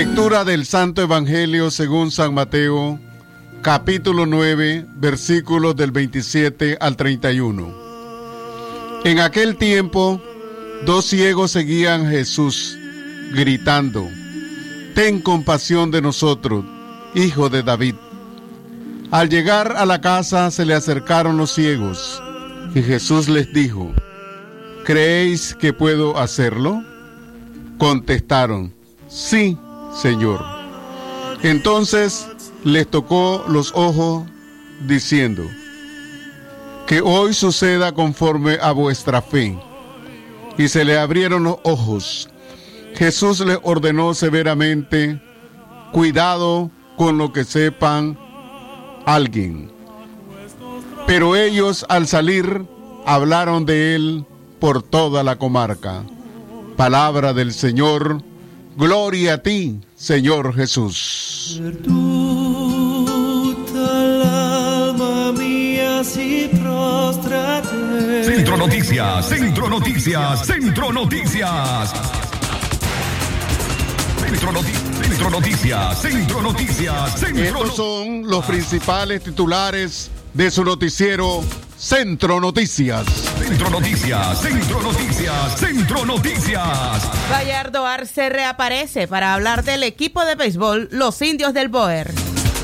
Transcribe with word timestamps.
Lectura 0.00 0.44
del 0.44 0.64
Santo 0.64 1.02
Evangelio 1.02 1.70
según 1.70 2.10
San 2.10 2.32
Mateo, 2.32 2.98
capítulo 3.60 4.24
9, 4.24 4.86
versículos 4.94 5.76
del 5.76 5.90
27 5.90 6.78
al 6.80 6.96
31. 6.96 7.74
En 9.04 9.20
aquel 9.20 9.58
tiempo, 9.58 10.18
dos 10.86 11.04
ciegos 11.04 11.50
seguían 11.50 12.06
a 12.06 12.10
Jesús, 12.12 12.78
gritando, 13.34 14.08
Ten 14.94 15.20
compasión 15.20 15.90
de 15.90 16.00
nosotros, 16.00 16.64
hijo 17.14 17.50
de 17.50 17.62
David. 17.62 17.96
Al 19.10 19.28
llegar 19.28 19.76
a 19.76 19.84
la 19.84 20.00
casa 20.00 20.50
se 20.50 20.64
le 20.64 20.72
acercaron 20.72 21.36
los 21.36 21.52
ciegos, 21.52 22.22
y 22.74 22.80
Jesús 22.80 23.28
les 23.28 23.52
dijo, 23.52 23.92
¿Creéis 24.86 25.54
que 25.54 25.74
puedo 25.74 26.16
hacerlo? 26.18 26.82
Contestaron, 27.76 28.72
sí, 29.06 29.58
Señor. 29.94 30.44
Entonces 31.42 32.26
les 32.64 32.88
tocó 32.88 33.44
los 33.48 33.72
ojos, 33.74 34.24
diciendo, 34.86 35.44
que 36.86 37.00
hoy 37.00 37.34
suceda 37.34 37.92
conforme 37.92 38.58
a 38.60 38.72
vuestra 38.72 39.22
fe. 39.22 39.58
Y 40.58 40.68
se 40.68 40.84
le 40.84 40.98
abrieron 40.98 41.44
los 41.44 41.56
ojos. 41.62 42.28
Jesús 42.94 43.40
les 43.40 43.58
ordenó 43.62 44.12
severamente, 44.14 45.20
cuidado 45.92 46.70
con 46.96 47.16
lo 47.16 47.32
que 47.32 47.44
sepan 47.44 48.18
alguien. 49.06 49.70
Pero 51.06 51.36
ellos 51.36 51.86
al 51.88 52.06
salir 52.06 52.66
hablaron 53.06 53.64
de 53.64 53.94
él 53.94 54.26
por 54.58 54.82
toda 54.82 55.22
la 55.22 55.36
comarca. 55.36 56.02
Palabra 56.76 57.32
del 57.32 57.52
Señor, 57.52 58.22
gloria 58.76 59.34
a 59.34 59.38
ti, 59.38 59.80
Señor 60.00 60.54
Jesús. 60.54 61.60
Centro 68.24 68.56
Noticias, 68.56 69.28
Centro 69.28 69.68
Noticias, 69.68 70.46
Centro 70.46 70.90
Noticias. 70.90 71.92
Centro, 74.16 74.52
Centro 75.02 75.30
Noticias, 75.30 76.00
Centro 76.00 76.40
Noticias, 76.40 77.20
Centro 77.20 77.62
Estos 77.62 77.76
son 77.76 78.26
los 78.26 78.42
principales 78.46 79.22
titulares 79.22 80.10
de 80.32 80.50
su 80.50 80.64
noticiero 80.64 81.44
Centro 81.80 82.38
Noticias. 82.42 83.06
Centro 83.38 83.70
Noticias, 83.70 84.42
Centro 84.42 84.82
Noticias, 84.82 85.58
Centro 85.58 86.04
Noticias. 86.04 87.10
Gallardo 87.30 87.86
Arce 87.86 88.28
reaparece 88.28 89.08
para 89.08 89.32
hablar 89.32 89.64
del 89.64 89.82
equipo 89.84 90.22
de 90.26 90.34
béisbol 90.34 90.90
Los 90.92 91.22
Indios 91.22 91.54
del 91.54 91.70
Boer. 91.70 92.12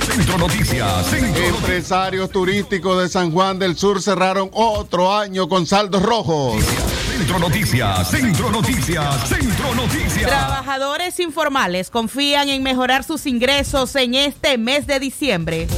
Centro 0.05 0.37
Noticias, 0.37 1.07
Centro 1.07 1.47
Empresarios 1.47 2.31
turísticos 2.31 3.03
de 3.03 3.09
San 3.09 3.33
Juan 3.33 3.59
del 3.59 3.75
Sur 3.79 4.03
cerraron 4.03 4.51
otro 4.53 5.17
año 5.17 5.49
con 5.49 5.65
saldos 5.65 6.03
rojos. 6.03 6.63
Centro 7.17 7.39
Noticias, 7.39 8.11
Centro 8.11 8.51
Noticias, 8.51 9.29
Centro 9.31 9.75
Noticias. 9.75 10.27
Trabajadores 10.27 11.21
informales 11.21 11.89
confían 11.89 12.51
en 12.51 12.63
mejorar 12.63 13.03
sus 13.03 13.25
ingresos 13.25 13.97
en 13.97 14.15
este 14.15 14.59
mes 14.59 14.87
de 14.87 15.01
diciembre. 15.01 15.69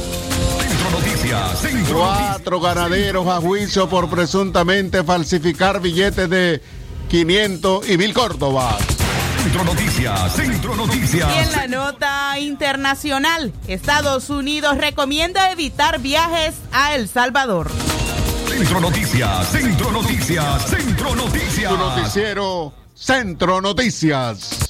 Centro 1.29 1.43
Noticias, 1.53 1.61
Centro 1.61 1.99
Cuatro 1.99 2.59
ganaderos 2.59 3.27
a 3.27 3.39
juicio 3.39 3.87
por 3.87 4.09
presuntamente 4.09 5.03
falsificar 5.03 5.79
billetes 5.79 6.27
de 6.27 6.61
500 7.07 7.87
y 7.87 7.97
mil 7.97 8.13
córdobas. 8.13 8.77
Centro 9.43 9.63
Noticias, 9.63 10.35
Centro 10.35 10.75
Noticias. 10.75 11.29
Y 11.35 11.39
en 11.39 11.51
la 11.51 11.67
nota 11.67 12.39
internacional, 12.39 13.53
Estados 13.67 14.31
Unidos 14.31 14.77
recomienda 14.77 15.51
evitar 15.51 15.99
viajes 15.99 16.55
a 16.71 16.95
El 16.95 17.07
Salvador. 17.07 17.69
Centro 18.47 18.81
Noticias, 18.81 19.51
Centro 19.51 19.91
Noticias, 19.91 20.65
Centro 20.67 21.15
Noticias. 21.15 21.71
Su 21.71 21.77
noticiero 21.77 22.73
Centro 22.95 23.61
Noticias. 23.61 24.69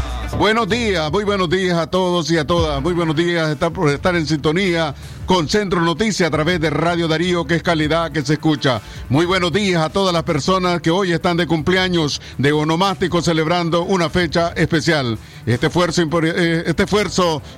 Buenos 0.37 0.69
días, 0.69 1.11
muy 1.11 1.23
buenos 1.23 1.49
días 1.49 1.77
a 1.77 1.87
todos 1.87 2.31
y 2.31 2.37
a 2.37 2.45
todas. 2.47 2.81
Muy 2.81 2.93
buenos 2.93 3.15
días 3.15 3.55
por 3.73 3.89
estar 3.89 4.15
en 4.15 4.25
sintonía 4.25 4.95
con 5.25 5.47
Centro 5.47 5.81
Noticias 5.81 6.27
a 6.27 6.31
través 6.31 6.59
de 6.59 6.69
Radio 6.69 7.07
Darío, 7.07 7.45
que 7.45 7.55
es 7.55 7.63
calidad 7.63 8.11
que 8.11 8.21
se 8.21 8.33
escucha. 8.33 8.81
Muy 9.09 9.25
buenos 9.25 9.51
días 9.51 9.81
a 9.83 9.89
todas 9.89 10.13
las 10.13 10.23
personas 10.23 10.81
que 10.81 10.91
hoy 10.91 11.11
están 11.11 11.37
de 11.37 11.47
cumpleaños 11.47 12.21
de 12.37 12.51
onomástico 12.51 13.21
celebrando 13.21 13.83
una 13.83 14.09
fecha 14.09 14.49
especial. 14.55 15.17
Este 15.45 15.67
esfuerzo, 15.67 16.03
eh, 16.23 16.63
este 16.67 16.85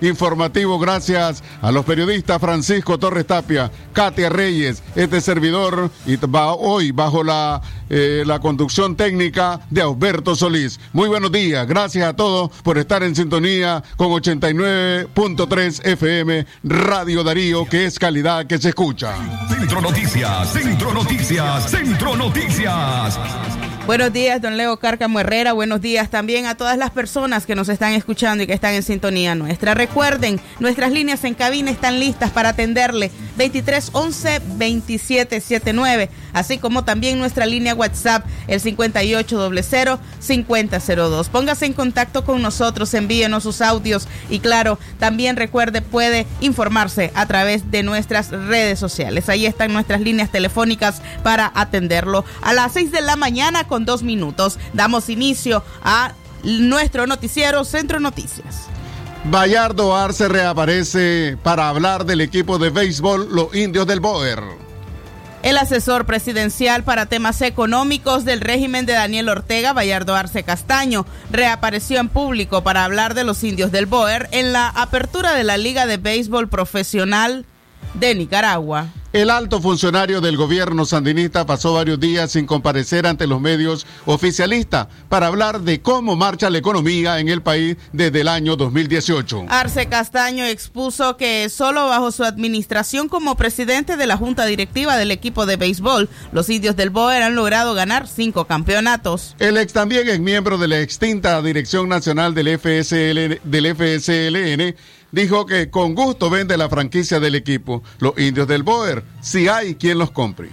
informativo 0.07 0.79
gracias 0.79 1.43
a 1.61 1.71
los 1.71 1.85
periodistas 1.85 2.39
Francisco 2.39 2.97
Torres 2.97 3.27
Tapia, 3.27 3.71
Katia 3.91 4.29
Reyes, 4.29 4.81
este 4.95 5.19
servidor 5.19 5.91
y 6.05 6.15
va 6.15 6.53
hoy 6.53 6.91
bajo 6.91 7.23
la, 7.23 7.61
eh, 7.89 8.23
la 8.25 8.39
conducción 8.39 8.95
técnica 8.95 9.59
de 9.69 9.81
Alberto 9.81 10.35
Solís. 10.35 10.79
Muy 10.93 11.09
buenos 11.09 11.31
días, 11.31 11.67
gracias 11.67 12.07
a 12.07 12.15
todos 12.15 12.51
por 12.63 12.77
estar 12.77 13.03
en 13.03 13.15
sintonía 13.15 13.83
con 13.97 14.07
89.3 14.09 15.85
FM 15.85 16.45
Radio 16.63 17.23
Darío, 17.23 17.52
que 17.69 17.85
es 17.85 17.99
calidad 17.99 18.47
que 18.47 18.57
se 18.57 18.69
escucha. 18.69 19.13
Centro 19.47 19.79
Noticias, 19.79 20.51
Centro 20.51 20.91
Noticias, 20.91 21.69
Centro 21.69 22.15
Noticias. 22.15 23.19
Buenos 23.85 24.11
días, 24.11 24.41
don 24.41 24.57
Leo 24.57 24.77
Cárcamo 24.77 25.19
Herrera. 25.19 25.53
Buenos 25.53 25.79
días 25.79 26.09
también 26.09 26.47
a 26.47 26.57
todas 26.57 26.79
las 26.79 26.89
personas 26.89 27.45
que 27.45 27.53
nos 27.53 27.69
están 27.69 27.93
escuchando 27.93 28.43
y 28.43 28.47
que 28.47 28.53
están 28.53 28.73
en 28.73 28.81
sintonía 28.81 29.35
nuestra. 29.35 29.75
Recuerden, 29.75 30.41
nuestras 30.59 30.91
líneas 30.91 31.23
en 31.25 31.35
cabina 31.35 31.69
están 31.69 31.99
listas 31.99 32.31
para 32.31 32.49
atenderle 32.49 33.11
23 33.37 33.91
11 33.93 34.41
27 34.55 35.39
79, 35.39 36.09
así 36.33 36.57
como 36.57 36.83
también 36.83 37.19
nuestra 37.19 37.45
línea 37.45 37.75
WhatsApp 37.75 38.25
el 38.47 38.59
58 38.59 39.51
00 39.63 39.99
5002. 40.19 41.29
Póngase 41.29 41.65
en 41.65 41.73
contacto 41.73 42.25
con 42.25 42.41
nosotros, 42.41 42.93
envíenos 42.93 43.43
sus 43.43 43.61
audios 43.61 44.07
y 44.29 44.39
claro, 44.39 44.79
también 44.99 45.35
recuerde 45.35 45.81
puede 45.81 46.25
informarse 46.41 47.11
a 47.15 47.25
través 47.25 47.71
de 47.71 47.83
nuestras 47.83 48.29
redes 48.29 48.79
sociales. 48.79 49.29
Ahí 49.29 49.45
están 49.45 49.73
nuestras 49.73 50.01
líneas 50.01 50.31
telefónicas 50.31 51.01
para 51.23 51.51
atenderlo 51.55 52.25
a 52.41 52.53
las 52.53 52.73
6 52.73 52.91
de 52.91 53.01
la 53.01 53.15
mañana 53.15 53.67
con 53.67 53.85
dos 53.85 54.03
minutos. 54.03 54.59
Damos 54.73 55.09
inicio 55.09 55.63
a 55.83 56.13
nuestro 56.43 57.07
noticiero 57.07 57.63
Centro 57.63 57.99
Noticias. 57.99 58.67
Bayardo 59.25 59.95
Arce 59.95 60.27
reaparece 60.27 61.37
para 61.41 61.69
hablar 61.69 62.05
del 62.05 62.19
equipo 62.19 62.57
de 62.59 62.69
béisbol 62.69 63.29
Los 63.33 63.55
Indios 63.55 63.87
del 63.87 64.01
Boer. 64.01 64.62
El 65.43 65.57
asesor 65.57 66.05
presidencial 66.05 66.85
para 66.85 67.05
temas 67.07 67.41
económicos 67.41 68.23
del 68.23 68.39
régimen 68.39 68.85
de 68.85 68.93
Daniel 68.93 69.27
Ortega, 69.27 69.73
Bayardo 69.73 70.15
Arce 70.15 70.43
Castaño, 70.43 71.05
reapareció 71.31 71.99
en 71.99 72.07
público 72.07 72.63
para 72.63 72.85
hablar 72.85 73.13
de 73.13 73.25
los 73.25 73.43
indios 73.43 73.69
del 73.69 73.85
Boer 73.85 74.29
en 74.31 74.53
la 74.53 74.69
apertura 74.69 75.33
de 75.33 75.43
la 75.43 75.57
Liga 75.57 75.85
de 75.85 75.97
Béisbol 75.97 76.47
Profesional 76.47 77.45
de 77.93 78.15
Nicaragua. 78.15 78.87
El 79.13 79.29
alto 79.29 79.61
funcionario 79.61 80.21
del 80.21 80.37
gobierno 80.37 80.85
sandinista 80.85 81.45
pasó 81.45 81.75
varios 81.75 81.99
días 81.99 82.31
sin 82.31 82.47
comparecer 82.47 83.05
ante 83.05 83.27
los 83.27 83.39
medios 83.39 83.85
oficialistas 84.07 84.87
para 85.07 85.27
hablar 85.27 85.61
de 85.61 85.83
cómo 85.83 86.15
marcha 86.15 86.49
la 86.49 86.57
economía 86.57 87.19
en 87.19 87.29
el 87.29 87.43
país 87.43 87.77
desde 87.91 88.21
el 88.21 88.27
año 88.27 88.55
2018. 88.55 89.45
Arce 89.49 89.85
Castaño 89.85 90.45
expuso 90.45 91.15
que 91.15 91.47
solo 91.49 91.89
bajo 91.89 92.11
su 92.11 92.23
administración 92.23 93.07
como 93.07 93.35
presidente 93.35 93.97
de 93.97 94.07
la 94.07 94.17
junta 94.17 94.47
directiva 94.47 94.97
del 94.97 95.11
equipo 95.11 95.45
de 95.45 95.57
béisbol, 95.57 96.09
los 96.31 96.49
indios 96.49 96.75
del 96.75 96.89
Boer 96.89 97.21
han 97.21 97.35
logrado 97.35 97.75
ganar 97.75 98.07
cinco 98.07 98.45
campeonatos. 98.45 99.35
El 99.37 99.57
ex 99.57 99.73
también 99.73 100.09
es 100.09 100.19
miembro 100.19 100.57
de 100.57 100.67
la 100.67 100.79
extinta 100.79 101.39
Dirección 101.43 101.87
Nacional 101.87 102.33
del, 102.33 102.57
FSL, 102.57 103.41
del 103.43 103.75
FSLN 103.75 104.75
dijo 105.13 105.45
que 105.45 105.69
con 105.69 105.95
gusto 105.95 106.29
vende 106.29 106.57
la 106.57 106.67
franquicia 106.67 107.21
del 107.21 107.35
equipo, 107.35 107.83
los 107.99 108.17
indios 108.17 108.47
del 108.47 108.63
Boer, 108.63 109.05
si 109.21 109.47
hay 109.47 109.75
quien 109.75 109.99
los 109.99 110.11
compre. 110.11 110.49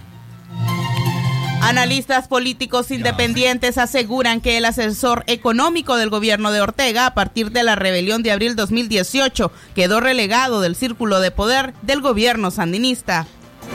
Analistas 1.61 2.27
políticos 2.27 2.89
independientes 2.89 3.77
aseguran 3.77 4.41
que 4.41 4.57
el 4.57 4.65
asesor 4.65 5.23
económico 5.27 5.95
del 5.95 6.09
gobierno 6.09 6.51
de 6.51 6.61
Ortega, 6.61 7.05
a 7.05 7.13
partir 7.13 7.51
de 7.51 7.63
la 7.63 7.75
rebelión 7.75 8.23
de 8.23 8.31
abril 8.31 8.55
2018, 8.55 9.51
quedó 9.75 9.99
relegado 9.99 10.61
del 10.61 10.75
círculo 10.75 11.19
de 11.19 11.31
poder 11.31 11.73
del 11.81 12.01
gobierno 12.01 12.49
sandinista. 12.49 13.27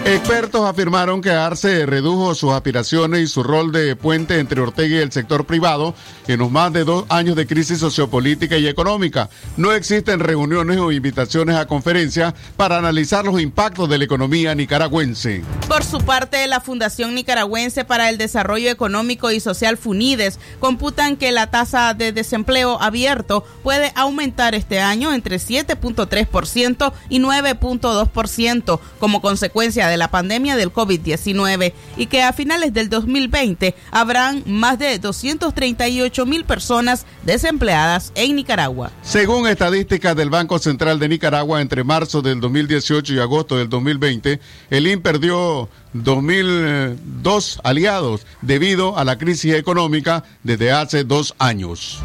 Expertos 0.04 0.64
afirmaron 0.64 1.20
que 1.20 1.30
Arce 1.30 1.84
redujo 1.84 2.34
sus 2.34 2.52
aspiraciones 2.52 3.20
y 3.20 3.26
su 3.26 3.42
rol 3.42 3.72
de 3.72 3.96
puente 3.96 4.38
entre 4.38 4.60
Ortega 4.60 4.96
y 4.96 5.00
el 5.00 5.10
sector 5.10 5.46
privado 5.46 5.94
en 6.28 6.38
los 6.38 6.50
más 6.50 6.72
de 6.72 6.84
dos 6.84 7.04
años 7.08 7.34
de 7.34 7.46
crisis 7.46 7.80
sociopolítica 7.80 8.56
y 8.56 8.68
económica. 8.68 9.28
No 9.56 9.72
existen 9.72 10.20
reuniones 10.20 10.78
o 10.78 10.92
invitaciones 10.92 11.56
a 11.56 11.66
conferencias 11.66 12.34
para 12.56 12.78
analizar 12.78 13.24
los 13.24 13.40
impactos 13.40 13.88
de 13.88 13.98
la 13.98 14.04
economía 14.04 14.54
nicaragüense. 14.54 15.42
Por 15.68 15.82
su 15.82 15.98
parte, 15.98 16.46
la 16.46 16.60
Fundación 16.60 17.14
Nicaragüense 17.14 17.84
para 17.84 18.08
el 18.08 18.18
Desarrollo 18.18 18.70
Económico 18.70 19.32
y 19.32 19.40
Social 19.40 19.76
FUNIDES 19.76 20.38
computan 20.60 21.16
que 21.16 21.32
la 21.32 21.50
tasa 21.50 21.94
de 21.94 22.12
desempleo 22.12 22.80
abierto 22.80 23.44
puede 23.64 23.92
aumentar 23.96 24.54
este 24.54 24.80
año 24.80 25.12
entre 25.12 25.36
7.3% 25.38 26.92
y 27.08 27.18
9.2% 27.18 28.80
como 29.00 29.20
consecuencia 29.20 29.85
de 29.88 29.96
la 29.96 30.10
pandemia 30.10 30.56
del 30.56 30.72
COVID-19 30.72 31.72
y 31.96 32.06
que 32.06 32.22
a 32.22 32.32
finales 32.32 32.72
del 32.72 32.88
2020 32.88 33.74
habrán 33.90 34.42
más 34.46 34.78
de 34.78 34.98
238 34.98 36.26
mil 36.26 36.44
personas 36.44 37.06
desempleadas 37.24 38.12
en 38.14 38.36
Nicaragua. 38.36 38.90
Según 39.02 39.46
estadísticas 39.48 40.16
del 40.16 40.30
Banco 40.30 40.58
Central 40.58 40.98
de 40.98 41.08
Nicaragua, 41.08 41.60
entre 41.60 41.84
marzo 41.84 42.22
del 42.22 42.40
2018 42.40 43.14
y 43.14 43.18
agosto 43.18 43.56
del 43.56 43.68
2020, 43.68 44.40
el 44.70 44.86
IN 44.86 45.00
perdió 45.00 45.68
2.002 45.94 47.60
aliados 47.64 48.26
debido 48.42 48.98
a 48.98 49.04
la 49.04 49.18
crisis 49.18 49.54
económica 49.54 50.24
desde 50.42 50.72
hace 50.72 51.04
dos 51.04 51.34
años. 51.38 52.02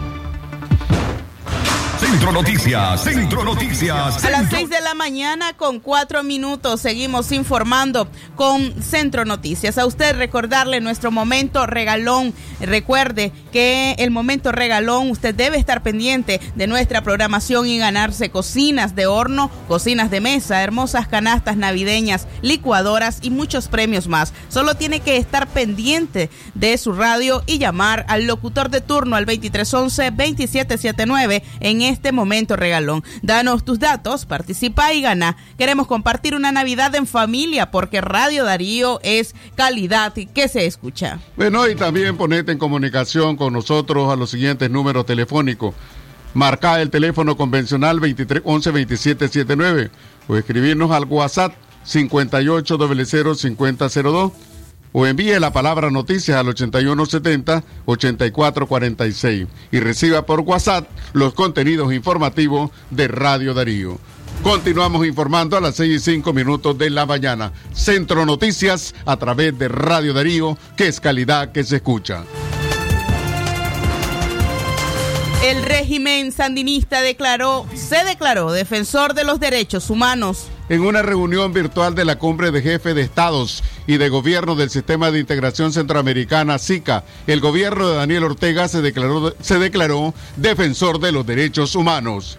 Centro 2.11 2.33
Noticias, 2.33 3.03
Centro 3.05 3.45
Noticias. 3.45 4.25
A 4.25 4.29
las 4.29 4.49
6 4.49 4.69
de 4.69 4.81
la 4.81 4.93
mañana 4.93 5.53
con 5.53 5.79
cuatro 5.79 6.23
minutos 6.23 6.81
seguimos 6.81 7.31
informando 7.31 8.05
con 8.35 8.83
Centro 8.83 9.23
Noticias. 9.23 9.77
A 9.77 9.85
usted 9.85 10.17
recordarle 10.17 10.81
nuestro 10.81 11.09
momento 11.09 11.65
regalón. 11.67 12.33
Recuerde 12.59 13.31
que 13.51 13.95
el 13.99 14.11
momento 14.11 14.51
regalón 14.51 15.11
usted 15.11 15.35
debe 15.35 15.57
estar 15.57 15.83
pendiente 15.83 16.41
de 16.55 16.67
nuestra 16.67 17.03
programación 17.03 17.67
y 17.67 17.77
ganarse 17.77 18.29
cocinas 18.29 18.95
de 18.95 19.05
horno, 19.05 19.51
cocinas 19.67 20.09
de 20.09 20.21
mesa, 20.21 20.63
hermosas 20.63 21.07
canastas 21.07 21.57
navideñas, 21.57 22.27
licuadoras 22.41 23.19
y 23.21 23.29
muchos 23.29 23.67
premios 23.67 24.07
más. 24.07 24.33
Solo 24.49 24.75
tiene 24.75 25.01
que 25.01 25.17
estar 25.17 25.47
pendiente 25.47 26.29
de 26.53 26.77
su 26.77 26.93
radio 26.93 27.43
y 27.45 27.59
llamar 27.59 28.05
al 28.07 28.25
locutor 28.25 28.69
de 28.69 28.81
turno 28.81 29.15
al 29.15 29.25
2311-2779 29.25 31.43
en 31.59 31.81
este 31.81 32.11
momento 32.11 32.55
regalón. 32.55 33.03
Danos 33.21 33.65
tus 33.65 33.79
datos, 33.79 34.25
participa 34.25 34.93
y 34.93 35.01
gana. 35.01 35.37
Queremos 35.57 35.87
compartir 35.87 36.35
una 36.35 36.51
Navidad 36.51 36.93
en 36.95 37.07
familia 37.07 37.71
porque 37.71 38.01
Radio 38.01 38.43
Darío 38.45 38.99
es 39.03 39.35
calidad 39.55 40.13
que 40.13 40.47
se 40.47 40.65
escucha. 40.65 41.19
Bueno, 41.35 41.67
y 41.67 41.75
también 41.75 42.17
ponete 42.17 42.51
en 42.51 42.57
comunicación 42.57 43.37
con 43.41 43.53
nosotros 43.53 44.13
a 44.13 44.15
los 44.15 44.29
siguientes 44.29 44.69
números 44.69 45.07
telefónicos. 45.07 45.73
Marca 46.35 46.79
el 46.79 46.91
teléfono 46.91 47.35
convencional 47.35 47.99
23 47.99 48.43
11 48.45 48.69
27 48.69 49.27
79 49.29 49.89
o 50.27 50.35
escribirnos 50.35 50.91
al 50.91 51.05
WhatsApp 51.05 51.55
58 51.83 52.77
00 52.77 53.33
5002 53.33 54.31
o 54.91 55.07
envíe 55.07 55.39
la 55.39 55.51
palabra 55.51 55.89
noticias 55.89 56.37
al 56.37 56.49
8170-8446 56.49 59.47
y 59.71 59.79
reciba 59.79 60.27
por 60.27 60.41
WhatsApp 60.41 60.87
los 61.13 61.33
contenidos 61.33 61.91
informativos 61.91 62.69
de 62.91 63.07
Radio 63.07 63.55
Darío. 63.55 63.97
Continuamos 64.43 65.07
informando 65.07 65.57
a 65.57 65.61
las 65.61 65.77
6 65.77 65.95
y 65.95 65.99
5 65.99 66.31
minutos 66.31 66.77
de 66.77 66.91
la 66.91 67.07
mañana. 67.07 67.53
Centro 67.73 68.23
Noticias 68.23 68.93
a 69.07 69.17
través 69.17 69.57
de 69.57 69.67
Radio 69.67 70.13
Darío, 70.13 70.59
que 70.77 70.87
es 70.87 70.99
calidad 70.99 71.51
que 71.51 71.63
se 71.63 71.77
escucha. 71.77 72.23
El 75.43 75.63
régimen 75.63 76.31
sandinista 76.31 77.01
declaró, 77.01 77.65
se 77.73 78.03
declaró 78.03 78.51
defensor 78.51 79.15
de 79.15 79.23
los 79.23 79.39
derechos 79.39 79.89
humanos. 79.89 80.49
En 80.69 80.81
una 80.81 81.01
reunión 81.01 81.51
virtual 81.51 81.95
de 81.95 82.05
la 82.05 82.19
cumbre 82.19 82.51
de 82.51 82.61
jefes 82.61 82.93
de 82.93 83.01
estados 83.01 83.63
y 83.87 83.97
de 83.97 84.09
gobierno 84.09 84.55
del 84.55 84.69
Sistema 84.69 85.09
de 85.09 85.17
Integración 85.17 85.73
Centroamericana, 85.73 86.59
SICA, 86.59 87.05
el 87.25 87.39
gobierno 87.39 87.89
de 87.89 87.95
Daniel 87.95 88.25
Ortega 88.25 88.67
se 88.67 88.83
declaró, 88.83 89.33
se 89.41 89.57
declaró 89.57 90.13
defensor 90.37 90.99
de 90.99 91.11
los 91.11 91.25
derechos 91.25 91.73
humanos. 91.73 92.37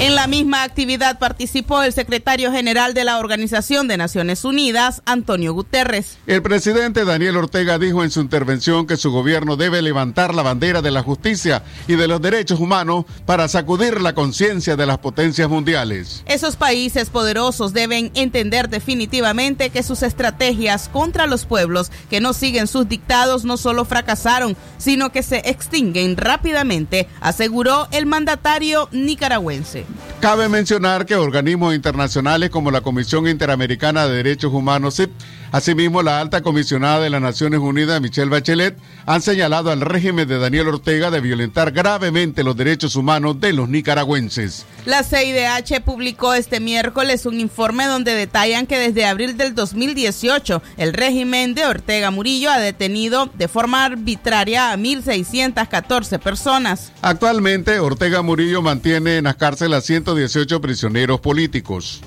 En 0.00 0.16
la 0.16 0.26
misma 0.26 0.64
actividad 0.64 1.18
participó 1.18 1.82
el 1.82 1.92
secretario 1.92 2.50
general 2.52 2.94
de 2.94 3.04
la 3.04 3.18
Organización 3.18 3.86
de 3.86 3.96
Naciones 3.96 4.44
Unidas, 4.44 5.02
Antonio 5.06 5.54
Guterres. 5.54 6.18
El 6.26 6.42
presidente 6.42 7.04
Daniel 7.04 7.36
Ortega 7.36 7.78
dijo 7.78 8.02
en 8.02 8.10
su 8.10 8.20
intervención 8.20 8.86
que 8.86 8.96
su 8.96 9.12
gobierno 9.12 9.56
debe 9.56 9.80
levantar 9.82 10.34
la 10.34 10.42
bandera 10.42 10.82
de 10.82 10.90
la 10.90 11.02
justicia 11.02 11.62
y 11.86 11.94
de 11.94 12.08
los 12.08 12.20
derechos 12.20 12.60
humanos 12.60 13.04
para 13.24 13.48
sacudir 13.48 14.00
la 14.00 14.14
conciencia 14.14 14.76
de 14.76 14.84
las 14.84 14.98
potencias 14.98 15.48
mundiales. 15.48 16.22
Esos 16.26 16.56
países 16.56 17.08
poderosos 17.08 17.72
deben 17.72 18.10
entender 18.14 18.68
definitivamente 18.68 19.70
que 19.70 19.82
sus 19.82 20.02
estrategias 20.02 20.88
contra 20.88 21.26
los 21.26 21.46
pueblos 21.46 21.90
que 22.10 22.20
no 22.20 22.32
siguen 22.32 22.66
sus 22.66 22.88
dictados 22.88 23.44
no 23.44 23.56
solo 23.56 23.84
fracasaron, 23.84 24.56
sino 24.76 25.12
que 25.12 25.22
se 25.22 25.38
extinguen 25.48 26.16
rápidamente, 26.16 27.08
aseguró 27.20 27.88
el 27.92 28.06
mandatario 28.06 28.88
nicaragüense. 28.92 29.73
Cabe 30.20 30.48
mencionar 30.48 31.06
que 31.06 31.16
organismos 31.16 31.74
internacionales 31.74 32.50
como 32.50 32.70
la 32.70 32.80
Comisión 32.80 33.28
Interamericana 33.28 34.06
de 34.06 34.16
Derechos 34.16 34.52
Humanos, 34.52 34.96
CIP, 34.96 35.10
asimismo 35.54 36.02
la 36.02 36.20
alta 36.20 36.42
comisionada 36.42 36.98
de 36.98 37.10
las 37.10 37.22
Naciones 37.22 37.60
Unidas, 37.60 38.00
Michelle 38.00 38.28
Bachelet, 38.28 38.76
han 39.06 39.22
señalado 39.22 39.70
al 39.70 39.82
régimen 39.82 40.26
de 40.26 40.40
Daniel 40.40 40.66
Ortega 40.66 41.12
de 41.12 41.20
violentar 41.20 41.70
gravemente 41.70 42.42
los 42.42 42.56
derechos 42.56 42.96
humanos 42.96 43.40
de 43.40 43.52
los 43.52 43.68
nicaragüenses. 43.68 44.66
La 44.84 45.04
CIDH 45.04 45.80
publicó 45.84 46.34
este 46.34 46.58
miércoles 46.58 47.24
un 47.24 47.38
informe 47.38 47.86
donde 47.86 48.16
detallan 48.16 48.66
que 48.66 48.80
desde 48.80 49.06
abril 49.06 49.36
del 49.36 49.54
2018 49.54 50.60
el 50.76 50.92
régimen 50.92 51.54
de 51.54 51.66
Ortega 51.66 52.10
Murillo 52.10 52.50
ha 52.50 52.58
detenido 52.58 53.30
de 53.34 53.46
forma 53.46 53.84
arbitraria 53.84 54.72
a 54.72 54.76
1.614 54.76 56.18
personas. 56.18 56.90
Actualmente 57.00 57.78
Ortega 57.78 58.22
Murillo 58.22 58.60
mantiene 58.60 59.18
en 59.18 59.24
las 59.24 59.36
cárceles 59.36 59.78
a 59.78 59.82
118 59.82 60.60
prisioneros 60.60 61.20
políticos. 61.20 62.02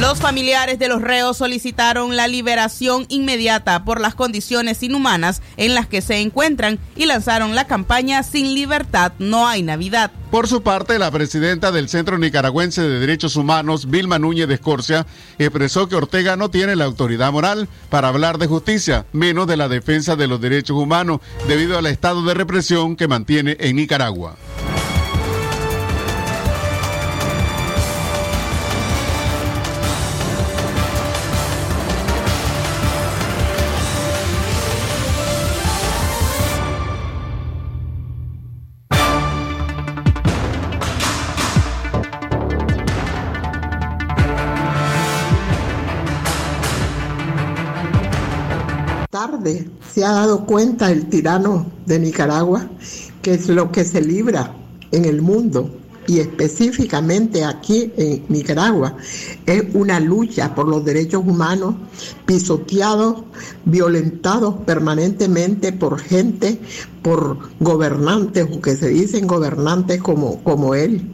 Los 0.00 0.20
familiares 0.20 0.78
de 0.78 0.88
los 0.88 1.02
reos 1.02 1.36
solicitaron 1.36 2.16
la 2.16 2.26
liberación 2.26 3.04
inmediata 3.10 3.84
por 3.84 4.00
las 4.00 4.14
condiciones 4.14 4.82
inhumanas 4.82 5.42
en 5.58 5.74
las 5.74 5.86
que 5.86 6.00
se 6.00 6.18
encuentran 6.20 6.78
y 6.96 7.04
lanzaron 7.04 7.54
la 7.54 7.66
campaña 7.66 8.22
Sin 8.22 8.54
libertad 8.54 9.12
no 9.18 9.46
hay 9.46 9.62
Navidad. 9.62 10.10
Por 10.30 10.48
su 10.48 10.62
parte, 10.62 10.98
la 10.98 11.10
presidenta 11.10 11.72
del 11.72 11.90
Centro 11.90 12.16
Nicaragüense 12.16 12.80
de 12.80 13.00
Derechos 13.00 13.36
Humanos, 13.36 13.90
Vilma 13.90 14.18
Núñez 14.18 14.48
de 14.48 14.54
Escorcia, 14.54 15.06
expresó 15.38 15.90
que 15.90 15.96
Ortega 15.96 16.36
no 16.36 16.50
tiene 16.50 16.74
la 16.74 16.86
autoridad 16.86 17.30
moral 17.30 17.68
para 17.90 18.08
hablar 18.08 18.38
de 18.38 18.46
justicia, 18.46 19.04
menos 19.12 19.46
de 19.46 19.58
la 19.58 19.68
defensa 19.68 20.16
de 20.16 20.26
los 20.26 20.40
derechos 20.40 20.78
humanos, 20.78 21.20
debido 21.46 21.76
al 21.76 21.86
estado 21.86 22.24
de 22.24 22.32
represión 22.32 22.96
que 22.96 23.08
mantiene 23.08 23.58
en 23.60 23.76
Nicaragua. 23.76 24.36
Se 49.92 50.04
ha 50.04 50.12
dado 50.12 50.46
cuenta 50.46 50.90
el 50.90 51.08
tirano 51.08 51.66
de 51.86 51.98
Nicaragua 51.98 52.68
que 53.20 53.34
es 53.34 53.48
lo 53.48 53.70
que 53.70 53.84
se 53.84 54.00
libra 54.00 54.54
en 54.90 55.04
el 55.04 55.22
mundo 55.22 55.70
y 56.06 56.18
específicamente 56.18 57.44
aquí 57.44 57.92
en 57.96 58.24
Nicaragua 58.28 58.96
es 59.46 59.62
una 59.72 60.00
lucha 60.00 60.54
por 60.54 60.66
los 60.66 60.84
derechos 60.84 61.22
humanos 61.24 61.76
pisoteados, 62.26 63.22
violentados 63.64 64.56
permanentemente 64.66 65.72
por 65.72 66.00
gente, 66.00 66.60
por 67.02 67.38
gobernantes 67.60 68.48
o 68.52 68.60
que 68.60 68.74
se 68.74 68.88
dicen 68.88 69.28
gobernantes 69.28 70.02
como, 70.02 70.42
como 70.42 70.74
él. 70.74 71.08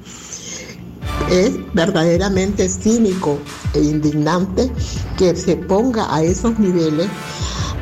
Es 1.31 1.53
verdaderamente 1.75 2.69
cínico 2.69 3.39
e 3.75 3.83
indignante 3.83 4.71
que 5.19 5.37
se 5.37 5.57
ponga 5.57 6.15
a 6.15 6.23
esos 6.23 6.59
niveles 6.59 7.09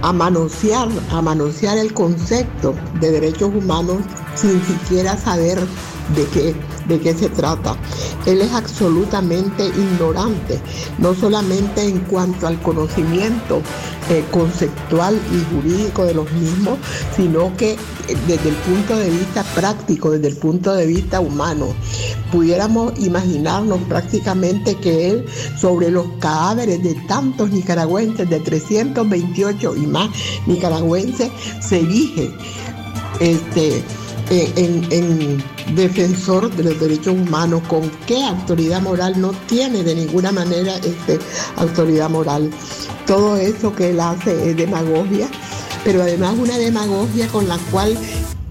a 0.07 0.13
manosear, 0.13 1.79
el 1.79 1.93
concepto 1.93 2.75
de 3.01 3.11
derechos 3.11 3.53
humanos 3.53 3.99
sin 4.37 4.63
siquiera 4.65 5.17
saber 5.17 5.59
de 6.15 6.25
qué, 6.33 6.55
de 6.89 7.01
qué 7.01 7.15
se 7.15 7.29
trata. 7.29 7.77
Él 8.27 8.41
es 8.41 8.53
absolutamente 8.53 9.67
ignorante, 9.67 10.61
no 10.99 11.15
solamente 11.15 11.83
en 11.83 12.01
cuanto 12.01 12.47
al 12.47 12.61
conocimiento 12.63 13.63
eh, 14.09 14.25
conceptual 14.31 15.19
y 15.33 15.55
jurídico 15.55 16.05
de 16.05 16.15
los 16.15 16.31
mismos, 16.33 16.79
sino 17.15 17.57
que 17.57 17.73
eh, 17.73 17.79
desde 18.27 18.51
el 18.51 18.55
punto 18.57 18.97
de 18.97 19.11
vista 19.11 19.43
práctico, 19.55 20.11
desde 20.11 20.29
el 20.29 20.37
punto 20.37 20.75
de 20.75 20.87
vista 20.87 21.21
humano, 21.21 21.69
pudiéramos 22.31 22.99
imaginarnos 22.99 23.81
prácticamente 23.89 24.77
que 24.77 25.11
él 25.11 25.27
sobre 25.59 25.91
los 25.91 26.07
cadáveres 26.21 26.83
de 26.83 26.95
tantos 27.09 27.51
nicaragüenses, 27.51 28.29
de 28.29 28.41
328 28.41 29.77
y 29.77 29.87
más 29.87 30.11
nicaragüenses, 30.47 31.31
se 31.61 31.81
erige 31.81 32.33
este, 33.21 33.83
en, 34.31 35.43
defensor 35.75 36.55
de 36.55 36.65
los 36.65 36.81
derechos 36.81 37.15
humanos, 37.15 37.63
con 37.69 37.91
qué 38.07 38.25
autoridad 38.25 38.81
moral 38.81 39.21
no 39.21 39.33
tiene 39.47 39.83
de 39.83 39.95
ninguna 39.95 40.33
manera 40.33 40.77
este, 40.77 41.19
autoridad 41.57 42.09
moral. 42.09 42.51
Todo 43.07 43.37
eso 43.37 43.75
que 43.75 43.91
él 43.91 44.01
hace 44.01 44.51
es 44.51 44.57
demagogia, 44.57 45.29
pero 45.85 46.03
además 46.03 46.35
una 46.39 46.57
demagogia 46.57 47.29
con 47.29 47.49
la 47.49 47.59
cual 47.71 47.97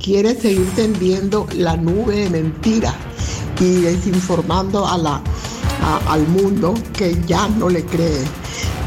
quiere 0.01 0.36
seguir 0.36 0.70
tendiendo 0.75 1.48
la 1.55 1.77
nube 1.77 2.15
de 2.15 2.29
mentiras 2.29 2.94
y 3.60 3.82
desinformando 3.82 4.86
a 4.86 4.98
la, 4.98 5.22
al 6.10 6.27
mundo 6.27 6.74
que 6.94 7.17
ya 7.25 7.48
no 7.48 7.70
le 7.70 7.84
cree. 7.86 8.24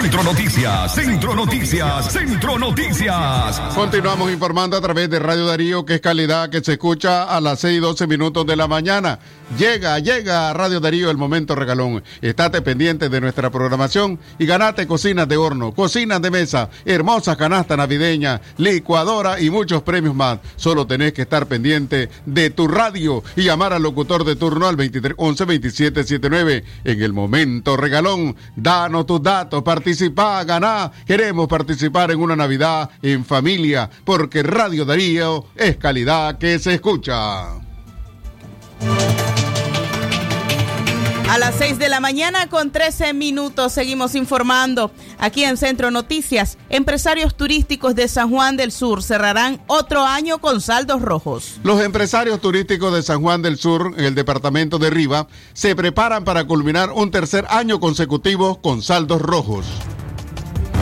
Centro 0.00 0.22
Noticias, 0.22 0.94
Centro 0.94 1.34
Noticias, 1.34 2.12
Centro 2.12 2.56
Noticias. 2.56 3.60
Continuamos 3.74 4.30
informando 4.30 4.76
a 4.76 4.80
través 4.80 5.10
de 5.10 5.18
Radio 5.18 5.44
Darío, 5.44 5.84
que 5.84 5.96
es 5.96 6.00
calidad 6.00 6.50
que 6.50 6.60
se 6.60 6.74
escucha 6.74 7.24
a 7.24 7.40
las 7.40 7.58
6 7.58 7.78
y 7.78 7.80
12 7.80 8.06
minutos 8.06 8.46
de 8.46 8.54
la 8.54 8.68
mañana. 8.68 9.18
Llega, 9.58 9.98
llega 9.98 10.50
a 10.50 10.54
Radio 10.54 10.78
Darío 10.78 11.10
el 11.10 11.16
momento 11.16 11.56
regalón. 11.56 12.04
Estate 12.20 12.62
pendiente 12.62 13.08
de 13.08 13.20
nuestra 13.20 13.50
programación 13.50 14.20
y 14.38 14.46
ganate 14.46 14.86
cocinas 14.86 15.26
de 15.26 15.36
horno, 15.36 15.72
cocinas 15.72 16.22
de 16.22 16.30
mesa, 16.30 16.70
hermosa 16.84 17.34
canasta 17.36 17.76
navideña, 17.76 18.40
licuadora 18.56 19.40
y 19.40 19.50
muchos 19.50 19.82
premios 19.82 20.14
más. 20.14 20.38
Solo 20.56 20.86
tenés 20.86 21.12
que 21.12 21.22
estar 21.22 21.46
pendiente 21.46 22.08
de 22.24 22.50
tu 22.50 22.68
radio 22.68 23.24
y 23.34 23.42
llamar 23.42 23.72
al 23.72 23.82
locutor 23.82 24.24
de 24.24 24.36
turno 24.36 24.68
al 24.68 24.76
23 24.76 25.14
11 25.16 25.44
27 25.44 26.04
79 26.04 26.64
en 26.84 27.02
el 27.02 27.12
momento 27.12 27.76
regalón. 27.76 28.36
Danos 28.54 29.04
tus 29.06 29.22
datos, 29.22 29.62
participa 29.64 29.87
Participa, 29.88 30.44
ganá. 30.44 30.92
Queremos 31.06 31.48
participar 31.48 32.10
en 32.10 32.20
una 32.20 32.36
Navidad 32.36 32.90
en 33.00 33.24
familia, 33.24 33.88
porque 34.04 34.42
Radio 34.42 34.84
Darío 34.84 35.46
es 35.56 35.78
calidad 35.78 36.36
que 36.36 36.58
se 36.58 36.74
escucha. 36.74 37.54
A 41.28 41.36
las 41.36 41.56
6 41.56 41.78
de 41.78 41.90
la 41.90 42.00
mañana 42.00 42.48
con 42.48 42.70
13 42.70 43.12
minutos 43.12 43.74
seguimos 43.74 44.14
informando. 44.14 44.90
Aquí 45.18 45.44
en 45.44 45.58
Centro 45.58 45.90
Noticias, 45.90 46.56
empresarios 46.70 47.36
turísticos 47.36 47.94
de 47.94 48.08
San 48.08 48.30
Juan 48.30 48.56
del 48.56 48.72
Sur 48.72 49.02
cerrarán 49.02 49.60
otro 49.66 50.06
año 50.06 50.38
con 50.38 50.62
saldos 50.62 51.02
rojos. 51.02 51.60
Los 51.64 51.82
empresarios 51.82 52.40
turísticos 52.40 52.94
de 52.94 53.02
San 53.02 53.20
Juan 53.20 53.42
del 53.42 53.58
Sur, 53.58 53.92
en 53.98 54.06
el 54.06 54.14
departamento 54.14 54.78
de 54.78 54.88
Riva, 54.88 55.28
se 55.52 55.76
preparan 55.76 56.24
para 56.24 56.46
culminar 56.46 56.92
un 56.92 57.10
tercer 57.10 57.44
año 57.50 57.78
consecutivo 57.78 58.62
con 58.62 58.80
saldos 58.80 59.20
rojos. 59.20 59.66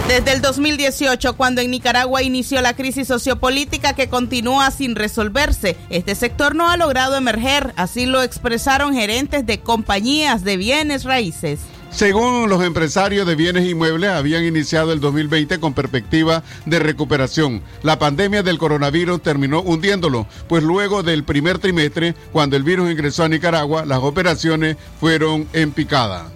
Desde 0.08 0.32
el 0.34 0.40
2018, 0.40 1.36
cuando 1.36 1.60
en 1.60 1.72
Nicaragua 1.72 2.22
inició 2.22 2.60
la 2.60 2.76
crisis 2.76 3.08
sociopolítica 3.08 3.94
que 3.94 4.08
continúa 4.08 4.70
sin 4.70 4.94
resolverse, 4.94 5.76
este 5.90 6.14
sector 6.14 6.54
no 6.54 6.70
ha 6.70 6.76
logrado 6.76 7.16
emerger, 7.16 7.72
así 7.76 8.06
lo 8.06 8.22
expresaron 8.22 8.94
gerentes 8.94 9.44
de 9.44 9.58
compañías 9.58 10.44
de 10.44 10.58
bienes 10.58 11.02
raíces. 11.02 11.58
Según 11.90 12.48
los 12.48 12.62
empresarios 12.62 13.26
de 13.26 13.34
bienes 13.34 13.68
inmuebles, 13.68 14.10
habían 14.10 14.44
iniciado 14.44 14.92
el 14.92 15.00
2020 15.00 15.58
con 15.58 15.74
perspectiva 15.74 16.44
de 16.66 16.78
recuperación. 16.78 17.62
La 17.82 17.98
pandemia 17.98 18.44
del 18.44 18.58
coronavirus 18.58 19.20
terminó 19.22 19.60
hundiéndolo, 19.60 20.28
pues 20.48 20.62
luego 20.62 21.02
del 21.02 21.24
primer 21.24 21.58
trimestre, 21.58 22.14
cuando 22.30 22.56
el 22.56 22.62
virus 22.62 22.92
ingresó 22.92 23.24
a 23.24 23.28
Nicaragua, 23.28 23.84
las 23.84 23.98
operaciones 23.98 24.76
fueron 25.00 25.48
en 25.52 25.72
picada. 25.72 26.30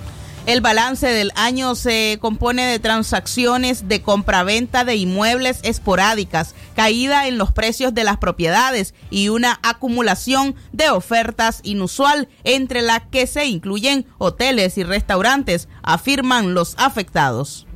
El 0.47 0.63
balance 0.63 1.07
del 1.07 1.33
año 1.37 1.75
se 1.75 2.19
compone 2.21 2.65
de 2.65 2.79
transacciones 2.79 3.89
de 3.89 4.01
compraventa 4.01 4.85
de 4.85 4.97
inmuebles 4.97 5.61
esporádicas, 5.63 6.55
caída 6.75 7.29
en 7.29 7.37
los 7.37 7.53
precios 7.53 7.93
de 7.93 8.05
las 8.05 8.17
propiedades 8.17 8.95
y 9.11 9.29
una 9.29 9.61
acumulación 9.63 10.57
de 10.73 10.89
ofertas 10.89 11.61
inusual 11.63 12.29
entre 12.43 12.81
las 12.81 13.03
que 13.11 13.27
se 13.27 13.45
incluyen 13.45 14.07
hoteles 14.17 14.79
y 14.79 14.83
restaurantes, 14.83 15.69
afirman 15.83 16.55
los 16.55 16.75
afectados. 16.79 17.67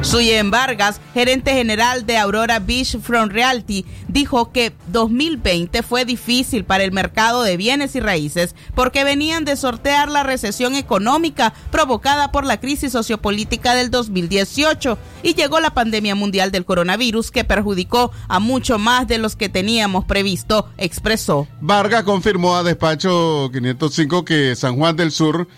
Suyen 0.00 0.52
Vargas, 0.52 1.00
gerente 1.12 1.52
general 1.52 2.06
de 2.06 2.16
Aurora 2.16 2.60
Beach 2.60 2.98
Front 3.00 3.32
Realty, 3.32 3.84
dijo 4.06 4.52
que 4.52 4.72
2020 4.92 5.82
fue 5.82 6.04
difícil 6.04 6.64
para 6.64 6.84
el 6.84 6.92
mercado 6.92 7.42
de 7.42 7.56
bienes 7.56 7.96
y 7.96 8.00
raíces 8.00 8.54
porque 8.76 9.02
venían 9.02 9.44
de 9.44 9.56
sortear 9.56 10.08
la 10.08 10.22
recesión 10.22 10.76
económica 10.76 11.52
provocada 11.72 12.30
por 12.30 12.46
la 12.46 12.60
crisis 12.60 12.92
sociopolítica 12.92 13.74
del 13.74 13.90
2018 13.90 14.98
y 15.24 15.34
llegó 15.34 15.58
la 15.58 15.74
pandemia 15.74 16.14
mundial 16.14 16.52
del 16.52 16.64
coronavirus 16.64 17.32
que 17.32 17.44
perjudicó 17.44 18.12
a 18.28 18.38
mucho 18.38 18.78
más 18.78 19.08
de 19.08 19.18
los 19.18 19.34
que 19.34 19.48
teníamos 19.48 20.04
previsto, 20.04 20.68
expresó. 20.78 21.48
Vargas 21.60 22.04
confirmó 22.04 22.56
a 22.56 22.62
despacho 22.62 23.50
505 23.52 24.24
que 24.24 24.54
San 24.54 24.76
Juan 24.76 24.94
del 24.94 25.10
Sur, 25.10 25.48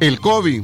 el 0.00 0.18
COVID, 0.20 0.62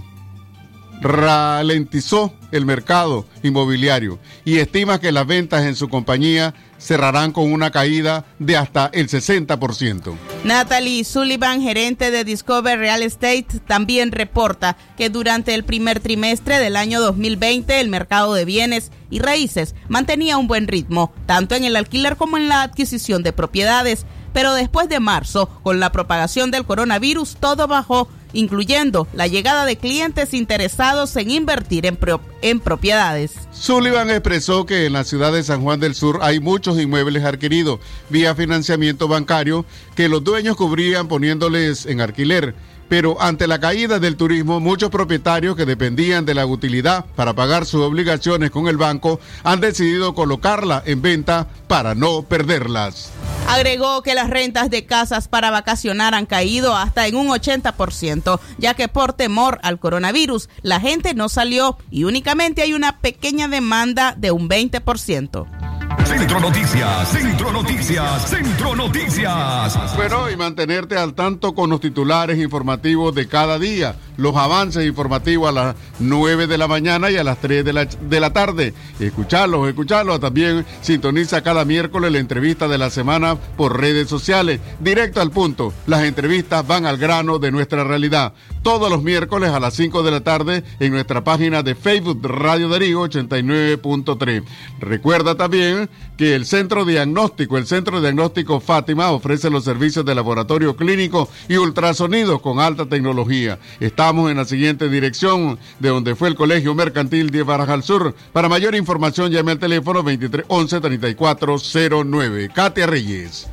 ralentizó 1.00 2.32
el 2.50 2.64
mercado 2.66 3.26
inmobiliario 3.42 4.18
y 4.44 4.58
estima 4.58 5.00
que 5.00 5.12
las 5.12 5.26
ventas 5.26 5.64
en 5.64 5.76
su 5.76 5.88
compañía 5.88 6.54
cerrarán 6.78 7.32
con 7.32 7.52
una 7.52 7.70
caída 7.70 8.24
de 8.38 8.56
hasta 8.56 8.90
el 8.92 9.08
60%. 9.08 10.14
Natalie 10.44 11.04
Sullivan, 11.04 11.62
gerente 11.62 12.10
de 12.10 12.24
Discover 12.24 12.78
Real 12.78 13.02
Estate, 13.02 13.46
también 13.66 14.12
reporta 14.12 14.76
que 14.96 15.08
durante 15.08 15.54
el 15.54 15.64
primer 15.64 16.00
trimestre 16.00 16.58
del 16.58 16.76
año 16.76 17.00
2020 17.00 17.80
el 17.80 17.88
mercado 17.88 18.34
de 18.34 18.44
bienes 18.44 18.90
y 19.10 19.18
raíces 19.18 19.74
mantenía 19.88 20.36
un 20.36 20.46
buen 20.46 20.68
ritmo, 20.68 21.12
tanto 21.26 21.54
en 21.54 21.64
el 21.64 21.76
alquiler 21.76 22.16
como 22.16 22.36
en 22.36 22.48
la 22.48 22.62
adquisición 22.62 23.22
de 23.22 23.32
propiedades, 23.32 24.04
pero 24.32 24.52
después 24.52 24.88
de 24.88 25.00
marzo, 25.00 25.48
con 25.62 25.80
la 25.80 25.92
propagación 25.92 26.50
del 26.50 26.64
coronavirus, 26.66 27.37
todo 27.37 27.66
bajó 27.66 28.09
incluyendo 28.35 29.09
la 29.14 29.27
llegada 29.27 29.64
de 29.64 29.77
clientes 29.77 30.35
interesados 30.35 31.16
en 31.16 31.31
invertir 31.31 31.87
en, 31.87 31.99
en, 32.42 32.61
propiedades. 32.61 33.33
Sullivan 33.53 34.11
expresó 34.11 34.66
que 34.66 34.87
en 34.87 34.92
la 34.92 35.05
ciudad 35.05 35.33
de 35.33 35.42
San 35.42 35.62
Juan 35.62 35.81
del 35.81 35.94
Sur 35.94 36.18
hay 36.20 36.40
muchos 36.40 36.79
inmuebles 36.79 37.25
adquiridos 37.25 37.81
vía 38.11 38.35
financiamiento 38.35 39.09
bancario 39.09 39.64
que 39.94 40.09
los 40.09 40.23
dueños 40.23 40.57
cubrían 40.57 41.09
poniéndoles 41.09 41.87
en 41.87 42.01
alquiler. 42.01 42.55
Pero 42.88 43.20
ante 43.20 43.47
la 43.47 43.59
caída 43.59 43.99
del 43.99 44.16
turismo, 44.16 44.61
muchos 44.61 44.90
propietarios 44.90 45.57
que 45.57 45.66
dependían 45.66 46.25
de 46.25 46.35
la 46.35 46.47
utilidad 46.47 47.05
para 47.16 47.35
pagar 47.35 47.66
sus 47.66 47.83
obligaciones 47.83 48.51
con 48.51 48.68
el 48.68 48.77
banco 48.77 49.20
han 49.42 49.61
decidido 49.61 50.14
colocarla 50.14 50.83
en 50.87 51.03
venta 51.03 51.47
para 51.66 51.94
no 51.94 52.23
perderlas. 52.23 53.11
Agregó 53.49 54.03
que 54.03 54.14
las 54.14 54.31
rentas 54.31 54.70
de 54.70 54.87
casas 54.87 55.29
para 55.29 55.51
vacacionar 55.51 56.14
han 56.14 56.27
caído 56.27 56.77
hasta 56.77 57.07
en 57.07 57.16
un 57.16 57.29
80%, 57.29 58.40
ya 58.59 58.75
que 58.75 58.88
por 58.88 59.12
temor 59.12 59.61
al 59.62 59.79
coronavirus 59.79 60.49
la 60.62 60.81
gente 60.81 61.14
no 61.14 61.29
salió 61.29 61.77
y 61.90 62.05
únicamente 62.05 62.62
hay 62.62 62.73
una 62.73 63.01
pequeña 63.01 63.49
demanda 63.49 64.14
de 64.16 64.31
un 64.31 64.49
20%. 64.49 65.84
Centro 66.02 66.40
Noticias, 66.40 67.09
Centro 67.09 67.52
Noticias, 67.52 68.28
Centro 68.28 68.74
Noticias. 68.74 69.96
Bueno, 69.96 70.30
y 70.30 70.37
mantenerte 70.37 70.96
al 70.96 71.14
tanto 71.14 71.54
con 71.54 71.70
los 71.70 71.80
titulares 71.80 72.38
informativos 72.38 73.14
de 73.14 73.28
cada 73.28 73.59
día, 73.59 73.96
los 74.16 74.37
avances 74.37 74.87
informativos 74.87 75.48
a 75.48 75.53
las 75.53 75.77
9 75.98 76.46
de 76.46 76.59
la 76.59 76.68
mañana 76.68 77.11
y 77.11 77.16
a 77.16 77.24
las 77.24 77.38
3 77.40 77.64
de 77.64 77.72
la, 77.72 77.85
de 77.85 78.20
la 78.20 78.33
tarde. 78.33 78.74
Escucharlos, 79.00 79.68
escucharlos. 79.68 80.20
También 80.20 80.64
sintoniza 80.81 81.42
cada 81.42 81.64
miércoles 81.64 82.12
la 82.12 82.18
entrevista 82.18 82.68
de 82.68 82.79
la 82.79 82.90
semana 82.90 83.37
por 83.37 83.81
redes 83.81 84.09
sociales. 84.09 84.61
Directo 84.81 85.20
al 85.20 85.31
punto. 85.31 85.72
Las 85.87 86.05
entrevistas 86.05 86.66
van 86.66 86.87
al 86.87 86.98
grano 86.98 87.38
de 87.38 87.50
nuestra 87.50 87.85
realidad. 87.85 88.33
Todos 88.62 88.90
los 88.90 89.03
miércoles 89.03 89.50
a 89.50 89.61
las 89.61 89.74
5 89.74 90.03
de 90.03 90.11
la 90.11 90.22
tarde 90.22 90.64
en 90.81 90.92
nuestra 90.92 91.22
página 91.22 91.62
de 91.62 91.74
Facebook 91.74 92.20
Radio 92.27 92.68
Darío 92.68 93.03
89.3. 93.03 94.42
Recuerda 94.81 95.35
también 95.35 95.90
que 96.16 96.35
el 96.35 96.46
Centro 96.46 96.85
Diagnóstico, 96.85 97.59
el 97.59 97.66
Centro 97.66 98.00
Diagnóstico 98.00 98.61
Fátima 98.61 99.11
ofrece 99.11 99.50
los 99.50 99.64
servicios 99.64 100.05
de 100.05 100.14
laboratorio 100.14 100.77
clínico 100.77 101.29
y 101.48 101.57
ultrasonido 101.57 102.40
con 102.40 102.61
alta 102.61 102.87
tecnología. 102.87 103.59
Estamos 104.04 104.30
en 104.30 104.36
la 104.36 104.44
siguiente 104.44 104.90
dirección 104.90 105.58
de 105.78 105.88
donde 105.88 106.14
fue 106.14 106.28
el 106.28 106.34
Colegio 106.34 106.74
Mercantil 106.74 107.30
de 107.30 107.42
Barajal 107.42 107.82
Sur. 107.82 108.14
Para 108.34 108.50
mayor 108.50 108.74
información 108.74 109.32
llame 109.32 109.52
al 109.52 109.58
teléfono 109.58 110.02
23 110.02 110.44
11 110.46 110.80
3409. 110.82 112.50
Katia 112.54 112.86
Reyes. 112.86 113.46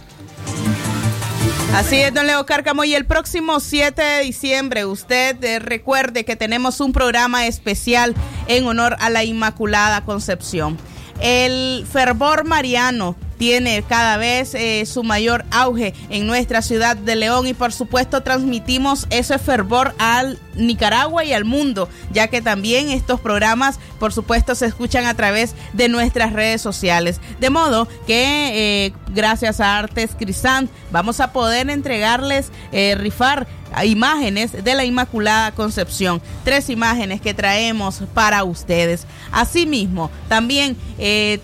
Así 1.73 2.01
es, 2.01 2.13
don 2.13 2.27
Leo 2.27 2.45
Cárcamo. 2.45 2.83
Y 2.83 2.95
el 2.95 3.05
próximo 3.05 3.61
7 3.61 4.01
de 4.01 4.23
diciembre, 4.23 4.83
usted 4.83 5.41
eh, 5.41 5.59
recuerde 5.59 6.25
que 6.25 6.35
tenemos 6.35 6.81
un 6.81 6.91
programa 6.91 7.47
especial 7.47 8.13
en 8.47 8.65
honor 8.65 8.97
a 8.99 9.09
la 9.09 9.23
Inmaculada 9.23 10.03
Concepción. 10.03 10.77
El 11.21 11.87
fervor 11.89 12.43
mariano 12.43 13.15
tiene 13.41 13.82
cada 13.82 14.17
vez 14.17 14.54
eh, 14.54 14.86
su 14.86 15.01
mayor 15.01 15.45
auge 15.49 15.95
en 16.12 16.27
nuestra 16.27 16.62
ciudad 16.62 16.95
de 16.95 17.15
León. 17.15 17.47
Y 17.47 17.56
por 17.56 17.73
supuesto 17.73 18.21
transmitimos 18.21 19.08
ese 19.10 19.39
fervor 19.39 19.95
al 19.97 20.38
Nicaragua 20.55 21.23
y 21.23 21.33
al 21.33 21.45
mundo, 21.45 21.89
ya 22.11 22.27
que 22.27 22.41
también 22.41 22.89
estos 22.89 23.19
programas 23.19 23.79
por 23.99 24.13
supuesto 24.13 24.55
se 24.55 24.65
escuchan 24.65 25.05
a 25.05 25.13
través 25.13 25.55
de 25.73 25.89
nuestras 25.89 26.33
redes 26.33 26.61
sociales. 26.61 27.21
De 27.39 27.49
modo 27.49 27.87
que 28.07 28.85
eh, 28.85 28.93
gracias 29.13 29.59
a 29.59 29.77
Artes 29.77 30.11
Crisant 30.17 30.71
vamos 30.91 31.19
a 31.19 31.31
poder 31.31 31.69
entregarles, 31.69 32.51
eh, 32.71 32.95
rifar 32.97 33.47
imágenes 33.85 34.65
de 34.65 34.75
la 34.75 34.83
Inmaculada 34.83 35.53
Concepción. 35.53 36.21
Tres 36.43 36.69
imágenes 36.69 37.21
que 37.21 37.33
traemos 37.33 38.03
para 38.13 38.43
ustedes. 38.43 39.07
Asimismo, 39.31 40.11
también 40.27 40.75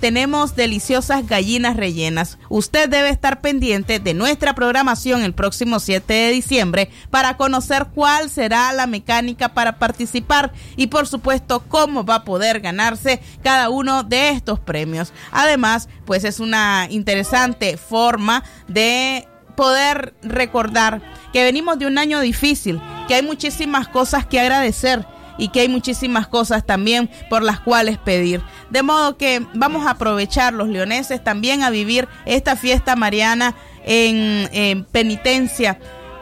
tenemos 0.02 0.54
deliciosas 0.54 1.26
gallinas 1.26 1.78
rellenas. 1.78 2.38
Usted 2.50 2.90
debe 2.90 3.12
estar 3.12 3.40
pendiente 3.40 4.00
de 4.00 4.14
nuestra 4.14 4.56
programación 4.56 5.22
el 5.22 5.34
próximo 5.34 5.80
7 5.80 6.14
de 6.14 6.32
diciembre 6.32 6.90
para 7.10 7.38
conocer 7.38 7.88
cuál 7.96 8.30
será 8.30 8.74
la 8.74 8.88
mecánica 8.98 9.50
para 9.50 9.78
participar 9.78 10.52
y 10.76 10.88
por 10.88 11.08
supuesto 11.08 11.64
cómo 11.68 12.04
va 12.04 12.16
a 12.16 12.24
poder 12.24 12.60
ganarse 12.62 13.22
cada 13.44 13.70
uno 13.70 14.04
de 14.04 14.30
estos 14.30 14.60
premios. 14.60 15.14
Además, 15.32 15.88
pues 16.06 16.24
es 16.24 16.40
una 16.40 16.88
interesante 16.90 17.78
forma 17.78 18.44
de 18.68 19.28
poder 19.56 20.14
recordar 20.24 21.02
que 21.32 21.44
venimos 21.44 21.78
de 21.78 21.86
un 21.86 21.98
año 21.98 22.20
difícil, 22.20 22.82
que 23.08 23.16
hay 23.16 23.24
muchísimas 23.24 23.88
cosas 23.88 24.26
que 24.26 24.40
agradecer 24.40 25.06
y 25.38 25.50
que 25.50 25.62
hay 25.62 25.70
muchísimas 25.70 26.28
cosas 26.28 26.66
también 26.66 27.10
por 27.30 27.44
las 27.44 27.60
cuales 27.60 27.98
pedir. 27.98 28.42
De 28.70 28.82
modo 28.82 29.18
que 29.18 29.46
vamos 29.54 29.86
a 29.86 29.92
aprovechar 29.92 30.54
los 30.54 30.68
leoneses 30.68 31.24
también 31.24 31.64
a 31.64 31.70
vivir 31.70 32.08
esta 32.26 32.56
fiesta 32.56 32.96
mariana 32.96 33.56
en, 33.86 34.86
penitencia. 34.92 35.80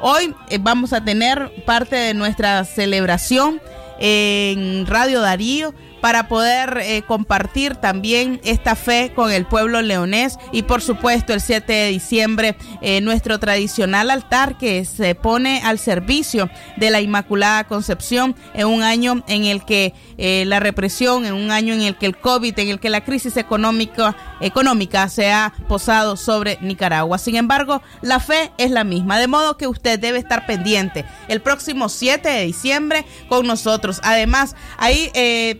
Hoy 0.07 0.35
eh, 0.49 0.59
vamos 0.61 0.93
a 0.93 1.03
tener 1.03 1.51
parte 1.65 1.95
de 1.95 2.13
nuestra 2.13 2.63
celebración 2.63 3.59
en 3.99 4.85
Radio 4.85 5.19
Darío 5.19 5.73
para 6.05 6.27
poder 6.27 6.81
eh, 6.83 7.01
compartir 7.01 7.77
también 7.77 8.39
esta 8.43 8.75
fe 8.75 9.11
con 9.15 9.31
el 9.31 9.47
pueblo 9.47 9.81
leonés 9.81 10.37
y 10.51 10.61
por 10.61 10.83
supuesto 10.83 11.33
el 11.33 11.41
7 11.41 11.73
de 11.73 11.87
diciembre 11.87 12.55
eh, 12.83 13.01
nuestro 13.01 13.39
tradicional 13.39 14.11
altar 14.11 14.55
que 14.59 14.85
se 14.85 15.15
pone 15.15 15.63
al 15.63 15.79
servicio 15.79 16.47
de 16.77 16.91
la 16.91 17.01
Inmaculada 17.01 17.63
Concepción 17.63 18.35
en 18.53 18.67
un 18.67 18.83
año 18.83 19.23
en 19.27 19.45
el 19.45 19.65
que 19.65 19.95
eh, 20.19 20.43
la 20.45 20.59
represión, 20.59 21.25
en 21.25 21.33
un 21.33 21.49
año 21.49 21.73
en 21.73 21.81
el 21.81 21.97
que 21.97 22.05
el 22.05 22.15
COVID, 22.15 22.59
en 22.59 22.69
el 22.69 22.79
que 22.79 22.91
la 22.91 23.03
crisis 23.03 23.35
económica, 23.35 24.15
económica 24.41 25.09
se 25.09 25.31
ha 25.31 25.53
posado 25.67 26.17
sobre 26.17 26.59
Nicaragua. 26.61 27.17
Sin 27.17 27.35
embargo, 27.35 27.81
la 28.03 28.19
fe 28.19 28.51
es 28.59 28.69
la 28.69 28.83
misma, 28.83 29.17
de 29.17 29.27
modo 29.27 29.57
que 29.57 29.65
usted 29.65 29.99
debe 29.99 30.19
estar 30.19 30.45
pendiente 30.45 31.03
el 31.29 31.41
próximo 31.41 31.89
7 31.89 32.29
de 32.29 32.45
diciembre 32.45 33.07
con 33.27 33.47
nosotros. 33.47 34.01
Además, 34.03 34.55
ahí 34.77 35.11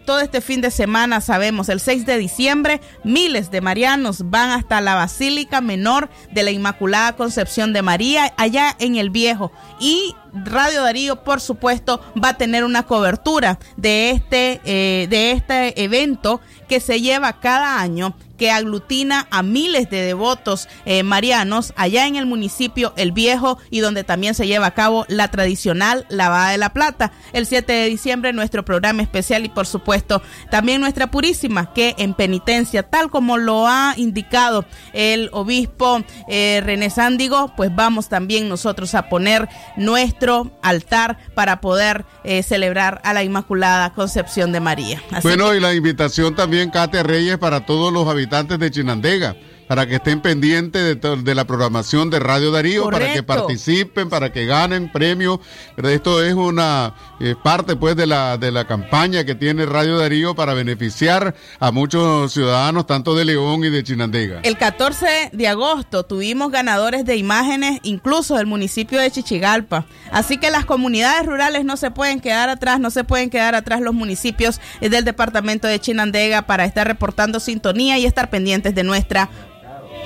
todo 0.06 0.20
este 0.20 0.35
este 0.36 0.46
fin 0.46 0.60
de 0.60 0.70
semana, 0.70 1.22
sabemos, 1.22 1.70
el 1.70 1.80
6 1.80 2.06
de 2.06 2.18
diciembre, 2.18 2.82
miles 3.06 3.52
de 3.52 3.62
marianos 3.62 4.30
van 4.30 4.50
hasta 4.50 4.82
la 4.82 4.94
Basílica 4.94 5.62
Menor 5.62 6.10
de 6.34 6.44
la 6.44 6.52
Inmaculada 6.52 7.16
Concepción 7.16 7.72
de 7.72 7.82
María, 7.82 8.34
allá 8.36 8.76
en 8.80 8.98
el 8.98 9.12
Viejo. 9.12 9.54
Y 9.80 10.14
Radio 10.34 10.84
Darío, 10.84 11.24
por 11.24 11.40
supuesto, 11.40 12.02
va 12.22 12.30
a 12.30 12.38
tener 12.38 12.66
una 12.66 12.84
cobertura 12.84 13.60
de 13.78 14.10
este, 14.10 14.60
eh, 14.66 15.08
de 15.10 15.32
este 15.32 15.82
evento 15.82 16.42
que 16.68 16.82
se 16.82 17.00
lleva 17.00 17.40
cada 17.40 17.80
año 17.80 18.14
que 18.38 18.52
aglutina 18.52 19.28
a 19.32 19.44
miles 19.44 19.90
de 19.90 20.02
devotos 20.02 20.68
eh, 20.86 21.04
marianos 21.04 21.74
allá 21.76 22.08
en 22.08 22.16
el 22.16 22.26
municipio 22.26 22.94
El 22.98 23.12
Viejo 23.12 23.58
y 23.70 23.80
donde 23.80 24.04
también 24.04 24.36
se 24.36 24.48
lleva 24.48 24.68
a 24.68 24.74
cabo 24.74 25.06
la 25.08 25.30
tradicional 25.30 26.06
lavada 26.10 26.52
de 26.52 26.58
la 26.58 26.74
plata. 26.74 27.12
El 27.34 27.46
7 27.46 27.72
de 27.72 27.86
diciembre 27.88 28.34
nuestro 28.34 28.66
programa 28.66 29.02
especial 29.02 29.46
y 29.46 29.50
por 29.50 29.68
supuesto 29.68 30.22
también 30.50 30.82
nuestra 30.82 31.08
purísima 31.08 31.74
que 31.74 31.96
en 31.98 32.14
penitencia, 32.14 32.84
tal 32.84 33.10
como 33.10 33.38
lo 33.38 33.68
ha 33.68 33.94
indicado 33.98 34.66
el 34.94 35.30
obispo 35.32 36.04
eh, 36.28 36.62
René 36.64 36.90
Sándigo, 36.90 37.54
pues 37.56 37.74
vamos 37.74 38.10
también 38.10 38.50
nosotros 38.50 38.96
a 38.96 39.10
poner 39.10 39.48
nuestro 39.78 40.52
altar 40.62 41.18
para 41.36 41.62
poder 41.62 42.06
eh, 42.24 42.44
celebrar 42.44 43.02
a 43.04 43.14
la 43.14 43.24
Inmaculada 43.24 43.94
Concepción 43.94 44.52
de 44.52 44.60
María. 44.60 45.02
bueno, 45.24 45.54
y 45.54 45.60
la 45.60 45.74
invitación 45.74 46.36
también, 46.36 46.70
Kate 46.70 47.04
Reyes, 47.04 47.38
para 47.38 47.66
todos 47.66 47.94
los 47.94 48.08
habitantes 48.08 48.25
habitantes 48.26 48.60
de 48.60 48.72
Chinandega 48.72 49.36
para 49.68 49.88
que 49.88 49.96
estén 49.96 50.22
pendientes 50.22 51.00
de, 51.02 51.16
de, 51.18 51.36
la 51.36 51.46
programación 51.46 52.10
de 52.10 52.20
Radio 52.20 52.52
Darío, 52.52 52.90
para 52.90 53.14
que 53.14 53.24
participen, 53.24 54.10
para 54.10 54.32
que 54.32 54.46
ganen 54.46 54.92
premios. 54.92 55.40
Esto 55.78 56.24
es 56.24 56.34
una 56.34 56.94
eh, 57.20 57.36
parte 57.44 57.76
pues 57.76 57.96
de 57.96 58.06
la, 58.06 58.38
de 58.38 58.52
la 58.52 58.66
campaña 58.66 59.24
que 59.24 59.36
tiene 59.36 59.66
Radio 59.66 59.98
Darío 59.98 60.36
para 60.36 60.54
beneficiar 60.54 61.36
a 61.60 61.72
muchos 61.72 62.32
ciudadanos, 62.32 62.86
tanto 62.86 63.16
de 63.16 63.26
León 63.26 63.64
y 63.64 63.70
de 63.70 63.84
Chinandega. 63.84 64.42
El 64.44 64.58
14 64.58 65.32
de 65.32 65.48
agosto 65.48 66.04
tuvimos 66.04 66.52
ganadores 66.52 67.06
de 67.06 67.16
imágenes, 67.16 67.80
incluso 67.84 68.36
del 68.36 68.46
municipio 68.46 69.00
de 69.00 69.10
Chichigalpa. 69.10 69.86
Así 70.12 70.38
que 70.38 70.52
las 70.52 70.66
comunidades 70.66 71.26
rurales 71.26 71.66
no 71.66 71.78
se 71.78 71.92
pueden 71.92 72.20
quedar 72.20 72.50
atrás, 72.50 72.80
no 72.80 72.92
se 72.92 73.04
pueden 73.04 73.30
quedar 73.30 73.56
atrás 73.56 73.82
los 73.82 73.94
municipios 73.94 74.62
del 74.80 75.04
departamento 75.04 75.68
de 75.68 75.80
Chinandega 75.80 76.44
para 76.44 76.66
estar 76.66 76.88
reportando 76.88 77.40
sintonía 77.40 77.98
y 77.98 78.06
estar 78.06 78.30
pendientes 78.30 78.76
de 78.76 78.84
nuestra 78.84 79.30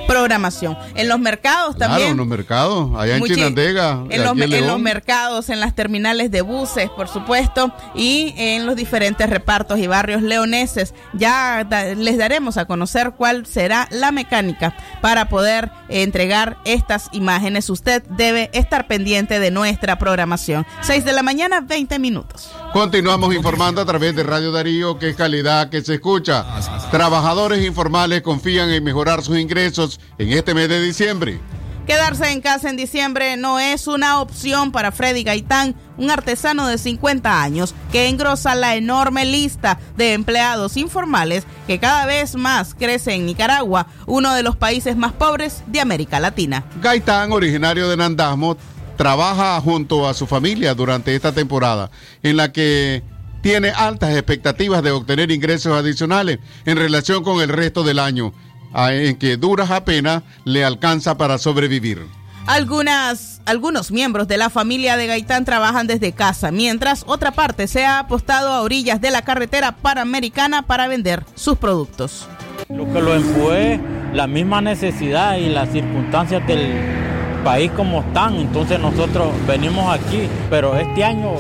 programación. 0.10 0.76
En 0.96 1.08
los 1.08 1.20
mercados 1.20 1.78
también. 1.78 2.00
Claro, 2.00 2.12
en 2.12 2.18
los 2.18 2.28
mercados, 2.28 2.92
allá 2.98 3.18
en 3.18 3.24
Chinandega. 3.24 4.04
En 4.10 4.24
los, 4.24 4.38
en, 4.38 4.68
los, 4.68 4.80
mercados, 4.80 5.50
en 5.50 5.60
las 5.60 5.76
terminales 5.76 6.32
de 6.32 6.42
buses, 6.42 6.90
por 6.90 7.08
supuesto, 7.08 7.72
y 7.94 8.34
en 8.38 8.66
los 8.66 8.76
diferentes 8.76 9.30
repartos 9.30 9.78
y 9.78 9.86
barrios 9.86 10.24
leoneses. 10.24 10.96
Ya 11.14 11.68
les 11.96 12.18
daremos 12.18 12.58
a 12.58 12.66
conocer 12.66 13.14
cuál 13.16 13.46
será 13.46 13.88
la 13.92 14.12
mecánica 14.12 14.76
para 15.02 15.30
poder 15.30 15.72
entregar 15.90 16.58
estas 16.66 17.10
imágenes. 17.12 17.70
Usted 17.70 18.04
debe 18.10 18.50
estar 18.54 18.88
pendiente 18.88 19.40
de 19.40 19.52
nuestra 19.52 20.00
programación. 20.00 20.66
6 20.82 21.06
de 21.06 21.14
la 21.14 21.22
mañana, 21.22 21.62
20 21.62 22.00
minutos. 22.00 22.52
Continuamos 22.74 23.34
informando 23.34 23.82
a 23.82 23.86
través 23.86 24.16
de 24.16 24.22
Radio 24.22 24.52
Darío, 24.52 25.00
que 25.00 25.10
es 25.10 25.16
calidad 25.16 25.70
que 25.70 25.82
se 25.82 25.96
escucha. 25.96 26.46
Trabajadores 26.92 27.66
informales 27.66 28.22
confían 28.22 28.70
en 28.70 28.84
mejorar 28.84 29.24
sus 29.24 29.40
ingresos 29.40 30.00
en 30.20 30.30
este 30.30 30.54
mes 30.54 30.70
de 30.70 30.82
diciembre. 30.82 31.40
Quedarse 31.88 32.32
en 32.32 32.42
casa 32.42 32.70
en 32.70 32.78
diciembre 32.78 33.36
no 33.36 33.60
es 33.60 33.88
una 33.88 34.22
opción 34.22 34.72
para 34.72 34.92
Freddy 34.92 35.24
Gaitán, 35.24 35.76
un 35.98 36.12
artesano 36.12 36.68
de 36.68 36.78
50 36.78 37.42
años 37.42 37.74
que 37.92 38.08
engrosa 38.08 38.54
la 38.54 38.76
enorme 38.76 39.26
lista 39.26 39.80
de 39.98 40.14
empleados 40.14 40.78
informales 40.78 41.46
que 41.66 41.80
cada 41.80 42.06
vez 42.06 42.36
más 42.36 42.76
crece 42.76 43.16
en 43.16 43.26
Nicaragua, 43.26 43.88
uno 44.06 44.36
de 44.36 44.44
los 44.44 44.56
países 44.56 44.96
más 44.96 45.14
pobres 45.14 45.64
de 45.66 45.82
América 45.82 46.20
Latina. 46.20 46.64
Gaitán, 46.80 47.32
originario 47.32 47.90
de 47.90 47.98
Nandasmo, 47.98 48.56
trabaja 49.00 49.62
junto 49.62 50.10
a 50.10 50.14
su 50.14 50.28
familia 50.28 50.76
durante 50.76 51.16
esta 51.16 51.32
temporada, 51.32 51.90
en 52.22 52.36
la 52.36 52.52
que 52.52 53.02
tiene 53.42 53.70
altas 53.70 54.14
expectativas 54.14 54.84
de 54.84 54.92
obtener 54.92 55.32
ingresos 55.32 55.72
adicionales 55.72 56.40
en 56.66 56.76
relación 56.76 57.24
con 57.24 57.40
el 57.40 57.48
resto 57.48 57.84
del 57.84 57.98
año 57.98 58.34
en 58.76 59.16
que 59.16 59.38
duras 59.38 59.72
apenas 59.72 60.24
le 60.44 60.66
alcanza 60.66 61.16
para 61.16 61.38
sobrevivir. 61.38 62.06
Algunas, 62.46 63.42
algunos 63.46 63.90
miembros 63.90 64.28
de 64.28 64.36
la 64.36 64.50
familia 64.50 64.98
de 64.98 65.08
Gaitán 65.08 65.46
trabajan 65.46 65.88
desde 65.88 66.12
casa, 66.12 66.52
mientras 66.52 67.06
otra 67.08 67.32
parte 67.32 67.68
se 67.68 67.86
ha 67.86 68.00
apostado 68.00 68.52
a 68.52 68.64
orillas 68.64 69.00
de 69.00 69.12
la 69.12 69.22
carretera 69.22 69.78
panamericana 69.78 70.64
para 70.64 70.90
vender 70.90 71.24
sus 71.36 71.58
productos. 71.58 72.28
Lo 72.68 72.86
que 72.92 73.02
lo 73.02 73.16
empujé, 73.16 73.80
la 74.14 74.28
misma 74.28 74.60
necesidad 74.60 75.38
y 75.38 75.48
las 75.48 75.72
circunstancias 75.72 76.46
del 76.46 77.09
país 77.44 77.72
como 77.72 78.00
están, 78.02 78.36
entonces 78.36 78.80
nosotros 78.80 79.30
venimos 79.48 79.94
aquí, 79.94 80.28
pero 80.50 80.78
este 80.78 81.04
año 81.04 81.32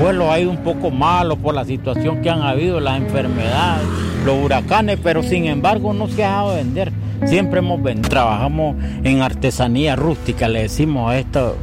pues 0.00 0.14
lo 0.14 0.30
ha 0.30 0.38
ido 0.38 0.50
un 0.50 0.58
poco 0.58 0.90
malo 0.90 1.36
por 1.36 1.54
la 1.54 1.64
situación 1.64 2.20
que 2.20 2.30
han 2.30 2.42
habido, 2.42 2.80
las 2.80 2.98
enfermedades, 2.98 3.86
los 4.24 4.44
huracanes, 4.44 4.98
pero 5.02 5.22
sin 5.22 5.46
embargo 5.46 5.92
no 5.92 6.08
se 6.08 6.24
ha 6.24 6.28
dejado 6.28 6.50
de 6.50 6.56
vender. 6.56 6.92
Siempre 7.24 7.58
hemos 7.58 7.82
vendido, 7.82 8.10
trabajamos 8.10 8.76
en 9.02 9.22
artesanía 9.22 9.96
rústica, 9.96 10.48
le 10.48 10.62
decimos 10.62 11.10
a 11.10 11.18
esto 11.18 11.56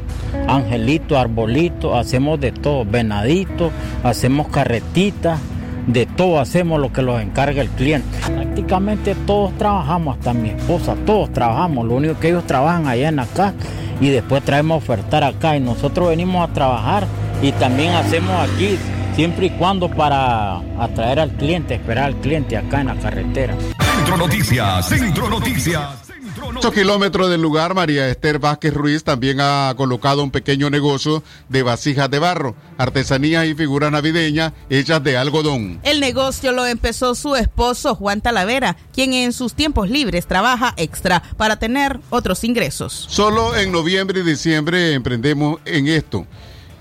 angelito, 0.47 1.17
arbolito, 1.17 1.95
hacemos 1.95 2.39
de 2.39 2.51
todo, 2.51 2.85
venadito, 2.85 3.71
hacemos 4.03 4.47
carretitas, 4.49 5.39
de 5.87 6.05
todo 6.05 6.39
hacemos 6.39 6.79
lo 6.79 6.91
que 6.91 7.01
nos 7.01 7.21
encarga 7.21 7.61
el 7.61 7.69
cliente. 7.69 8.17
Prácticamente 8.25 9.15
todos 9.15 9.57
trabajamos, 9.57 10.17
hasta 10.17 10.33
mi 10.33 10.49
esposa, 10.49 10.95
todos 11.05 11.31
trabajamos, 11.31 11.85
lo 11.85 11.95
único 11.95 12.19
que 12.19 12.29
ellos 12.29 12.45
trabajan 12.45 12.87
allá 12.87 13.09
en 13.09 13.19
acá 13.19 13.53
y 14.01 14.09
después 14.09 14.43
traemos 14.43 14.75
a 14.75 14.77
ofertar 14.77 15.23
acá 15.23 15.55
y 15.55 15.59
nosotros 15.59 16.09
venimos 16.09 16.47
a 16.47 16.53
trabajar 16.53 17.05
y 17.41 17.51
también 17.53 17.93
hacemos 17.93 18.31
aquí 18.49 18.77
siempre 19.15 19.47
y 19.47 19.49
cuando 19.51 19.89
para 19.89 20.57
atraer 20.79 21.19
al 21.19 21.31
cliente, 21.31 21.75
esperar 21.75 22.05
al 22.05 22.15
cliente 22.15 22.57
acá 22.57 22.81
en 22.81 22.87
la 22.87 22.95
carretera. 22.95 23.55
Centro 23.95 24.17
Noticias, 24.17 24.87
Centro 24.87 25.29
Noticias. 25.29 26.04
8 26.47 26.71
kilómetros 26.71 27.29
del 27.29 27.41
lugar, 27.41 27.73
María 27.73 28.07
Esther 28.07 28.39
Vázquez 28.39 28.73
Ruiz 28.73 29.03
también 29.03 29.39
ha 29.41 29.73
colocado 29.75 30.23
un 30.23 30.31
pequeño 30.31 30.69
negocio 30.69 31.23
de 31.49 31.63
vasijas 31.63 32.09
de 32.09 32.19
barro, 32.19 32.55
artesanías 32.77 33.45
y 33.47 33.55
figuras 33.55 33.91
navideñas 33.91 34.53
hechas 34.69 35.03
de 35.03 35.17
algodón. 35.17 35.79
El 35.83 35.99
negocio 35.99 36.51
lo 36.51 36.65
empezó 36.65 37.15
su 37.15 37.35
esposo 37.35 37.95
Juan 37.95 38.21
Talavera, 38.21 38.77
quien 38.93 39.13
en 39.13 39.33
sus 39.33 39.53
tiempos 39.53 39.89
libres 39.89 40.27
trabaja 40.27 40.73
extra 40.77 41.23
para 41.37 41.57
tener 41.57 41.99
otros 42.09 42.43
ingresos. 42.43 43.07
Solo 43.09 43.55
en 43.55 43.71
noviembre 43.71 44.19
y 44.19 44.23
diciembre 44.23 44.93
emprendemos 44.93 45.59
en 45.65 45.87
esto 45.87 46.25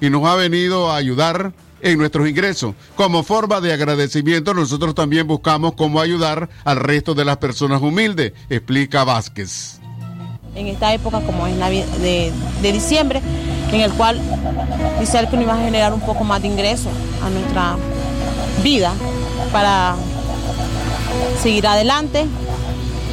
y 0.00 0.11
nos 0.11 0.27
ha 0.27 0.35
venido 0.35 0.90
a 0.90 0.96
ayudar 0.96 1.53
en 1.80 1.98
nuestros 1.98 2.28
ingresos. 2.28 2.74
Como 2.96 3.22
forma 3.22 3.60
de 3.60 3.72
agradecimiento, 3.72 4.54
nosotros 4.54 4.94
también 4.94 5.26
buscamos 5.26 5.74
cómo 5.74 6.00
ayudar 6.00 6.48
al 6.64 6.76
resto 6.78 7.14
de 7.14 7.24
las 7.24 7.37
personas 7.38 7.82
humildes, 7.82 8.32
explica 8.48 9.04
Vázquez. 9.04 9.80
En 10.54 10.68
esta 10.68 10.94
época, 10.94 11.20
como 11.20 11.46
es 11.46 11.58
de, 12.00 12.32
de 12.62 12.72
diciembre, 12.72 13.20
en 13.72 13.80
el 13.80 13.92
cual 13.92 14.20
dice 15.00 15.18
que 15.28 15.37
nos 15.37 15.44
iba 15.44 15.54
a 15.54 15.64
generar 15.64 15.92
un 15.92 16.00
poco 16.00 16.24
más 16.24 16.42
de 16.42 16.48
ingresos 16.48 16.92
a 17.22 17.30
nuestra 17.30 17.76
vida 18.62 18.92
para 19.52 19.96
seguir 21.42 21.66
adelante 21.66 22.24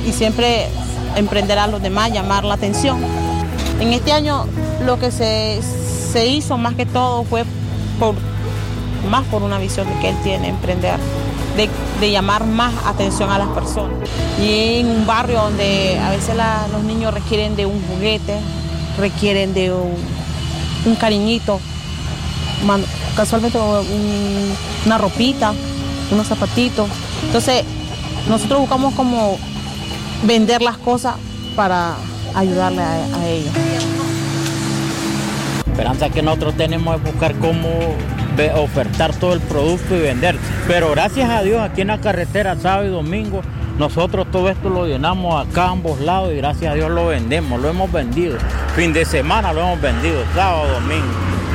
y 0.07 0.11
siempre 0.11 0.67
emprender 1.15 1.57
a 1.57 1.67
los 1.67 1.81
demás, 1.81 2.11
llamar 2.11 2.43
la 2.43 2.53
atención. 2.53 2.99
En 3.79 3.93
este 3.93 4.11
año 4.11 4.45
lo 4.85 4.99
que 4.99 5.11
se, 5.11 5.59
se 6.11 6.27
hizo 6.27 6.57
más 6.57 6.75
que 6.75 6.85
todo 6.85 7.23
fue 7.23 7.43
por 7.99 8.15
más 9.09 9.25
por 9.25 9.43
una 9.43 9.57
visión 9.57 9.87
que 10.01 10.09
él 10.09 10.15
tiene, 10.23 10.49
emprender, 10.49 10.97
de, 11.55 12.11
llamar 12.11 12.45
más 12.45 12.73
atención 12.85 13.29
a 13.29 13.37
las 13.37 13.49
personas. 13.49 13.97
Y 14.39 14.79
en 14.79 14.87
un 14.87 15.05
barrio 15.05 15.41
donde 15.41 15.99
a 15.99 16.09
veces 16.09 16.35
los 16.71 16.83
niños 16.83 17.13
requieren 17.13 17.55
de 17.55 17.65
un 17.65 17.81
juguete, 17.87 18.39
requieren 18.97 19.53
de 19.53 19.71
un, 19.71 20.95
cariñito, 20.95 21.59
casualmente 23.15 23.59
una 24.85 24.97
ropita, 24.97 25.53
unos 26.11 26.27
zapatitos. 26.27 26.89
Entonces, 27.25 27.63
nosotros 28.27 28.61
buscamos 28.61 28.93
como 28.95 29.37
vender 30.23 30.61
las 30.61 30.77
cosas 30.77 31.15
para 31.55 31.95
ayudarle 32.35 32.81
a, 32.81 33.27
ellos. 33.27 33.53
Esperanza 35.71 36.09
que 36.09 36.21
nosotros 36.21 36.55
tenemos 36.55 36.95
es 36.95 37.03
buscar 37.03 37.33
cómo 37.35 37.67
ofertar 38.55 39.15
todo 39.15 39.33
el 39.33 39.39
producto 39.39 39.95
y 39.95 39.99
vender. 39.99 40.35
Pero 40.67 40.91
gracias 40.91 41.29
a 41.29 41.43
Dios 41.43 41.61
aquí 41.61 41.81
en 41.81 41.87
la 41.87 41.99
carretera 41.99 42.55
sábado 42.55 42.85
y 42.85 42.89
domingo 42.89 43.41
nosotros 43.81 44.27
todo 44.31 44.49
esto 44.49 44.69
lo 44.69 44.85
llenamos 44.85 45.43
acá 45.43 45.63
a 45.63 45.69
ambos 45.71 45.99
lados 46.01 46.31
y 46.31 46.35
gracias 46.35 46.71
a 46.71 46.75
Dios 46.75 46.91
lo 46.91 47.07
vendemos, 47.07 47.59
lo 47.59 47.69
hemos 47.69 47.91
vendido. 47.91 48.37
Fin 48.75 48.93
de 48.93 49.05
semana 49.05 49.53
lo 49.53 49.61
hemos 49.61 49.81
vendido, 49.81 50.23
sábado, 50.35 50.73
domingo. 50.73 51.07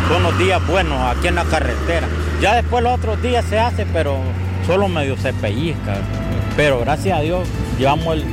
Son 0.08 0.22
los 0.24 0.36
días 0.36 0.66
buenos 0.66 0.98
aquí 1.02 1.28
en 1.28 1.36
la 1.36 1.44
carretera. 1.44 2.08
Ya 2.40 2.56
después 2.56 2.82
los 2.82 2.94
otros 2.94 3.22
días 3.22 3.44
se 3.44 3.60
hace, 3.60 3.86
pero 3.92 4.16
solo 4.66 4.88
medio 4.88 5.16
se 5.16 5.32
pellizca. 5.34 5.98
Pero 6.56 6.80
gracias 6.80 7.18
a 7.18 7.22
Dios 7.22 7.46
llevamos 7.78 8.16
el, 8.16 8.24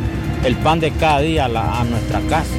pan 0.57 0.79
de 0.79 0.91
cada 0.91 1.19
día 1.19 1.45
a 1.45 1.83
nuestra 1.85 2.19
casa. 2.21 2.49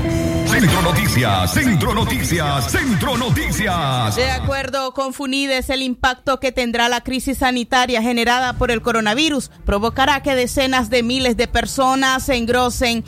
Centro 0.47 0.83
Noticias, 0.83 1.53
Centro 1.53 1.95
Noticias, 1.95 2.71
Centro 2.71 3.17
Noticias. 3.17 4.17
De 4.17 4.31
acuerdo 4.31 4.93
con 4.95 5.13
Funides, 5.13 5.69
el 5.71 5.83
impacto 5.83 6.41
que 6.41 6.53
tendrá 6.53 6.89
la 6.89 7.03
crisis 7.03 7.39
sanitaria 7.39 8.03
generada 8.03 8.55
por 8.55 8.71
el 8.71 8.81
coronavirus 8.83 9.51
provocará 9.65 10.23
que 10.23 10.35
decenas 10.35 10.91
de 10.91 11.03
miles 11.03 11.37
de 11.37 11.49
personas 11.49 12.25
se 12.25 12.37
engrosen 12.37 13.05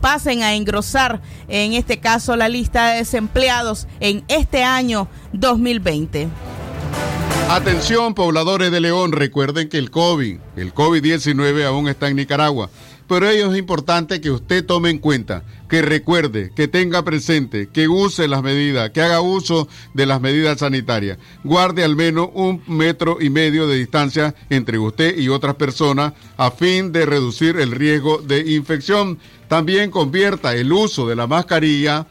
pasen 0.00 0.42
a 0.42 0.52
engrosar, 0.52 1.22
en 1.48 1.72
este 1.72 1.98
caso, 1.98 2.36
la 2.36 2.50
lista 2.50 2.88
de 2.88 2.98
desempleados 2.98 3.86
en 4.00 4.22
este 4.28 4.62
año 4.62 5.08
2020. 5.32 6.28
Atención, 7.48 8.14
pobladores 8.14 8.70
de 8.70 8.80
León, 8.80 9.12
recuerden 9.12 9.70
que 9.70 9.78
el 9.78 9.90
COVID, 9.90 10.38
el 10.56 10.74
COVID-19 10.74 11.64
aún 11.64 11.88
está 11.88 12.08
en 12.08 12.16
Nicaragua. 12.16 12.68
Pero 13.06 13.28
ello 13.28 13.52
es 13.52 13.58
importante 13.58 14.20
que 14.20 14.30
usted 14.30 14.64
tome 14.64 14.88
en 14.88 14.98
cuenta, 14.98 15.42
que 15.68 15.82
recuerde, 15.82 16.52
que 16.56 16.68
tenga 16.68 17.02
presente, 17.02 17.68
que 17.70 17.86
use 17.86 18.28
las 18.28 18.42
medidas, 18.42 18.90
que 18.90 19.02
haga 19.02 19.20
uso 19.20 19.68
de 19.92 20.06
las 20.06 20.20
medidas 20.22 20.60
sanitarias. 20.60 21.18
Guarde 21.42 21.84
al 21.84 21.96
menos 21.96 22.30
un 22.32 22.62
metro 22.66 23.18
y 23.20 23.28
medio 23.28 23.66
de 23.66 23.76
distancia 23.76 24.34
entre 24.48 24.78
usted 24.78 25.18
y 25.18 25.28
otras 25.28 25.56
personas 25.56 26.14
a 26.38 26.50
fin 26.50 26.92
de 26.92 27.04
reducir 27.04 27.58
el 27.58 27.72
riesgo 27.72 28.18
de 28.18 28.52
infección. 28.52 29.18
También 29.48 29.90
convierta 29.90 30.54
el 30.54 30.72
uso 30.72 31.06
de 31.06 31.16
la 31.16 31.26
mascarilla 31.26 32.06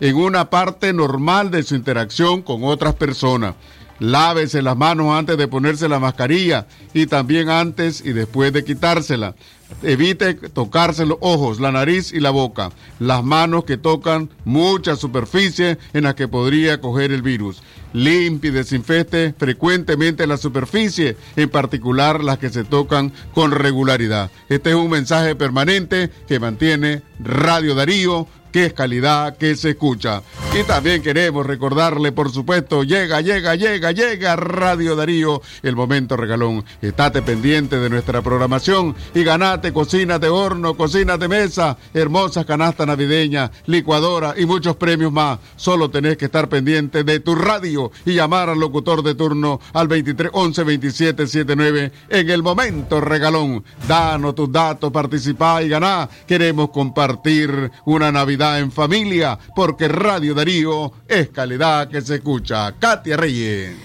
en 0.00 0.16
una 0.16 0.48
parte 0.50 0.92
normal 0.92 1.50
de 1.50 1.64
su 1.64 1.74
interacción 1.74 2.42
con 2.42 2.62
otras 2.62 2.94
personas. 2.94 3.54
Lávese 4.00 4.62
las 4.62 4.76
manos 4.76 5.12
antes 5.12 5.36
de 5.36 5.48
ponerse 5.48 5.88
la 5.88 5.98
mascarilla 5.98 6.66
y 6.94 7.06
también 7.06 7.48
antes 7.48 8.00
y 8.04 8.12
después 8.12 8.52
de 8.52 8.64
quitársela. 8.64 9.34
Evite 9.82 10.34
tocarse 10.34 11.04
los 11.04 11.18
ojos, 11.20 11.60
la 11.60 11.70
nariz 11.70 12.12
y 12.12 12.20
la 12.20 12.30
boca, 12.30 12.70
las 13.00 13.22
manos 13.22 13.64
que 13.64 13.76
tocan 13.76 14.30
mucha 14.44 14.96
superficie 14.96 15.78
en 15.92 16.04
la 16.04 16.14
que 16.14 16.26
podría 16.26 16.80
coger 16.80 17.12
el 17.12 17.22
virus. 17.22 17.62
Limpie 17.92 18.50
y 18.50 18.54
desinfecte 18.54 19.34
frecuentemente 19.36 20.26
la 20.26 20.36
superficie, 20.36 21.16
en 21.36 21.50
particular 21.50 22.24
las 22.24 22.38
que 22.38 22.50
se 22.50 22.64
tocan 22.64 23.12
con 23.34 23.50
regularidad. 23.50 24.30
Este 24.48 24.70
es 24.70 24.76
un 24.76 24.90
mensaje 24.90 25.34
permanente 25.34 26.10
que 26.26 26.40
mantiene 26.40 27.02
Radio 27.18 27.74
Darío 27.74 28.26
que 28.52 28.66
es 28.66 28.72
calidad 28.72 29.36
que 29.36 29.56
se 29.56 29.70
escucha. 29.70 30.22
Y 30.58 30.62
también 30.64 31.02
queremos 31.02 31.46
recordarle, 31.46 32.12
por 32.12 32.30
supuesto, 32.30 32.82
llega, 32.82 33.20
llega, 33.20 33.54
llega, 33.54 33.92
llega 33.92 34.36
Radio 34.36 34.96
Darío, 34.96 35.42
el 35.62 35.76
momento 35.76 36.16
regalón. 36.16 36.64
Estate 36.80 37.22
pendiente 37.22 37.78
de 37.78 37.90
nuestra 37.90 38.22
programación 38.22 38.94
y 39.14 39.24
ganate 39.24 39.72
cocinas 39.72 40.20
de 40.20 40.28
horno, 40.28 40.74
cocinas 40.74 41.18
de 41.18 41.28
mesa, 41.28 41.76
hermosas 41.94 42.46
canastas 42.46 42.86
navideñas, 42.86 43.50
licuadora 43.66 44.34
y 44.36 44.46
muchos 44.46 44.76
premios 44.76 45.12
más. 45.12 45.38
Solo 45.56 45.90
tenés 45.90 46.16
que 46.16 46.26
estar 46.26 46.48
pendiente 46.48 47.04
de 47.04 47.20
tu 47.20 47.34
radio 47.34 47.90
y 48.04 48.14
llamar 48.14 48.48
al 48.48 48.58
locutor 48.58 49.02
de 49.02 49.14
turno 49.14 49.60
al 49.72 49.88
23 49.88 50.30
11 50.32 50.64
27 50.64 51.26
79 51.26 51.92
en 52.08 52.30
el 52.30 52.42
momento 52.42 53.00
regalón. 53.00 53.64
Danos 53.86 54.34
tus 54.34 54.50
datos, 54.50 54.90
participá 54.90 55.62
y 55.62 55.68
ganá. 55.68 56.08
Queremos 56.26 56.70
compartir 56.70 57.70
una 57.84 58.10
Navidad 58.10 58.47
en 58.56 58.72
familia, 58.72 59.38
porque 59.54 59.88
Radio 59.88 60.34
Darío 60.34 60.92
es 61.06 61.28
calidad 61.28 61.88
que 61.88 62.00
se 62.00 62.16
escucha. 62.16 62.72
Katia 62.78 63.16
Reyes. 63.16 63.76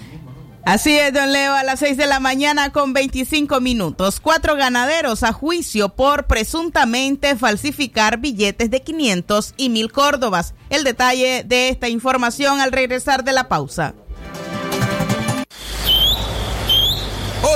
Así 0.64 0.96
es, 0.96 1.12
don 1.12 1.30
Leo, 1.30 1.52
a 1.52 1.62
las 1.62 1.80
6 1.80 1.98
de 1.98 2.06
la 2.06 2.20
mañana 2.20 2.70
con 2.70 2.94
25 2.94 3.60
minutos. 3.60 4.18
Cuatro 4.18 4.56
ganaderos 4.56 5.22
a 5.22 5.34
juicio 5.34 5.90
por 5.90 6.26
presuntamente 6.26 7.36
falsificar 7.36 8.16
billetes 8.16 8.70
de 8.70 8.80
500 8.80 9.52
y 9.58 9.68
1000 9.68 9.92
córdobas. 9.92 10.54
El 10.70 10.82
detalle 10.82 11.44
de 11.44 11.68
esta 11.68 11.90
información 11.90 12.60
al 12.60 12.72
regresar 12.72 13.24
de 13.24 13.32
la 13.32 13.46
pausa. 13.48 13.94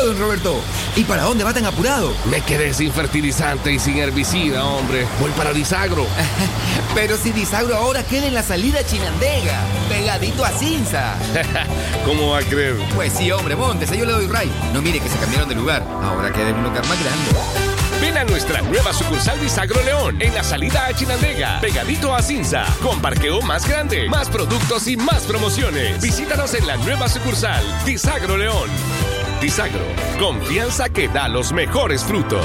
Don 0.05 0.19
Roberto, 0.19 0.61
¿y 0.97 1.05
para 1.05 1.25
dónde 1.25 1.45
va 1.45 1.53
tan 1.53 1.67
apurado? 1.67 2.13
Me 2.31 2.41
quedé 2.41 2.73
sin 2.73 2.93
fertilizante 2.93 3.73
y 3.73 3.79
sin 3.79 3.99
herbicida, 3.99 4.65
hombre. 4.65 5.07
Voy 5.21 5.31
para 5.33 5.53
Disagro. 5.53 6.07
Pero 6.95 7.17
si 7.17 7.33
Disagro 7.33 7.77
ahora 7.77 8.03
queda 8.05 8.27
en 8.27 8.35
la 8.35 8.43
salida 8.43 8.85
Chinandega, 8.87 9.61
pegadito 9.89 10.45
a 10.45 10.51
Cinza. 10.51 11.15
¿Cómo 12.05 12.31
va 12.31 12.39
a 12.39 12.43
creer? 12.43 12.77
Pues 12.95 13.13
sí, 13.13 13.31
hombre, 13.33 13.57
montes, 13.57 13.91
yo 13.91 14.05
le 14.05 14.13
doy 14.13 14.27
ray. 14.29 14.51
No 14.73 14.81
mire 14.81 15.01
que 15.01 15.09
se 15.09 15.19
cambiaron 15.19 15.49
de 15.49 15.57
lugar. 15.57 15.83
Ahora 16.03 16.33
queda 16.33 16.51
en 16.51 16.57
un 16.57 16.65
lugar 16.65 16.87
más 16.87 16.99
grande. 17.03 17.69
Ven 18.01 18.17
a 18.17 18.25
nuestra 18.25 18.63
nueva 18.63 18.93
sucursal 18.93 19.41
Disagro 19.41 19.83
León, 19.83 20.23
en 20.23 20.33
la 20.33 20.45
salida 20.45 20.87
a 20.87 20.95
Chinandega, 20.95 21.61
pegadito 21.61 22.15
a 22.15 22.23
Cinza, 22.23 22.65
con 22.81 23.01
parqueo 23.01 23.43
más 23.43 23.69
grande, 23.69 24.09
más 24.09 24.29
productos 24.29 24.87
y 24.87 24.97
más 24.97 25.25
promociones. 25.25 26.01
Visítanos 26.01 26.55
en 26.55 26.67
la 26.69 26.77
nueva 26.77 27.09
sucursal 27.09 27.65
Disagro 27.85 28.37
León. 28.37 28.71
Disagro, 29.41 29.85
confianza 30.19 30.89
que 30.89 31.07
da 31.07 31.29
los 31.29 31.53
mejores 31.53 32.03
frutos. 32.03 32.45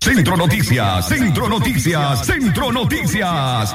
Centro 0.00 0.36
Noticias, 0.38 1.06
Centro 1.06 1.48
Noticias, 1.48 2.26
Centro 2.26 2.72
Noticias. 2.72 3.74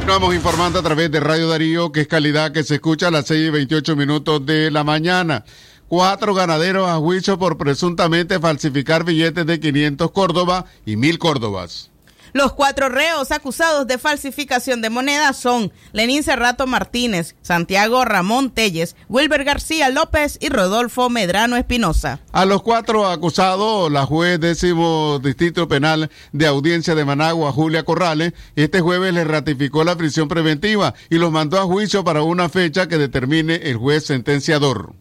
Estamos 0.00 0.34
informando 0.34 0.78
a 0.78 0.82
través 0.82 1.10
de 1.10 1.20
Radio 1.20 1.48
Darío, 1.48 1.90
que 1.90 2.02
es 2.02 2.06
calidad 2.06 2.52
que 2.52 2.64
se 2.64 2.74
escucha 2.74 3.08
a 3.08 3.10
las 3.10 3.28
6 3.28 3.48
y 3.48 3.50
28 3.50 3.96
minutos 3.96 4.44
de 4.44 4.70
la 4.70 4.84
mañana. 4.84 5.44
Cuatro 5.88 6.34
ganaderos 6.34 6.86
a 6.90 6.96
juicio 6.96 7.38
por 7.38 7.56
presuntamente 7.56 8.38
falsificar 8.40 9.04
billetes 9.04 9.46
de 9.46 9.58
500 9.58 10.10
Córdoba 10.10 10.66
y 10.84 10.96
1000 10.96 11.18
Córdobas. 11.18 11.90
Los 12.32 12.52
cuatro 12.52 12.88
reos 12.88 13.32
acusados 13.32 13.86
de 13.86 13.98
falsificación 13.98 14.82
de 14.82 14.90
moneda 14.90 15.32
son 15.32 15.72
Lenín 15.92 16.22
Cerrato 16.22 16.66
Martínez, 16.66 17.36
Santiago 17.42 18.04
Ramón 18.04 18.50
Telles, 18.50 18.96
Wilber 19.08 19.44
García 19.44 19.88
López 19.88 20.38
y 20.40 20.48
Rodolfo 20.48 21.08
Medrano 21.10 21.56
Espinosa. 21.56 22.20
A 22.32 22.44
los 22.44 22.62
cuatro 22.62 23.06
acusados, 23.06 23.90
la 23.90 24.04
juez 24.04 24.38
décimo 24.40 25.20
distrito 25.22 25.68
penal 25.68 26.10
de 26.32 26.46
audiencia 26.46 26.94
de 26.94 27.04
Managua, 27.04 27.52
Julia 27.52 27.84
Corrales, 27.84 28.34
este 28.56 28.80
jueves 28.80 29.14
le 29.14 29.24
ratificó 29.24 29.84
la 29.84 29.96
prisión 29.96 30.28
preventiva 30.28 30.94
y 31.08 31.16
los 31.16 31.32
mandó 31.32 31.58
a 31.58 31.64
juicio 31.64 32.04
para 32.04 32.22
una 32.22 32.48
fecha 32.48 32.88
que 32.88 32.98
determine 32.98 33.54
el 33.54 33.76
juez 33.76 34.04
sentenciador. 34.06 34.94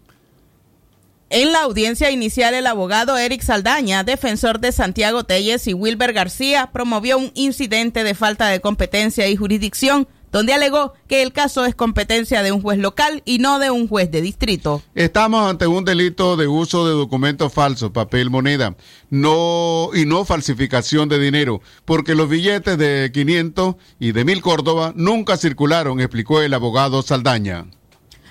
En 1.30 1.52
la 1.52 1.64
audiencia 1.64 2.10
inicial, 2.10 2.54
el 2.54 2.68
abogado 2.68 3.18
Eric 3.18 3.42
Saldaña, 3.42 4.06
defensor 4.06 4.62
de 4.62 4.72
Santiago 4.72 5.26
Telles 5.26 5.68
y 5.68 5.74
Wilber 5.74 6.14
García, 6.14 6.70
promovió 6.72 7.18
un 7.18 7.32
incidente 7.34 8.06
de 8.06 8.16
falta 8.16 8.48
de 8.48 8.62
competencia 8.62 9.28
y 9.28 9.36
jurisdicción, 9.36 10.08
donde 10.32 10.54
alegó 10.54 10.94
que 11.10 11.22
el 11.22 11.34
caso 11.34 11.66
es 11.66 11.76
competencia 11.76 12.44
de 12.44 12.54
un 12.54 12.62
juez 12.62 12.80
local 12.80 13.24
y 13.26 13.40
no 13.40 13.60
de 13.60 13.72
un 13.72 13.90
juez 13.90 14.10
de 14.10 14.22
distrito. 14.22 14.82
Estamos 14.96 15.50
ante 15.50 15.68
un 15.68 15.84
delito 15.84 16.38
de 16.38 16.48
uso 16.48 16.88
de 16.88 16.94
documentos 16.94 17.52
falsos, 17.52 17.92
papel 17.92 18.30
moneda, 18.30 18.78
no 19.10 19.90
y 19.94 20.06
no 20.06 20.24
falsificación 20.24 21.10
de 21.10 21.20
dinero, 21.20 21.60
porque 21.84 22.16
los 22.16 22.30
billetes 22.30 22.78
de 22.78 23.12
500 23.14 23.76
y 24.00 24.14
de 24.14 24.24
1000 24.24 24.42
Córdoba 24.42 24.94
nunca 24.96 25.36
circularon, 25.36 26.00
explicó 26.00 26.42
el 26.42 26.54
abogado 26.54 27.02
Saldaña. 27.02 27.66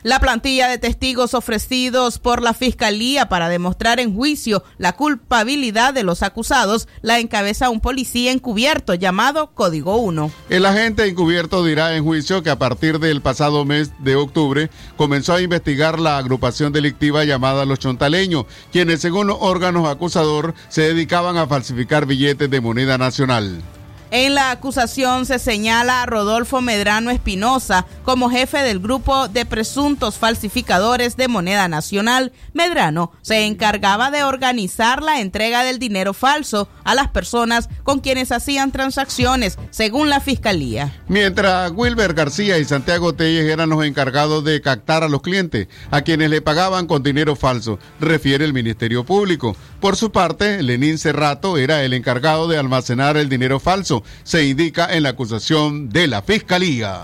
La 0.03 0.21
plantilla 0.21 0.69
de 0.69 0.79
testigos 0.79 1.35
ofrecidos 1.35 2.19
por 2.19 2.43
la 2.43 2.55
Fiscalía 2.55 3.29
para 3.29 3.49
demostrar 3.49 3.99
en 3.99 4.15
juicio 4.15 4.63
la 4.79 4.93
culpabilidad 4.93 5.95
de 5.95 6.03
los 6.03 6.23
acusados 6.23 6.89
la 7.03 7.19
encabeza 7.19 7.71
un 7.71 7.81
policía 7.81 8.33
encubierto 8.33 8.95
llamado 8.95 9.53
Código 9.55 9.97
1. 9.97 10.31
El 10.51 10.67
agente 10.67 11.07
encubierto 11.07 11.65
dirá 11.65 11.97
en 11.97 12.05
juicio 12.05 12.43
que 12.43 12.51
a 12.51 12.59
partir 12.59 12.99
del 12.99 13.21
pasado 13.21 13.65
mes 13.65 13.91
de 13.99 14.17
octubre 14.17 14.71
comenzó 14.97 15.35
a 15.35 15.43
investigar 15.43 15.99
la 15.99 16.19
agrupación 16.19 16.73
delictiva 16.73 17.25
llamada 17.25 17.65
Los 17.65 17.79
Chontaleños, 17.79 18.47
quienes 18.71 19.01
según 19.01 19.27
los 19.27 19.39
órganos 19.41 19.89
acusador 19.89 20.55
se 20.69 20.83
dedicaban 20.83 21.37
a 21.37 21.47
falsificar 21.47 22.07
billetes 22.07 22.51
de 22.51 22.61
moneda 22.61 22.99
nacional. 22.99 23.63
En 24.13 24.37
la 24.37 24.53
acusación 24.53 25.27
se 25.27 25.41
señala 25.41 26.03
a 26.03 26.07
Rodolfo 26.07 26.61
Medrano 26.61 27.11
Espinosa 27.11 27.87
como 28.05 28.31
jefe 28.31 28.59
del 28.59 28.79
grupo 28.79 29.27
de 29.27 29.45
presuntos 29.45 30.17
falsificadores 30.17 31.17
de 31.17 31.27
moneda 31.27 31.67
nacional. 31.67 32.33
Medrano 32.53 33.11
se 33.23 33.47
encargaba 33.47 34.13
de 34.13 34.23
organizar 34.23 35.03
la 35.03 35.21
entrega 35.21 35.65
del 35.65 35.81
dinero 35.81 36.15
falso 36.15 36.69
a 36.85 36.95
las 36.95 37.09
personas 37.09 37.69
con 37.83 37.99
quienes 37.99 38.31
hacían 38.31 38.71
transacciones, 38.71 39.59
según 39.71 40.09
la 40.09 40.21
fiscalía. 40.21 41.03
Mientras 41.09 41.73
Wilber 41.73 42.15
García 42.15 42.59
y 42.59 42.65
Santiago 42.65 43.13
Telles 43.13 43.51
eran 43.51 43.71
los 43.71 43.85
encargados 43.85 44.45
de 44.45 44.61
captar 44.61 45.03
a 45.03 45.09
los 45.09 45.21
clientes, 45.21 45.67
a 45.91 46.03
quienes 46.03 46.31
le 46.31 46.43
pagaban 46.43 46.87
con 46.87 47.03
dinero 47.03 47.35
falso, 47.35 47.81
refiere 47.99 48.45
el 48.45 48.53
Ministerio 48.53 49.05
Público. 49.05 49.57
Por 49.81 49.97
su 49.97 50.13
parte, 50.13 50.63
Lenín 50.63 50.99
Cerrato 50.99 51.59
era 51.59 51.83
el 51.83 51.93
encargado 51.93 52.47
de 52.47 52.57
almacenar 52.57 53.17
el 53.17 53.29
dinero 53.29 53.59
falso 53.59 53.96
se 54.25 54.47
indica 54.47 54.95
en 54.95 55.03
la 55.03 55.11
acusación 55.11 55.89
de 55.89 56.07
la 56.07 56.23
Fiscalía. 56.23 57.03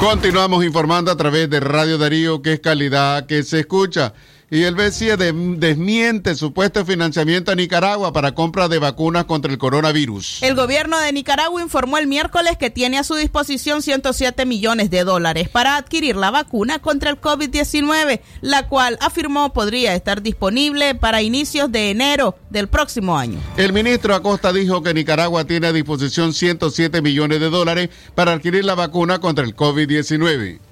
Continuamos 0.00 0.64
informando 0.64 1.12
a 1.12 1.16
través 1.16 1.48
de 1.48 1.60
Radio 1.60 1.96
Darío, 1.96 2.42
que 2.42 2.54
es 2.54 2.60
calidad 2.60 3.26
que 3.26 3.44
se 3.44 3.60
escucha. 3.60 4.14
Y 4.52 4.64
el 4.64 4.74
BCE 4.74 5.16
desmiente 5.16 6.34
supuesto 6.34 6.84
financiamiento 6.84 7.52
a 7.52 7.54
Nicaragua 7.54 8.12
para 8.12 8.32
compra 8.32 8.68
de 8.68 8.78
vacunas 8.78 9.24
contra 9.24 9.50
el 9.50 9.56
coronavirus. 9.56 10.42
El 10.42 10.54
gobierno 10.54 10.98
de 11.00 11.10
Nicaragua 11.10 11.62
informó 11.62 11.96
el 11.96 12.06
miércoles 12.06 12.58
que 12.58 12.68
tiene 12.68 12.98
a 12.98 13.02
su 13.02 13.14
disposición 13.14 13.80
107 13.80 14.44
millones 14.44 14.90
de 14.90 15.04
dólares 15.04 15.48
para 15.48 15.76
adquirir 15.76 16.16
la 16.16 16.30
vacuna 16.30 16.80
contra 16.80 17.08
el 17.08 17.18
COVID-19, 17.18 18.20
la 18.42 18.68
cual 18.68 18.98
afirmó 19.00 19.54
podría 19.54 19.94
estar 19.94 20.20
disponible 20.20 20.94
para 20.94 21.22
inicios 21.22 21.72
de 21.72 21.88
enero 21.88 22.36
del 22.50 22.68
próximo 22.68 23.16
año. 23.16 23.40
El 23.56 23.72
ministro 23.72 24.14
Acosta 24.14 24.52
dijo 24.52 24.82
que 24.82 24.92
Nicaragua 24.92 25.46
tiene 25.46 25.68
a 25.68 25.72
disposición 25.72 26.34
107 26.34 27.00
millones 27.00 27.40
de 27.40 27.48
dólares 27.48 27.88
para 28.14 28.34
adquirir 28.34 28.66
la 28.66 28.74
vacuna 28.74 29.18
contra 29.18 29.46
el 29.46 29.56
COVID-19. 29.56 30.71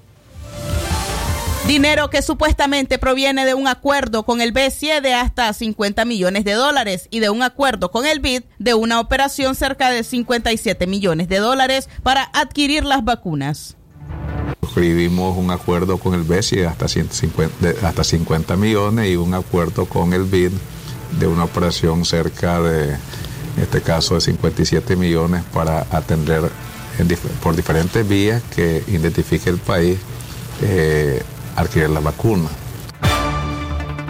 Dinero 1.67 2.09
que 2.09 2.21
supuestamente 2.21 2.97
proviene 2.97 3.45
de 3.45 3.53
un 3.53 3.67
acuerdo 3.67 4.23
con 4.23 4.41
el 4.41 4.51
BCE 4.51 4.99
de 4.99 5.13
hasta 5.13 5.53
50 5.53 6.03
millones 6.05 6.43
de 6.43 6.53
dólares 6.53 7.07
y 7.11 7.19
de 7.19 7.29
un 7.29 7.43
acuerdo 7.43 7.91
con 7.91 8.05
el 8.05 8.19
BID 8.19 8.43
de 8.57 8.73
una 8.73 8.99
operación 8.99 9.55
cerca 9.55 9.89
de 9.89 10.03
57 10.03 10.87
millones 10.87 11.29
de 11.29 11.37
dólares 11.37 11.87
para 12.03 12.23
adquirir 12.33 12.83
las 12.83 13.05
vacunas. 13.05 13.77
Suscribimos 14.61 15.37
un 15.37 15.51
acuerdo 15.51 15.97
con 15.97 16.13
el 16.13 16.23
BCE 16.23 16.61
de 16.61 16.67
hasta, 16.67 16.87
150, 16.87 17.55
de 17.65 17.85
hasta 17.85 18.03
50 18.03 18.57
millones 18.57 19.09
y 19.09 19.15
un 19.15 19.33
acuerdo 19.33 19.85
con 19.85 20.13
el 20.13 20.23
BID 20.23 20.51
de 21.19 21.27
una 21.27 21.43
operación 21.43 22.05
cerca 22.05 22.59
de, 22.59 22.93
en 22.93 23.63
este 23.63 23.81
caso, 23.81 24.15
de 24.15 24.21
57 24.21 24.95
millones 24.95 25.43
para 25.53 25.85
atender 25.91 26.49
en, 26.97 27.07
por 27.41 27.55
diferentes 27.55 28.07
vías 28.07 28.41
que 28.55 28.83
identifique 28.87 29.49
el 29.49 29.57
país. 29.57 29.97
Eh, 30.63 31.21
adquirir 31.55 31.89
la 31.89 31.99
vacuna. 31.99 32.49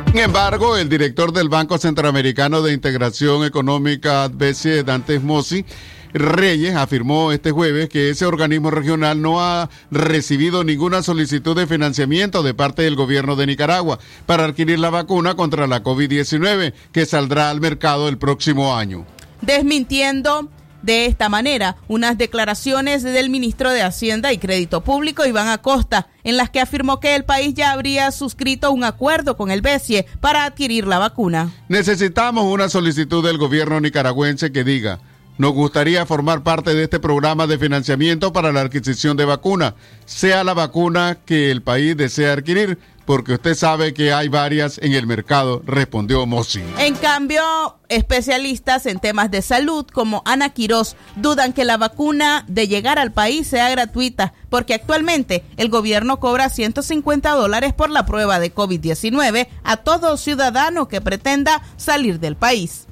Sin 0.08 0.19
embargo, 0.19 0.75
el 0.75 0.89
director 0.89 1.32
del 1.32 1.47
Banco 1.47 1.77
Centroamericano 1.77 2.62
de 2.62 2.73
Integración 2.73 3.45
Económica, 3.45 4.27
BCE, 4.27 4.84
Dante 4.84 5.19
Mossi, 5.19 5.65
Reyes 6.13 6.75
afirmó 6.75 7.32
este 7.32 7.51
jueves 7.51 7.89
que 7.89 8.10
ese 8.10 8.25
organismo 8.25 8.71
regional 8.71 9.21
no 9.21 9.41
ha 9.41 9.69
recibido 9.89 10.63
ninguna 10.63 11.04
solicitud 11.04 11.56
de 11.56 11.67
financiamiento 11.67 12.43
de 12.43 12.54
parte 12.54 12.82
del 12.82 12.95
gobierno 12.95 13.36
de 13.36 13.47
Nicaragua 13.47 13.99
para 14.25 14.45
adquirir 14.45 14.80
la 14.80 14.89
vacuna 14.89 15.36
contra 15.36 15.67
la 15.67 15.84
COVID-19 15.84 16.73
que 16.91 17.06
saldrá 17.06 17.49
al 17.49 17.62
mercado 17.62 18.10
el 18.10 18.17
próximo 18.17 18.75
año. 18.75 19.06
Desmintiendo 19.41 20.49
de 20.82 21.06
esta 21.06 21.30
manera 21.30 21.78
unas 21.88 22.17
declaraciones 22.17 23.04
del 23.04 23.30
ministro 23.30 23.72
de 23.72 23.82
Hacienda 23.82 24.34
y 24.34 24.38
Crédito 24.38 24.82
Público, 24.82 25.26
Iván 25.26 25.48
Acosta, 25.48 26.08
en 26.24 26.38
las 26.38 26.50
que 26.50 26.60
afirmó 26.60 27.00
que 27.00 27.15
el 27.15 27.26
país 27.26 27.54
ya 27.54 27.72
habría 27.72 28.12
suscrito 28.12 28.72
un 28.72 28.84
acuerdo 28.84 29.38
con 29.38 29.52
el 29.52 29.62
BESIE 29.62 30.06
para 30.20 30.46
adquirir 30.46 30.88
la 30.88 31.00
vacuna. 31.00 31.52
Necesitamos 31.67 32.46
una 32.46 32.70
solicitud 32.70 33.26
del 33.26 33.38
gobierno 33.38 33.80
nicaragüense 33.80 34.52
que 34.52 34.63
diga, 34.63 35.00
nos 35.38 35.54
gustaría 35.54 36.06
formar 36.06 36.44
parte 36.44 36.74
de 36.74 36.84
este 36.84 37.00
programa 37.00 37.48
de 37.48 37.58
financiamiento 37.58 38.32
para 38.32 38.52
la 38.52 38.62
adquisición 38.62 39.17
de 39.17 39.26
vacuna, 39.26 39.76
sea 40.06 40.44
la 40.44 40.54
vacuna 40.54 41.17
que 41.26 41.52
el 41.52 41.62
país 41.62 41.98
desea 41.98 42.34
adquirir, 42.34 42.78
porque 43.06 43.34
usted 43.34 43.56
sabe 43.56 43.94
que 43.94 44.13
hay 44.13 44.28
varias 44.28 44.78
en 44.78 44.94
el 44.94 45.08
mercado, 45.08 45.62
respondió 45.65 46.26
Mossi. 46.26 46.62
En 46.78 46.95
cambio, 46.95 47.41
especialistas 47.89 48.86
en 48.86 48.99
temas 48.99 49.32
de 49.32 49.41
salud 49.41 49.86
como 49.91 50.22
Ana 50.26 50.49
Quiroz 50.49 50.95
dudan 51.16 51.53
que 51.53 51.66
la 51.66 51.78
vacuna 51.78 52.45
de 52.47 52.68
llegar 52.68 52.99
al 52.99 53.12
país 53.12 53.47
sea 53.47 53.70
gratuita, 53.70 54.34
porque 54.49 54.76
actualmente 54.76 55.43
el 55.58 55.70
gobierno 55.70 56.20
cobra 56.20 56.49
150 56.49 57.32
dólares 57.32 57.74
por 57.74 57.89
la 57.89 58.05
prueba 58.05 58.39
de 58.39 58.53
COVID-19 58.53 59.47
a 59.64 59.78
todo 59.78 60.18
ciudadano 60.18 60.88
que 60.88 61.01
pretenda 61.01 61.64
salir 61.78 62.20
del 62.20 62.36
país. 62.36 62.88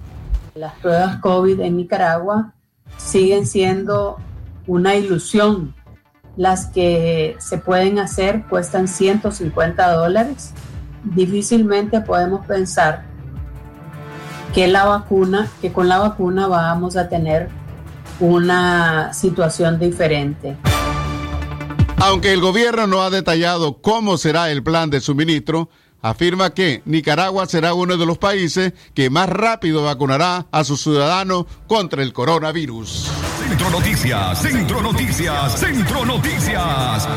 Las 0.55 0.73
pruebas 0.75 1.17
COVID 1.17 1.59
en 1.59 1.77
Nicaragua 1.77 2.53
siguen 2.97 3.45
siendo 3.45 4.17
una 4.67 4.95
ilusión 4.95 5.75
las 6.37 6.67
que 6.67 7.35
se 7.39 7.57
pueden 7.57 7.99
hacer 7.99 8.45
cuestan 8.47 8.87
150 8.87 9.91
dólares. 9.93 10.53
Difícilmente 11.03 12.01
podemos 12.01 12.45
pensar 12.45 13.05
que 14.53 14.67
la 14.67 14.85
vacuna, 14.85 15.49
que 15.61 15.71
con 15.71 15.87
la 15.87 15.99
vacuna 15.99 16.47
vamos 16.47 16.97
a 16.97 17.09
tener 17.09 17.49
una 18.19 19.13
situación 19.13 19.79
diferente. 19.79 20.57
Aunque 21.97 22.31
el 22.31 22.39
gobierno 22.39 22.87
no 22.87 23.03
ha 23.03 23.09
detallado 23.09 23.81
cómo 23.81 24.17
será 24.17 24.49
el 24.49 24.63
plan 24.63 24.89
de 24.89 25.01
suministro, 25.01 25.69
afirma 26.01 26.53
que 26.53 26.81
Nicaragua 26.85 27.45
será 27.45 27.73
uno 27.73 27.97
de 27.97 28.05
los 28.05 28.17
países 28.17 28.73
que 28.93 29.09
más 29.09 29.29
rápido 29.29 29.83
vacunará 29.83 30.47
a 30.51 30.63
sus 30.63 30.81
ciudadanos 30.81 31.45
contra 31.67 32.03
el 32.03 32.13
coronavirus. 32.13 33.09
Centro 33.47 33.69
Noticias, 33.69 34.41
Centro 34.41 34.81
Noticias, 34.81 35.59
Centro 35.59 36.05
Noticias. 36.05 37.07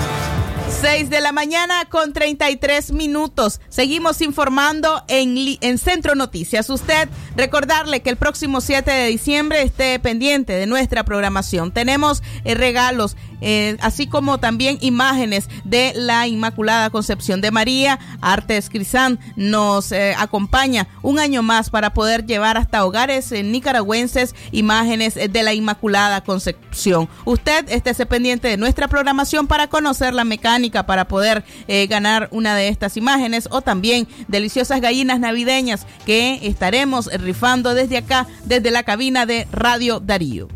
6 0.80 1.10
de 1.10 1.20
la 1.20 1.30
mañana 1.30 1.84
con 1.88 2.12
33 2.12 2.92
minutos. 2.92 3.60
Seguimos 3.68 4.20
informando 4.20 5.04
en, 5.06 5.36
en 5.60 5.78
Centro 5.78 6.14
Noticias. 6.14 6.70
Usted 6.70 7.08
recordarle 7.36 8.00
que 8.00 8.10
el 8.10 8.16
próximo 8.16 8.60
7 8.60 8.90
de 8.90 9.06
diciembre 9.06 9.62
esté 9.62 9.98
pendiente 10.00 10.54
de 10.54 10.66
nuestra 10.66 11.04
programación. 11.04 11.70
Tenemos 11.70 12.22
eh, 12.44 12.54
regalos 12.54 13.16
eh, 13.42 13.76
así 13.80 14.06
como 14.06 14.38
también 14.38 14.78
imágenes 14.80 15.48
de 15.64 15.92
la 15.94 16.26
Inmaculada 16.28 16.90
Concepción 16.90 17.40
de 17.40 17.50
María. 17.50 17.98
Artes 18.20 18.70
Crisán 18.70 19.18
nos 19.36 19.92
eh, 19.92 20.14
acompaña 20.16 20.88
un 21.02 21.18
año 21.18 21.42
más 21.42 21.68
para 21.68 21.92
poder 21.92 22.24
llevar 22.24 22.56
hasta 22.56 22.84
hogares 22.84 23.32
eh, 23.32 23.42
nicaragüenses 23.42 24.34
imágenes 24.52 25.14
de 25.14 25.42
la 25.42 25.54
Inmaculada 25.54 26.22
Concepción. 26.22 27.08
Usted 27.24 27.68
esté 27.68 27.92
pendiente 28.06 28.48
de 28.48 28.56
nuestra 28.56 28.88
programación 28.88 29.46
para 29.46 29.68
conocer 29.68 30.14
la 30.14 30.24
mecánica 30.24 30.86
para 30.86 31.06
poder 31.06 31.44
ganar 31.88 32.28
una 32.30 32.56
de 32.56 32.68
estas 32.68 32.96
imágenes 32.96 33.48
o 33.50 33.60
también 33.60 34.08
deliciosas 34.28 34.80
gallinas 34.80 35.20
navideñas 35.20 35.86
que 36.06 36.40
estaremos 36.42 37.06
rifando 37.20 37.74
desde 37.74 37.98
acá, 37.98 38.26
desde 38.44 38.70
la 38.70 38.82
cabina 38.82 39.26
de 39.26 39.46
Radio 39.52 40.00
Darío. 40.00 40.48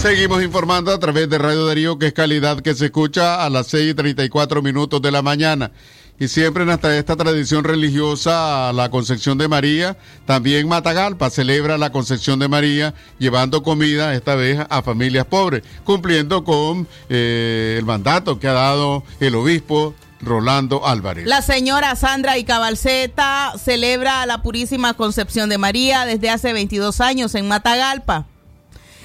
Seguimos 0.00 0.44
informando 0.44 0.92
a 0.92 0.98
través 1.00 1.28
de 1.28 1.38
Radio 1.38 1.66
Darío, 1.66 1.98
que 1.98 2.06
es 2.06 2.12
calidad 2.12 2.60
que 2.60 2.72
se 2.76 2.86
escucha 2.86 3.44
a 3.44 3.50
las 3.50 3.66
6 3.66 3.90
y 3.90 3.94
34 3.94 4.62
minutos 4.62 5.02
de 5.02 5.10
la 5.10 5.22
mañana. 5.22 5.72
Y 6.20 6.28
siempre 6.28 6.62
en 6.62 6.70
hasta 6.70 6.96
esta 6.96 7.16
tradición 7.16 7.64
religiosa, 7.64 8.72
la 8.72 8.90
Concepción 8.90 9.38
de 9.38 9.48
María, 9.48 9.96
también 10.24 10.68
Matagalpa 10.68 11.30
celebra 11.30 11.78
la 11.78 11.90
Concepción 11.90 12.38
de 12.38 12.46
María, 12.46 12.94
llevando 13.18 13.64
comida, 13.64 14.14
esta 14.14 14.36
vez 14.36 14.60
a 14.70 14.82
familias 14.82 15.26
pobres, 15.26 15.64
cumpliendo 15.82 16.44
con 16.44 16.86
eh, 17.08 17.74
el 17.76 17.84
mandato 17.84 18.38
que 18.38 18.46
ha 18.46 18.52
dado 18.52 19.02
el 19.18 19.34
obispo 19.34 19.96
Rolando 20.20 20.86
Álvarez. 20.86 21.26
La 21.26 21.42
señora 21.42 21.96
Sandra 21.96 22.38
y 22.38 22.44
Cabalceta 22.44 23.52
celebra 23.62 24.24
la 24.26 24.42
Purísima 24.42 24.94
Concepción 24.94 25.48
de 25.48 25.58
María 25.58 26.04
desde 26.04 26.30
hace 26.30 26.52
22 26.52 27.00
años 27.00 27.34
en 27.34 27.48
Matagalpa. 27.48 28.26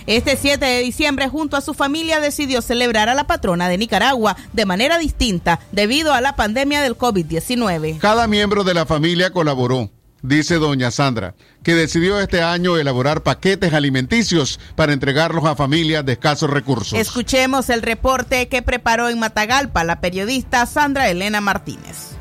Este 0.08 0.38
7 0.38 0.66
de 0.66 0.80
diciembre, 0.80 1.30
junto 1.30 1.58
a 1.58 1.62
su 1.62 1.74
familia, 1.74 2.20
decidió 2.20 2.62
celebrar 2.62 3.10
a 3.10 3.16
la 3.16 3.28
patrona 3.28 3.70
de 3.70 3.78
Nicaragua 3.78 4.36
de 4.54 4.66
manera 4.66 4.98
distinta 4.98 5.60
debido 5.72 6.14
a 6.14 6.22
la 6.22 6.36
pandemia 6.36 6.82
del 6.82 6.98
COVID-19. 6.98 8.00
Cada 8.00 8.28
miembro 8.28 8.64
de 8.64 8.74
la 8.74 8.86
familia 8.86 9.32
colaboró 9.32 9.90
dice 10.24 10.56
doña 10.56 10.90
Sandra, 10.90 11.36
que 11.64 11.76
decidió 11.76 12.20
este 12.20 12.42
año 12.42 12.78
elaborar 12.78 13.22
paquetes 13.22 13.74
alimenticios 13.74 14.60
para 14.76 14.94
entregarlos 14.94 15.46
a 15.46 15.56
familias 15.56 16.06
de 16.06 16.14
escasos 16.14 16.50
recursos. 16.50 16.98
Escuchemos 16.98 17.70
el 17.70 17.84
reporte 17.84 18.48
que 18.48 18.62
preparó 18.62 19.10
en 19.10 19.20
Matagalpa 19.20 19.84
la 19.84 20.02
periodista 20.02 20.66
Sandra 20.66 21.10
Elena 21.10 21.42
Martínez. 21.42 22.14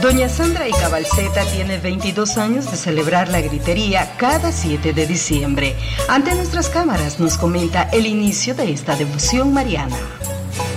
Doña 0.00 0.28
Sandra 0.28 0.68
y 0.68 0.70
Cabalceta 0.70 1.44
tiene 1.46 1.78
22 1.78 2.38
años 2.38 2.70
de 2.70 2.76
celebrar 2.76 3.28
la 3.30 3.40
gritería 3.40 4.14
cada 4.16 4.52
7 4.52 4.92
de 4.92 5.06
diciembre. 5.08 5.74
Ante 6.08 6.36
nuestras 6.36 6.68
cámaras 6.68 7.18
nos 7.18 7.36
comenta 7.36 7.82
el 7.92 8.06
inicio 8.06 8.54
de 8.54 8.70
esta 8.70 8.94
devoción 8.94 9.52
mariana. 9.52 9.96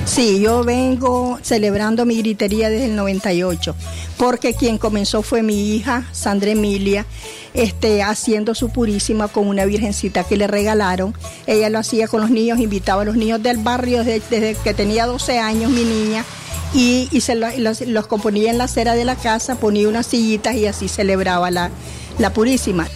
Sí, 0.05 0.41
yo 0.41 0.63
vengo 0.63 1.38
celebrando 1.43 2.03
mi 2.07 2.17
gritería 2.17 2.72
desde 2.72 2.86
el 2.86 2.95
98, 2.95 3.76
porque 4.17 4.55
quien 4.55 4.80
comenzó 4.80 5.22
fue 5.22 5.43
mi 5.43 5.76
hija, 5.76 6.07
Sandra 6.11 6.51
Emilia, 6.51 7.05
este, 7.54 8.04
haciendo 8.04 8.56
su 8.56 8.70
purísima 8.70 9.28
con 9.28 9.47
una 9.47 9.66
virgencita 9.66 10.24
que 10.24 10.38
le 10.38 10.47
regalaron. 10.47 11.14
Ella 11.47 11.70
lo 11.70 11.80
hacía 11.80 12.08
con 12.08 12.22
los 12.22 12.30
niños, 12.30 12.60
invitaba 12.60 13.02
a 13.02 13.06
los 13.06 13.16
niños 13.16 13.41
del 13.41 13.58
barrio 13.58 14.04
desde, 14.04 14.56
que 14.56 14.74
tenía 14.74 15.06
12 15.06 15.39
años, 15.39 15.72
mi 15.72 15.84
niña, 15.84 16.26
y, 16.74 17.10
se 17.22 17.36
los, 17.36 18.08
componía 18.08 18.49
en 18.49 18.58
la 18.58 18.66
acera 18.66 18.95
de 18.95 19.06
la 19.06 19.16
casa, 19.16 19.56
ponía 19.56 19.89
unas 19.89 20.08
sillitas 20.08 20.56
y 20.56 20.68
así 20.68 20.88
celebraba 20.88 21.52
la, 21.52 21.70
la 22.18 22.32
Purísima. 22.34 22.88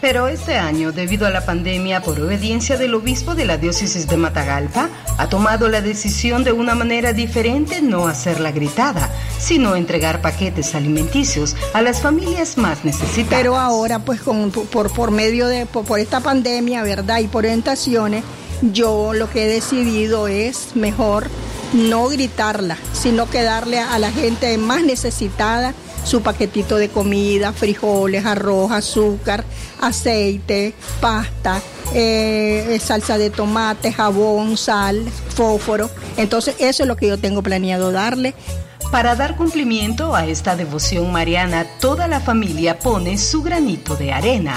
Pero 0.00 0.28
este 0.28 0.56
año, 0.56 0.92
debido 0.92 1.26
a 1.26 1.30
la 1.30 1.44
pandemia, 1.44 2.02
por 2.02 2.20
obediencia 2.20 2.76
del 2.76 2.94
obispo 2.94 3.34
de 3.34 3.44
la 3.44 3.56
diócesis 3.56 4.06
de 4.06 4.16
Matagalpa, 4.16 4.88
ha 5.16 5.28
tomado 5.28 5.68
la 5.68 5.80
decisión 5.80 6.44
de 6.44 6.52
una 6.52 6.76
manera 6.76 7.12
diferente 7.12 7.82
no 7.82 8.06
hacerla 8.06 8.52
gritada, 8.52 9.10
sino 9.40 9.74
entregar 9.74 10.20
paquetes 10.20 10.76
alimenticios 10.76 11.56
a 11.74 11.82
las 11.82 12.00
familias 12.00 12.56
más 12.56 12.84
necesitadas. 12.84 13.40
Pero 13.40 13.56
ahora, 13.56 13.98
pues 13.98 14.20
con, 14.20 14.52
por, 14.52 14.92
por 14.92 15.10
medio 15.10 15.48
de, 15.48 15.66
por, 15.66 15.98
esta 15.98 16.20
pandemia, 16.20 16.84
¿verdad? 16.84 17.18
Y 17.18 17.26
por 17.26 17.44
orientaciones, 17.44 18.22
yo 18.62 19.12
lo 19.14 19.28
que 19.28 19.44
he 19.44 19.48
decidido 19.48 20.28
es 20.28 20.76
mejor 20.76 21.28
no 21.72 22.06
gritarla, 22.08 22.78
sino 22.92 23.28
que 23.28 23.42
darle 23.42 23.80
a 23.80 23.98
la 23.98 24.12
gente 24.12 24.56
más 24.58 24.82
necesitada 24.84 25.74
su 26.08 26.22
paquetito 26.22 26.76
de 26.76 26.88
comida, 26.88 27.52
frijoles, 27.52 28.24
arroz, 28.24 28.72
azúcar, 28.72 29.44
aceite, 29.78 30.72
pasta, 31.02 31.60
eh, 31.92 32.80
salsa 32.82 33.18
de 33.18 33.28
tomate, 33.28 33.92
jabón, 33.92 34.56
sal, 34.56 35.04
fósforo. 35.34 35.90
Entonces 36.16 36.54
eso 36.60 36.84
es 36.84 36.88
lo 36.88 36.96
que 36.96 37.08
yo 37.08 37.18
tengo 37.18 37.42
planeado 37.42 37.92
darle. 37.92 38.34
Para 38.90 39.16
dar 39.16 39.36
cumplimiento 39.36 40.16
a 40.16 40.24
esta 40.24 40.56
devoción 40.56 41.12
mariana, 41.12 41.66
toda 41.78 42.08
la 42.08 42.20
familia 42.20 42.78
pone 42.78 43.18
su 43.18 43.42
granito 43.42 43.94
de 43.94 44.10
arena. 44.14 44.56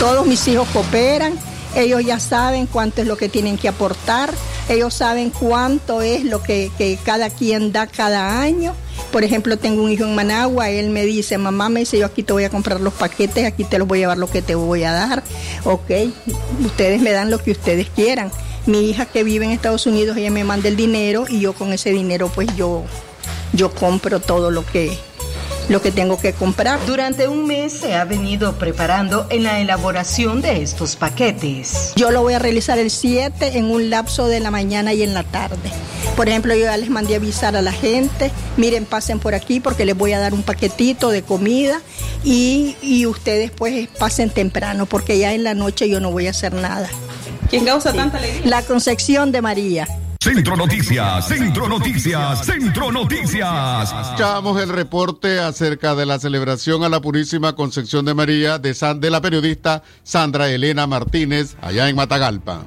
Todos 0.00 0.26
mis 0.26 0.48
hijos 0.48 0.66
cooperan, 0.72 1.34
ellos 1.76 2.04
ya 2.04 2.18
saben 2.18 2.66
cuánto 2.66 3.00
es 3.00 3.06
lo 3.06 3.16
que 3.16 3.28
tienen 3.28 3.56
que 3.56 3.68
aportar 3.68 4.34
ellos 4.68 4.94
saben 4.94 5.30
cuánto 5.30 6.02
es 6.02 6.24
lo 6.24 6.42
que, 6.42 6.70
cada 7.04 7.30
quien 7.30 7.72
da 7.72 7.86
cada 7.86 8.40
año. 8.40 8.74
Por 9.10 9.24
ejemplo, 9.24 9.58
tengo 9.58 9.82
un 9.82 9.90
hijo 9.90 10.04
en 10.04 10.14
Managua, 10.14 10.70
él 10.70 10.90
me 10.90 11.04
dice, 11.04 11.38
mamá 11.38 11.68
me 11.68 11.80
dice, 11.80 11.98
yo 11.98 12.06
aquí 12.06 12.22
te 12.22 12.32
voy 12.32 12.44
a 12.44 12.50
comprar 12.50 12.80
los 12.80 12.94
paquetes, 12.94 13.44
aquí 13.44 13.64
te 13.64 13.78
los 13.78 13.88
voy 13.88 13.98
a 13.98 14.02
llevar 14.02 14.18
lo 14.18 14.30
que 14.30 14.42
te 14.42 14.54
voy 14.54 14.84
a 14.84 14.92
dar. 14.92 15.22
Ok, 15.64 15.90
ustedes 16.64 17.00
me 17.00 17.10
dan 17.10 17.30
lo 17.30 17.38
que 17.42 17.50
ustedes 17.50 17.88
quieran. 17.90 18.30
Mi 18.66 18.88
hija 18.88 19.06
que 19.06 19.24
vive 19.24 19.44
en 19.44 19.50
Estados 19.50 19.86
Unidos, 19.86 20.16
ella 20.16 20.30
me 20.30 20.44
manda 20.44 20.68
el 20.68 20.76
dinero 20.76 21.24
y 21.28 21.40
yo 21.40 21.52
con 21.52 21.72
ese 21.72 21.90
dinero 21.90 22.30
pues 22.32 22.48
yo, 22.56 22.84
yo 23.52 23.74
compro 23.74 24.20
todo 24.20 24.50
lo 24.50 24.64
que, 24.64 24.96
lo 25.68 25.80
que 25.80 25.92
tengo 25.92 26.18
que 26.18 26.32
comprar. 26.32 26.84
Durante 26.86 27.28
un 27.28 27.46
mes 27.46 27.72
se 27.72 27.94
ha 27.94 28.04
venido 28.04 28.54
preparando 28.54 29.26
en 29.30 29.44
la 29.44 29.60
elaboración 29.60 30.40
de 30.42 30.62
estos 30.62 30.96
paquetes. 30.96 31.92
Yo 31.96 32.10
lo 32.10 32.22
voy 32.22 32.34
a 32.34 32.38
realizar 32.38 32.78
el 32.78 32.90
7 32.90 33.58
en 33.58 33.66
un 33.70 33.90
lapso 33.90 34.26
de 34.28 34.40
la 34.40 34.50
mañana 34.50 34.92
y 34.92 35.02
en 35.02 35.14
la 35.14 35.22
tarde. 35.22 35.70
Por 36.16 36.28
ejemplo, 36.28 36.54
yo 36.54 36.64
ya 36.64 36.76
les 36.76 36.90
mandé 36.90 37.14
avisar 37.14 37.56
a 37.56 37.62
la 37.62 37.72
gente, 37.72 38.30
miren, 38.56 38.84
pasen 38.84 39.18
por 39.18 39.34
aquí 39.34 39.60
porque 39.60 39.84
les 39.84 39.96
voy 39.96 40.12
a 40.12 40.18
dar 40.18 40.34
un 40.34 40.42
paquetito 40.42 41.10
de 41.10 41.22
comida 41.22 41.80
y, 42.24 42.76
y 42.82 43.06
ustedes 43.06 43.50
pues 43.50 43.88
pasen 43.98 44.30
temprano 44.30 44.86
porque 44.86 45.18
ya 45.18 45.32
en 45.32 45.44
la 45.44 45.54
noche 45.54 45.88
yo 45.88 46.00
no 46.00 46.10
voy 46.10 46.26
a 46.26 46.30
hacer 46.30 46.52
nada. 46.52 46.88
¿Quién 47.48 47.64
causa 47.64 47.92
tanta 47.92 48.18
alegría? 48.18 48.48
La 48.48 48.62
Concepción 48.62 49.32
de 49.32 49.42
María. 49.42 49.86
Centro 50.22 50.56
Noticias, 50.56 51.26
Centro 51.26 51.68
Noticias, 51.68 52.46
Centro 52.46 52.92
Noticias. 52.92 53.92
Escuchamos 53.92 54.62
el 54.62 54.68
reporte 54.68 55.40
acerca 55.40 55.96
de 55.96 56.06
la 56.06 56.20
celebración 56.20 56.84
a 56.84 56.88
la 56.88 57.00
Purísima 57.00 57.56
Concepción 57.56 58.04
de 58.04 58.14
María 58.14 58.60
de, 58.60 58.72
de 58.72 59.10
la 59.10 59.20
periodista 59.20 59.82
Sandra 60.04 60.48
Elena 60.48 60.86
Martínez, 60.86 61.56
allá 61.60 61.88
en 61.88 61.96
Matagalpa. 61.96 62.62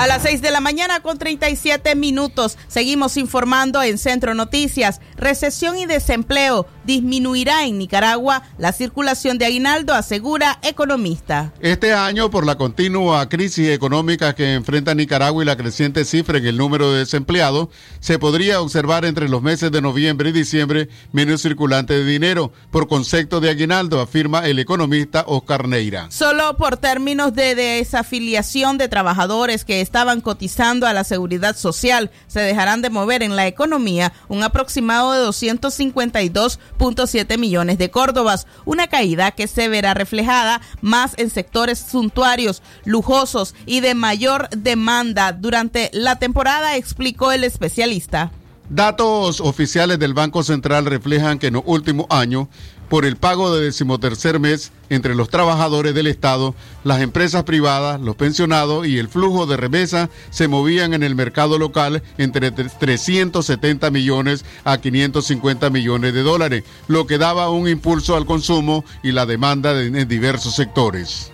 A 0.00 0.06
las 0.06 0.22
6 0.22 0.40
de 0.40 0.50
la 0.50 0.60
mañana 0.60 1.00
con 1.00 1.18
37 1.18 1.94
minutos 1.94 2.56
seguimos 2.68 3.18
informando 3.18 3.82
en 3.82 3.98
Centro 3.98 4.32
Noticias. 4.32 4.98
Recesión 5.18 5.76
y 5.76 5.84
desempleo 5.84 6.66
disminuirá 6.84 7.66
en 7.66 7.76
Nicaragua 7.76 8.42
la 8.56 8.72
circulación 8.72 9.36
de 9.36 9.44
aguinaldo, 9.44 9.92
asegura 9.92 10.58
economista. 10.62 11.52
Este 11.60 11.92
año, 11.92 12.30
por 12.30 12.46
la 12.46 12.56
continua 12.56 13.28
crisis 13.28 13.68
económica 13.68 14.34
que 14.34 14.54
enfrenta 14.54 14.94
Nicaragua 14.94 15.42
y 15.42 15.46
la 15.46 15.58
creciente 15.58 16.06
cifra 16.06 16.38
en 16.38 16.46
el 16.46 16.56
número 16.56 16.90
de 16.90 17.00
desempleados, 17.00 17.68
se 18.00 18.18
podría 18.18 18.62
observar 18.62 19.04
entre 19.04 19.28
los 19.28 19.42
meses 19.42 19.70
de 19.70 19.82
noviembre 19.82 20.30
y 20.30 20.32
diciembre 20.32 20.88
menos 21.12 21.42
circulante 21.42 21.92
de 21.92 22.06
dinero 22.06 22.52
por 22.70 22.88
concepto 22.88 23.40
de 23.40 23.50
aguinaldo, 23.50 24.00
afirma 24.00 24.46
el 24.46 24.58
economista 24.60 25.24
Oscar 25.26 25.68
Neira. 25.68 26.10
Solo 26.10 26.56
por 26.56 26.78
términos 26.78 27.34
de 27.34 27.54
desafiliación 27.54 28.78
de 28.78 28.88
trabajadores 28.88 29.66
que 29.66 29.82
estaban 29.90 30.20
cotizando 30.20 30.86
a 30.86 30.92
la 30.92 31.02
seguridad 31.02 31.56
social. 31.56 32.12
Se 32.28 32.38
dejarán 32.38 32.80
de 32.80 32.90
mover 32.90 33.24
en 33.24 33.34
la 33.34 33.48
economía 33.48 34.12
un 34.28 34.44
aproximado 34.44 35.12
de 35.12 35.26
252.7 35.26 37.38
millones 37.38 37.76
de 37.76 37.90
córdobas, 37.90 38.46
una 38.64 38.86
caída 38.86 39.32
que 39.32 39.48
se 39.48 39.68
verá 39.68 39.94
reflejada 39.94 40.60
más 40.80 41.14
en 41.16 41.28
sectores 41.28 41.80
suntuarios, 41.80 42.62
lujosos 42.84 43.56
y 43.66 43.80
de 43.80 43.96
mayor 43.96 44.48
demanda 44.50 45.32
durante 45.32 45.90
la 45.92 46.20
temporada, 46.20 46.76
explicó 46.76 47.32
el 47.32 47.42
especialista. 47.42 48.30
Datos 48.68 49.40
oficiales 49.40 49.98
del 49.98 50.14
Banco 50.14 50.44
Central 50.44 50.86
reflejan 50.86 51.40
que 51.40 51.48
en 51.48 51.54
los 51.54 51.64
últimos 51.66 52.06
años, 52.10 52.46
por 52.90 53.06
el 53.06 53.16
pago 53.16 53.54
de 53.54 53.64
decimotercer 53.64 54.40
mes 54.40 54.72
entre 54.90 55.14
los 55.14 55.30
trabajadores 55.30 55.94
del 55.94 56.08
Estado, 56.08 56.56
las 56.82 57.00
empresas 57.00 57.44
privadas, 57.44 58.00
los 58.00 58.16
pensionados 58.16 58.86
y 58.86 58.98
el 58.98 59.08
flujo 59.08 59.46
de 59.46 59.56
remesa 59.56 60.10
se 60.30 60.48
movían 60.48 60.92
en 60.92 61.04
el 61.04 61.14
mercado 61.14 61.56
local 61.56 62.02
entre 62.18 62.50
370 62.50 63.90
millones 63.92 64.44
a 64.64 64.78
550 64.78 65.70
millones 65.70 66.12
de 66.12 66.22
dólares, 66.22 66.64
lo 66.88 67.06
que 67.06 67.16
daba 67.16 67.48
un 67.48 67.68
impulso 67.68 68.16
al 68.16 68.26
consumo 68.26 68.84
y 69.04 69.12
la 69.12 69.24
demanda 69.24 69.80
en 69.80 70.08
diversos 70.08 70.56
sectores. 70.56 71.30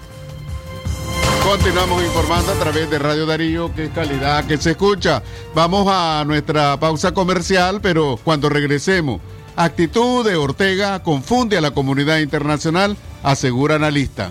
Continuamos 1.44 2.02
informando 2.04 2.52
a 2.52 2.56
través 2.56 2.88
de 2.90 2.98
Radio 2.98 3.24
Darío, 3.26 3.74
qué 3.74 3.90
calidad 3.90 4.44
que 4.44 4.58
se 4.58 4.72
escucha. 4.72 5.22
Vamos 5.54 5.88
a 5.90 6.22
nuestra 6.26 6.78
pausa 6.78 7.12
comercial, 7.12 7.80
pero 7.80 8.20
cuando 8.22 8.50
regresemos, 8.50 9.20
actitud 9.56 10.24
de 10.24 10.36
Ortega 10.36 11.02
confunde 11.02 11.58
a 11.58 11.60
la 11.60 11.72
comunidad 11.72 12.18
internacional, 12.18 12.96
asegura 13.22 13.74
analista. 13.76 14.30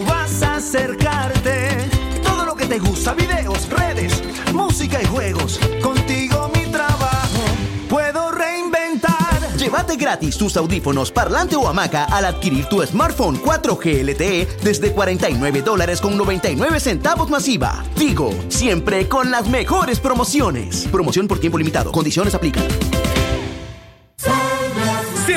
vas 0.07 0.41
a 0.41 0.55
acercarte. 0.55 1.89
Todo 2.23 2.45
lo 2.45 2.55
que 2.55 2.65
te 2.65 2.79
gusta, 2.79 3.13
videos, 3.13 3.69
redes, 3.69 4.21
música 4.53 5.01
y 5.01 5.05
juegos. 5.05 5.59
Contigo 5.81 6.51
mi 6.53 6.65
trabajo 6.71 7.41
puedo 7.89 8.31
reinventar. 8.31 9.55
Llévate 9.57 9.95
gratis 9.95 10.37
tus 10.37 10.57
audífonos, 10.57 11.11
parlante 11.11 11.55
o 11.55 11.67
hamaca 11.67 12.05
al 12.05 12.25
adquirir 12.25 12.65
tu 12.65 12.81
smartphone 12.85 13.41
4G 13.41 14.03
LTE 14.03 14.47
desde 14.63 14.91
49 14.91 15.61
dólares 15.61 16.01
con 16.01 16.17
99 16.17 16.79
centavos 16.79 17.29
masiva. 17.29 17.83
Digo, 17.95 18.31
siempre 18.49 19.07
con 19.07 19.31
las 19.31 19.47
mejores 19.47 19.99
promociones. 19.99 20.87
Promoción 20.91 21.27
por 21.27 21.39
tiempo 21.39 21.57
limitado. 21.57 21.91
Condiciones 21.91 22.35
aplican. 22.35 22.63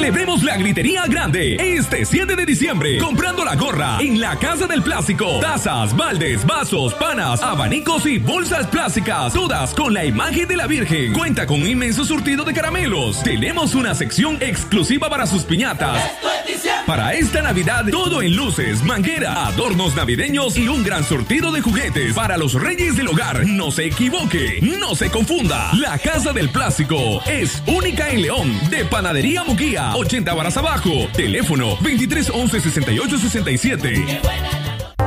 Celebremos 0.08 0.42
la 0.42 0.56
gritería 0.56 1.04
grande 1.06 1.56
este 1.60 2.06
7 2.06 2.34
de 2.34 2.46
diciembre 2.46 2.96
comprando 2.96 3.44
la 3.44 3.56
gorra 3.56 3.98
en 4.00 4.18
la 4.18 4.38
Casa 4.38 4.66
del 4.66 4.82
Plástico. 4.82 5.38
Tazas, 5.38 5.94
baldes, 5.94 6.46
vasos, 6.46 6.94
panas, 6.94 7.42
abanicos 7.42 8.06
y 8.06 8.16
bolsas 8.16 8.66
plásticas, 8.68 9.34
todas 9.34 9.74
con 9.74 9.92
la 9.92 10.06
imagen 10.06 10.48
de 10.48 10.56
la 10.56 10.66
Virgen. 10.66 11.12
Cuenta 11.12 11.46
con 11.46 11.60
un 11.60 11.68
inmenso 11.68 12.06
surtido 12.06 12.42
de 12.44 12.54
caramelos. 12.54 13.22
Tenemos 13.22 13.74
una 13.74 13.94
sección 13.94 14.38
exclusiva 14.40 15.10
para 15.10 15.26
sus 15.26 15.44
piñatas. 15.44 16.02
Para 16.88 17.12
esta 17.12 17.42
Navidad, 17.42 17.84
todo 17.90 18.22
en 18.22 18.34
luces, 18.34 18.82
manguera, 18.82 19.48
adornos 19.48 19.94
navideños 19.94 20.56
y 20.56 20.68
un 20.68 20.82
gran 20.82 21.04
surtido 21.04 21.52
de 21.52 21.60
juguetes 21.60 22.14
para 22.14 22.38
los 22.38 22.54
reyes 22.54 22.96
del 22.96 23.08
hogar. 23.08 23.46
No 23.46 23.70
se 23.70 23.84
equivoque, 23.84 24.58
no 24.62 24.94
se 24.94 25.10
confunda. 25.10 25.70
La 25.74 25.98
Casa 25.98 26.32
del 26.32 26.48
Plástico 26.48 27.20
es 27.26 27.62
única 27.66 28.08
en 28.08 28.22
León, 28.22 28.58
de 28.70 28.86
Panadería 28.86 29.44
Muguía, 29.44 29.94
80 29.96 30.32
varas 30.32 30.56
abajo. 30.56 30.90
Teléfono 31.12 31.76
23 31.82 32.30
11 32.30 32.58
68 32.58 33.18
67. 33.18 34.67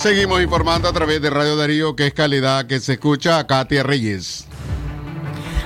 Seguimos 0.00 0.40
informando 0.40 0.88
a 0.88 0.94
través 0.94 1.20
de 1.20 1.28
Radio 1.28 1.56
Darío, 1.56 1.94
que 1.94 2.06
es 2.06 2.14
calidad 2.14 2.66
que 2.66 2.80
se 2.80 2.94
escucha 2.94 3.38
a 3.38 3.46
Katia 3.46 3.82
Reyes. 3.82 4.46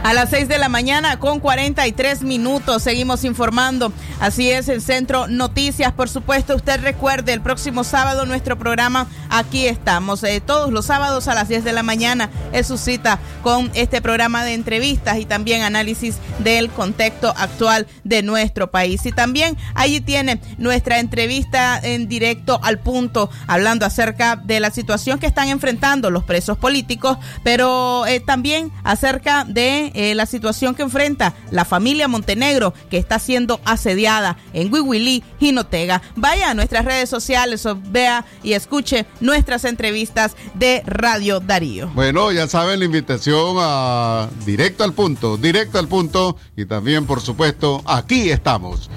A 0.04 0.12
las 0.12 0.28
6 0.28 0.48
de 0.48 0.58
la 0.58 0.68
mañana 0.68 1.18
con 1.18 1.40
43 1.40 2.24
minutos 2.24 2.82
seguimos 2.82 3.24
informando. 3.24 3.90
Así 4.20 4.50
es, 4.50 4.68
el 4.68 4.82
Centro 4.82 5.28
Noticias. 5.28 5.94
Por 5.94 6.10
supuesto, 6.10 6.54
usted 6.54 6.82
recuerde, 6.82 7.32
el 7.32 7.40
próximo 7.40 7.84
sábado 7.84 8.26
nuestro 8.26 8.58
programa 8.58 9.06
aquí 9.30 9.66
estamos. 9.66 10.22
Eh, 10.22 10.42
todos 10.44 10.70
los 10.70 10.84
sábados 10.84 11.26
a 11.26 11.34
las 11.34 11.48
10 11.48 11.64
de 11.64 11.72
la 11.72 11.82
mañana 11.82 12.28
es 12.52 12.66
su 12.66 12.76
cita 12.76 13.18
con 13.42 13.70
este 13.72 14.02
programa 14.02 14.44
de 14.44 14.52
entrevistas 14.52 15.16
y 15.16 15.24
también 15.24 15.62
análisis 15.62 16.16
del 16.40 16.68
contexto 16.68 17.32
actual 17.38 17.86
de 18.04 18.22
nuestro 18.22 18.70
país. 18.70 19.06
Y 19.06 19.12
también 19.12 19.56
allí 19.74 20.02
tiene 20.02 20.38
nuestra 20.58 20.98
entrevista 20.98 21.80
en 21.82 22.08
directo 22.08 22.60
al 22.62 22.78
punto, 22.78 23.30
hablando 23.46 23.86
acerca 23.86 24.36
de 24.36 24.60
la 24.60 24.70
situación 24.70 25.18
que 25.18 25.26
están 25.26 25.48
enfrentando 25.48 26.10
los 26.10 26.24
presos 26.24 26.58
políticos, 26.58 27.16
pero 27.42 28.04
eh, 28.04 28.20
también 28.20 28.70
acerca 28.82 29.44
de 29.44 29.92
eh, 29.94 30.14
la 30.14 30.26
situación 30.26 30.74
que 30.74 30.82
enfrenta 30.82 31.34
la 31.50 31.64
familia 31.64 32.08
Montenegro, 32.08 32.74
que 32.90 32.98
está 32.98 33.18
siendo 33.18 33.60
asediada 33.64 34.36
en 34.52 34.72
Wiwili, 34.72 35.22
Jinotega. 35.40 36.02
Vaya 36.16 36.50
a 36.50 36.54
nuestras 36.54 36.84
redes 36.84 37.08
sociales, 37.08 37.66
vea 37.90 38.24
y 38.42 38.52
escuche 38.52 39.06
nuestras 39.20 39.64
entrevistas 39.64 40.36
de 40.54 40.82
Radio 40.86 41.40
Darío. 41.40 41.88
Bueno, 41.94 42.32
ya 42.32 42.46
saben 42.46 42.78
la 42.80 42.84
invitación 42.84 43.56
a 43.60 44.28
directo 44.44 44.84
al 44.84 44.92
punto, 44.92 45.36
directo 45.36 45.78
al 45.78 45.88
punto 45.88 46.36
y 46.56 46.66
también, 46.66 47.06
por 47.06 47.20
supuesto, 47.20 47.82
aquí 47.86 48.30
estamos. 48.30 48.90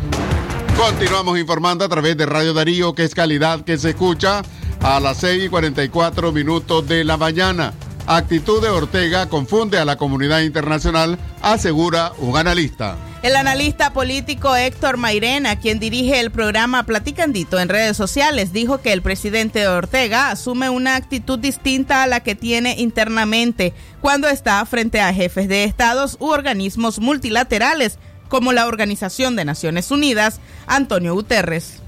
Continuamos 0.78 1.40
informando 1.40 1.86
a 1.86 1.90
través 1.90 2.16
de 2.18 2.26
Radio 2.26 2.54
Darío, 2.54 2.94
que 2.94 3.04
es 3.04 3.16
calidad 3.16 3.62
que 3.62 3.78
se 3.78 3.90
escucha 3.90 4.44
a 4.82 5.00
las 5.00 5.18
6 5.18 5.46
y 5.46 5.50
44 5.50 6.32
minutos 6.32 6.88
de 6.88 7.04
la 7.04 7.18
mañana. 7.18 7.74
Actitud 8.10 8.62
de 8.62 8.70
Ortega 8.70 9.28
confunde 9.28 9.78
a 9.78 9.84
la 9.84 9.98
comunidad 9.98 10.40
internacional, 10.40 11.20
asegura 11.42 12.14
un 12.20 12.38
analista. 12.38 12.96
El 13.22 13.36
analista 13.36 13.92
político 13.92 14.56
Héctor 14.56 14.96
Mairena, 14.96 15.60
quien 15.60 15.78
dirige 15.78 16.22
el 16.22 16.32
programa 16.32 16.84
Platicandito 16.84 17.60
en 17.60 17.68
redes 17.68 17.98
sociales, 17.98 18.54
dijo 18.54 18.78
que 18.78 18.94
el 18.94 19.02
presidente 19.02 19.68
Ortega 19.68 20.32
asume 20.32 20.70
una 20.70 20.96
actitud 20.96 21.38
distinta 21.38 22.02
a 22.02 22.08
la 22.08 22.22
que 22.22 22.34
tiene 22.34 22.76
internamente 22.80 23.74
cuando 24.00 24.30
está 24.30 24.66
frente 24.66 25.02
a 25.02 25.14
jefes 25.14 25.50
de 25.50 25.66
estados 25.66 26.16
u 26.22 26.28
organismos 26.28 27.00
multilaterales 27.00 28.00
como 28.30 28.54
la 28.54 28.68
Organización 28.68 29.36
de 29.36 29.44
Naciones 29.44 29.92
Unidas, 29.92 30.40
Antonio 30.66 31.14
Guterres. 31.14 31.82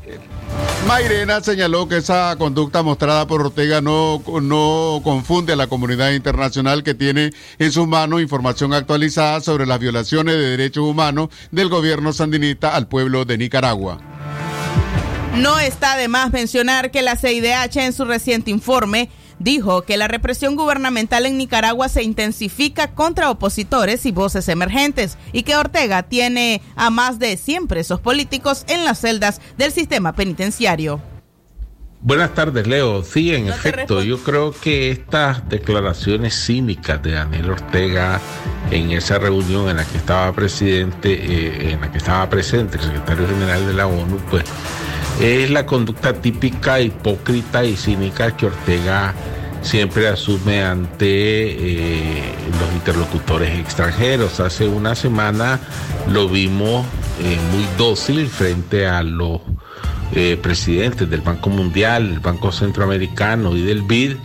Mairena 0.87 1.41
señaló 1.41 1.87
que 1.87 1.97
esa 1.97 2.35
conducta 2.37 2.81
mostrada 2.81 3.27
por 3.27 3.41
Ortega 3.41 3.81
no, 3.81 4.23
no 4.41 5.01
confunde 5.03 5.53
a 5.53 5.55
la 5.55 5.67
comunidad 5.67 6.11
internacional 6.11 6.83
que 6.83 6.93
tiene 6.93 7.31
en 7.59 7.71
sus 7.71 7.87
manos 7.87 8.21
información 8.21 8.73
actualizada 8.73 9.41
sobre 9.41 9.65
las 9.65 9.79
violaciones 9.79 10.35
de 10.35 10.57
derechos 10.57 10.83
humanos 10.83 11.29
del 11.51 11.69
gobierno 11.69 12.13
sandinista 12.13 12.75
al 12.75 12.87
pueblo 12.87 13.25
de 13.25 13.37
Nicaragua. 13.37 13.99
No 15.35 15.59
está 15.59 15.95
de 15.95 16.07
más 16.07 16.31
mencionar 16.33 16.91
que 16.91 17.01
la 17.01 17.15
CIDH 17.15 17.77
en 17.77 17.93
su 17.93 18.05
reciente 18.05 18.49
informe 18.49 19.09
dijo 19.39 19.81
que 19.81 19.97
la 19.97 20.07
represión 20.07 20.55
gubernamental 20.55 21.25
en 21.25 21.37
Nicaragua 21.37 21.89
se 21.89 22.03
intensifica 22.03 22.91
contra 22.91 23.31
opositores 23.31 24.05
y 24.05 24.11
voces 24.11 24.47
emergentes 24.49 25.17
y 25.33 25.43
que 25.43 25.55
Ortega 25.55 26.03
tiene 26.03 26.61
a 26.75 26.89
más 26.89 27.19
de 27.19 27.37
100 27.37 27.67
presos 27.67 27.99
políticos 27.99 28.65
en 28.67 28.85
las 28.85 28.99
celdas 28.99 29.41
del 29.57 29.71
sistema 29.71 30.13
penitenciario. 30.13 31.01
Buenas 32.01 32.33
tardes, 32.33 32.65
Leo. 32.65 33.03
Sí, 33.03 33.35
en 33.35 33.49
efecto, 33.49 34.01
yo 34.01 34.19
creo 34.23 34.53
que 34.53 34.89
estas 34.89 35.49
declaraciones 35.49 36.33
cínicas 36.45 37.03
de 37.03 37.11
Daniel 37.11 37.51
Ortega 37.51 38.21
en 38.71 38.91
esa 38.91 39.19
reunión 39.19 39.67
en 39.69 39.75
la 39.75 39.85
que 39.85 39.97
estaba 39.97 40.31
presidente, 40.31 41.11
eh, 41.11 41.73
en 41.73 41.81
la 41.81 41.91
que 41.91 41.97
estaba 41.97 42.29
presente 42.29 42.77
el 42.77 42.83
secretario 42.83 43.27
general 43.27 43.67
de 43.67 43.73
la 43.73 43.87
ONU, 43.87 44.17
pues 44.29 44.45
es 45.19 45.49
la 45.49 45.65
conducta 45.65 46.13
típica, 46.13 46.79
hipócrita 46.79 47.65
y 47.65 47.75
cínica 47.75 48.35
que 48.37 48.45
Ortega 48.45 49.13
siempre 49.61 50.07
asume 50.07 50.63
ante 50.63 51.07
eh, 51.07 52.23
los 52.59 52.73
interlocutores 52.73 53.59
extranjeros. 53.59 54.39
Hace 54.39 54.67
una 54.67 54.95
semana 54.95 55.59
lo 56.09 56.29
vimos 56.29 56.85
eh, 57.21 57.37
muy 57.51 57.65
dócil 57.77 58.27
frente 58.27 58.87
a 58.87 59.03
los 59.03 59.41
eh, 60.15 60.39
presidentes 60.41 61.09
del 61.09 61.21
Banco 61.21 61.49
Mundial, 61.49 62.13
el 62.13 62.19
Banco 62.19 62.53
Centroamericano 62.53 63.55
y 63.55 63.61
del 63.61 63.81
BID, 63.81 64.15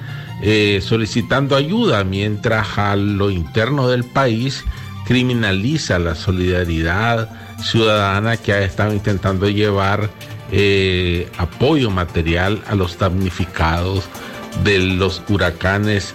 solicitando 0.83 1.57
ayuda, 1.57 2.05
mientras 2.05 2.77
a 2.77 2.97
lo 2.97 3.31
interno 3.31 3.89
del 3.89 4.05
país 4.05 4.63
criminaliza 5.07 5.99
la 5.99 6.15
solidaridad 6.15 7.31
ciudadana 7.63 8.37
que 8.37 8.53
ha 8.53 8.63
estado 8.63 8.93
intentando 8.93 9.49
llevar 9.49 10.11
eh, 10.51 11.31
apoyo 11.39 11.91
material 11.91 12.63
a 12.67 12.75
los 12.75 12.99
damnificados 12.99 14.05
de 14.63 14.79
los 14.79 15.23
huracanes 15.29 16.15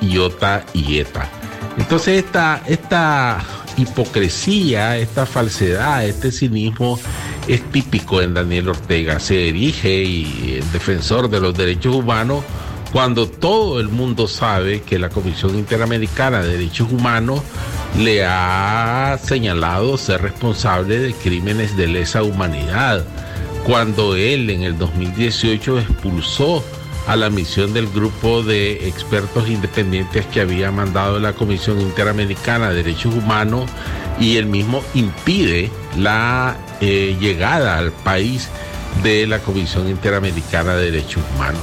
Iota 0.00 0.64
y 0.74 0.98
Eta. 0.98 1.28
Entonces 1.76 2.24
esta, 2.24 2.62
esta 2.66 3.38
hipocresía, 3.76 4.96
esta 4.98 5.26
falsedad, 5.26 6.04
este 6.04 6.32
cinismo 6.32 6.98
es 7.46 7.62
típico 7.70 8.20
en 8.20 8.34
Daniel 8.34 8.70
Ortega. 8.70 9.20
Se 9.20 9.48
erige 9.48 10.02
y 10.02 10.60
el 10.60 10.72
defensor 10.72 11.30
de 11.30 11.40
los 11.40 11.56
derechos 11.56 11.94
humanos 11.94 12.44
cuando 12.92 13.28
todo 13.28 13.80
el 13.80 13.88
mundo 13.88 14.26
sabe 14.28 14.82
que 14.82 14.98
la 14.98 15.10
Comisión 15.10 15.56
Interamericana 15.56 16.42
de 16.42 16.56
Derechos 16.56 16.90
Humanos 16.90 17.42
le 17.98 18.24
ha 18.24 19.18
señalado 19.22 19.98
ser 19.98 20.22
responsable 20.22 20.98
de 20.98 21.12
crímenes 21.12 21.76
de 21.76 21.86
lesa 21.86 22.22
humanidad 22.22 23.04
cuando 23.68 24.16
él 24.16 24.48
en 24.48 24.62
el 24.62 24.78
2018 24.78 25.80
expulsó 25.80 26.64
a 27.06 27.16
la 27.16 27.28
misión 27.28 27.74
del 27.74 27.86
grupo 27.86 28.42
de 28.42 28.88
expertos 28.88 29.46
independientes 29.46 30.24
que 30.24 30.40
había 30.40 30.72
mandado 30.72 31.18
la 31.20 31.34
Comisión 31.34 31.78
Interamericana 31.78 32.70
de 32.70 32.76
Derechos 32.76 33.14
Humanos 33.14 33.68
y 34.18 34.38
él 34.38 34.46
mismo 34.46 34.82
impide 34.94 35.70
la 35.98 36.56
eh, 36.80 37.14
llegada 37.20 37.76
al 37.76 37.92
país 37.92 38.48
de 39.02 39.26
la 39.26 39.40
Comisión 39.40 39.86
Interamericana 39.90 40.74
de 40.74 40.90
Derechos 40.90 41.22
Humanos. 41.34 41.60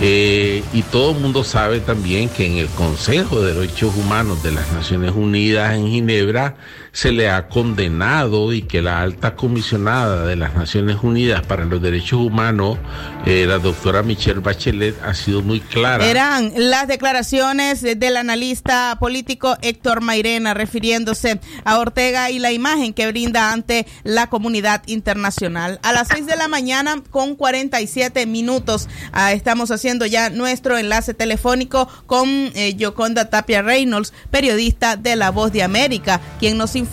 Eh, 0.00 0.64
y 0.72 0.80
todo 0.80 1.10
el 1.10 1.20
mundo 1.20 1.44
sabe 1.44 1.80
también 1.80 2.30
que 2.30 2.46
en 2.46 2.56
el 2.56 2.68
Consejo 2.68 3.42
de 3.42 3.52
Derechos 3.52 3.94
Humanos 3.94 4.42
de 4.42 4.52
las 4.52 4.72
Naciones 4.72 5.12
Unidas 5.14 5.74
en 5.74 5.88
Ginebra 5.88 6.56
se 6.94 7.10
le 7.10 7.28
ha 7.28 7.48
condenado 7.48 8.52
y 8.52 8.62
que 8.62 8.80
la 8.80 9.02
alta 9.02 9.34
comisionada 9.34 10.24
de 10.26 10.36
las 10.36 10.54
Naciones 10.54 10.98
Unidas 11.02 11.44
para 11.44 11.64
los 11.64 11.82
Derechos 11.82 12.20
Humanos, 12.20 12.78
eh, 13.26 13.46
la 13.48 13.58
doctora 13.58 14.04
Michelle 14.04 14.38
Bachelet, 14.38 14.94
ha 15.02 15.12
sido 15.12 15.42
muy 15.42 15.58
clara. 15.58 16.06
Eran 16.06 16.52
las 16.56 16.86
declaraciones 16.86 17.82
del 17.82 18.16
analista 18.16 18.96
político 19.00 19.56
Héctor 19.60 20.02
Mairena 20.02 20.54
refiriéndose 20.54 21.40
a 21.64 21.80
Ortega 21.80 22.30
y 22.30 22.38
la 22.38 22.52
imagen 22.52 22.94
que 22.94 23.08
brinda 23.08 23.50
ante 23.50 23.86
la 24.04 24.28
comunidad 24.28 24.84
internacional. 24.86 25.80
A 25.82 25.92
las 25.92 26.06
6 26.08 26.26
de 26.26 26.36
la 26.36 26.46
mañana 26.46 27.02
con 27.10 27.34
47 27.34 28.24
minutos 28.26 28.88
ah, 29.10 29.32
estamos 29.32 29.72
haciendo 29.72 30.06
ya 30.06 30.30
nuestro 30.30 30.78
enlace 30.78 31.12
telefónico 31.12 31.88
con 32.06 32.28
eh, 32.28 32.74
Yoconda 32.76 33.30
Tapia 33.30 33.62
Reynolds, 33.62 34.12
periodista 34.30 34.96
de 34.96 35.16
La 35.16 35.32
Voz 35.32 35.50
de 35.52 35.64
América, 35.64 36.20
quien 36.38 36.56
nos 36.56 36.76
informa 36.76 36.83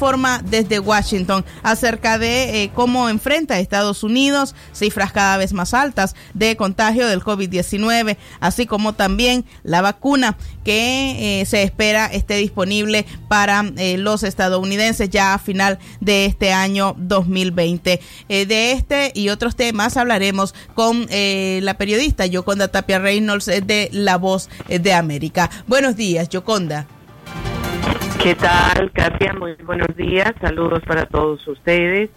desde 0.44 0.80
Washington 0.80 1.46
acerca 1.64 2.18
de 2.18 2.64
eh, 2.64 2.72
cómo 2.74 3.10
enfrenta 3.10 3.60
Estados 3.60 4.04
Unidos 4.04 4.56
cifras 4.74 5.12
cada 5.12 5.38
vez 5.38 5.54
más 5.54 5.74
altas 5.74 6.16
de 6.34 6.56
contagio 6.56 7.08
del 7.08 7.22
COVID-19, 7.22 8.18
así 8.40 8.66
como 8.66 8.94
también 8.94 9.46
la 9.64 9.82
vacuna 9.82 10.38
que 10.64 11.42
eh, 11.42 11.46
se 11.46 11.64
espera 11.64 12.06
esté 12.08 12.36
disponible 12.36 13.06
para 13.28 13.64
los 13.98 14.24
estadounidenses 14.24 15.10
ya 15.10 15.34
a 15.34 15.40
final 15.40 15.80
de 16.00 16.26
este 16.26 16.54
año 16.54 16.96
2020. 16.98 18.00
de 18.28 18.72
este 18.72 19.12
y 19.14 19.30
otros 19.30 19.56
temas 19.56 19.98
hablaremos 19.98 20.54
con 20.74 21.08
la 21.10 21.74
periodista 21.78 22.26
Yoconda 22.26 22.68
Tapia 22.70 23.00
Reynolds 23.00 23.46
de 23.46 23.90
La 23.92 24.18
Voz 24.18 24.50
de 24.68 24.94
América. 24.94 25.50
Buenos 25.68 25.96
días, 25.96 26.30
Yoconda. 26.30 26.88
¿Qué 28.24 28.36
tal, 28.36 28.92
Katia? 28.92 29.34
Muy 29.34 29.56
buenos 29.66 29.96
días. 29.98 30.32
Saludos 30.40 30.84
para 30.86 31.08
todos 31.08 31.48
ustedes. 31.48 32.12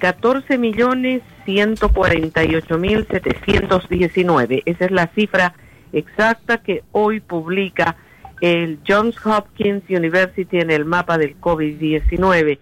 14 0.00 0.58
millones 0.58 1.22
148 1.44 2.78
mil 2.78 3.06
719. 3.08 4.64
Esa 4.66 4.84
es 4.86 4.90
la 4.90 5.06
cifra 5.14 5.54
exacta 5.92 6.58
que 6.58 6.82
hoy 6.90 7.20
publica 7.20 7.94
el 8.40 8.80
Johns 8.84 9.24
Hopkins 9.24 9.84
University 9.88 10.58
en 10.58 10.72
el 10.72 10.84
mapa 10.84 11.16
del 11.16 11.40
COVID-19. 11.40 12.58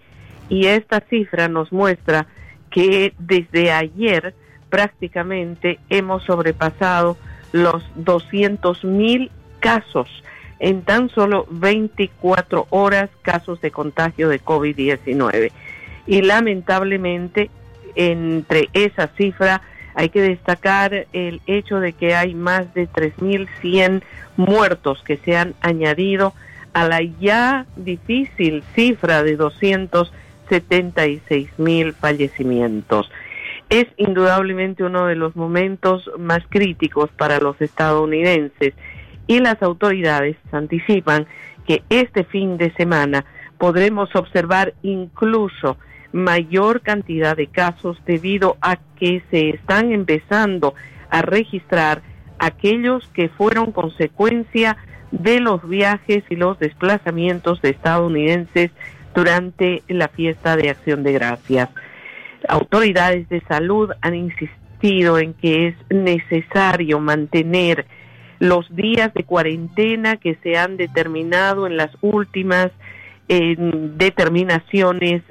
Y 0.49 0.67
esta 0.67 0.99
cifra 1.09 1.47
nos 1.47 1.71
muestra 1.71 2.27
que 2.69 3.15
desde 3.17 3.71
ayer 3.71 4.35
prácticamente 4.69 5.79
hemos 5.89 6.23
sobrepasado 6.23 7.17
los 7.51 7.83
200 7.95 8.83
mil 8.83 9.31
casos 9.59 10.07
en 10.59 10.83
tan 10.83 11.09
solo 11.09 11.47
24 11.49 12.67
horas 12.69 13.09
casos 13.21 13.59
de 13.61 13.71
contagio 13.71 14.29
de 14.29 14.41
COVID-19. 14.41 15.51
Y 16.05 16.21
lamentablemente 16.21 17.49
entre 17.95 18.69
esa 18.73 19.07
cifra 19.17 19.63
hay 19.95 20.09
que 20.09 20.21
destacar 20.21 21.07
el 21.13 21.41
hecho 21.47 21.79
de 21.79 21.93
que 21.93 22.13
hay 22.15 22.35
más 22.35 22.71
de 22.73 22.87
3.100 22.87 24.03
muertos 24.37 25.01
que 25.03 25.17
se 25.17 25.35
han 25.35 25.55
añadido 25.61 26.33
a 26.73 26.87
la 26.87 27.01
ya 27.01 27.65
difícil 27.75 28.63
cifra 28.75 29.23
de 29.23 29.35
276 29.35 31.49
mil 31.57 31.93
fallecimientos 31.93 33.09
es 33.69 33.85
indudablemente 33.97 34.83
uno 34.83 35.05
de 35.05 35.15
los 35.15 35.35
momentos 35.35 36.09
más 36.17 36.41
críticos 36.49 37.11
para 37.11 37.39
los 37.39 37.61
estadounidenses 37.61 38.73
y 39.29 39.39
las 39.39 39.61
autoridades 39.61 40.37
anticipan 40.51 41.27
que 41.67 41.83
este 41.89 42.23
fin 42.23 42.57
de 42.57 42.73
semana 42.73 43.25
podremos 43.59 44.13
observar 44.15 44.73
incluso 44.81 45.77
mayor 46.11 46.81
cantidad 46.81 47.37
de 47.37 47.45
casos 47.45 48.01
debido 48.07 48.57
a 48.59 48.77
que 48.99 49.21
se 49.29 49.49
están 49.49 49.91
empezando 49.91 50.73
a 51.11 51.21
registrar 51.21 52.01
aquellos 52.39 53.07
que 53.09 53.29
fueron 53.29 53.71
consecuencia 53.71 54.77
de 55.11 55.39
los 55.39 55.67
viajes 55.69 56.23
y 56.31 56.35
los 56.35 56.57
desplazamientos 56.57 57.61
de 57.61 57.69
estadounidenses 57.69 58.71
durante 59.13 59.83
la 59.87 60.07
fiesta 60.07 60.55
de 60.55 60.71
acción 60.71 61.03
de 61.03 61.13
gracias. 61.13 61.69
Autoridades 62.47 63.29
de 63.29 63.41
salud 63.41 63.91
han 64.01 64.15
insistido 64.15 65.19
en 65.19 65.35
que 65.35 65.67
es 65.67 65.75
necesario 65.91 66.99
mantener 66.99 67.85
los 68.39 68.73
días 68.75 69.13
de 69.13 69.23
cuarentena 69.23 70.17
que 70.17 70.35
se 70.41 70.57
han 70.57 70.77
determinado 70.77 71.67
en 71.67 71.77
las 71.77 71.91
últimas 72.01 72.71
determinaciones 73.29 75.21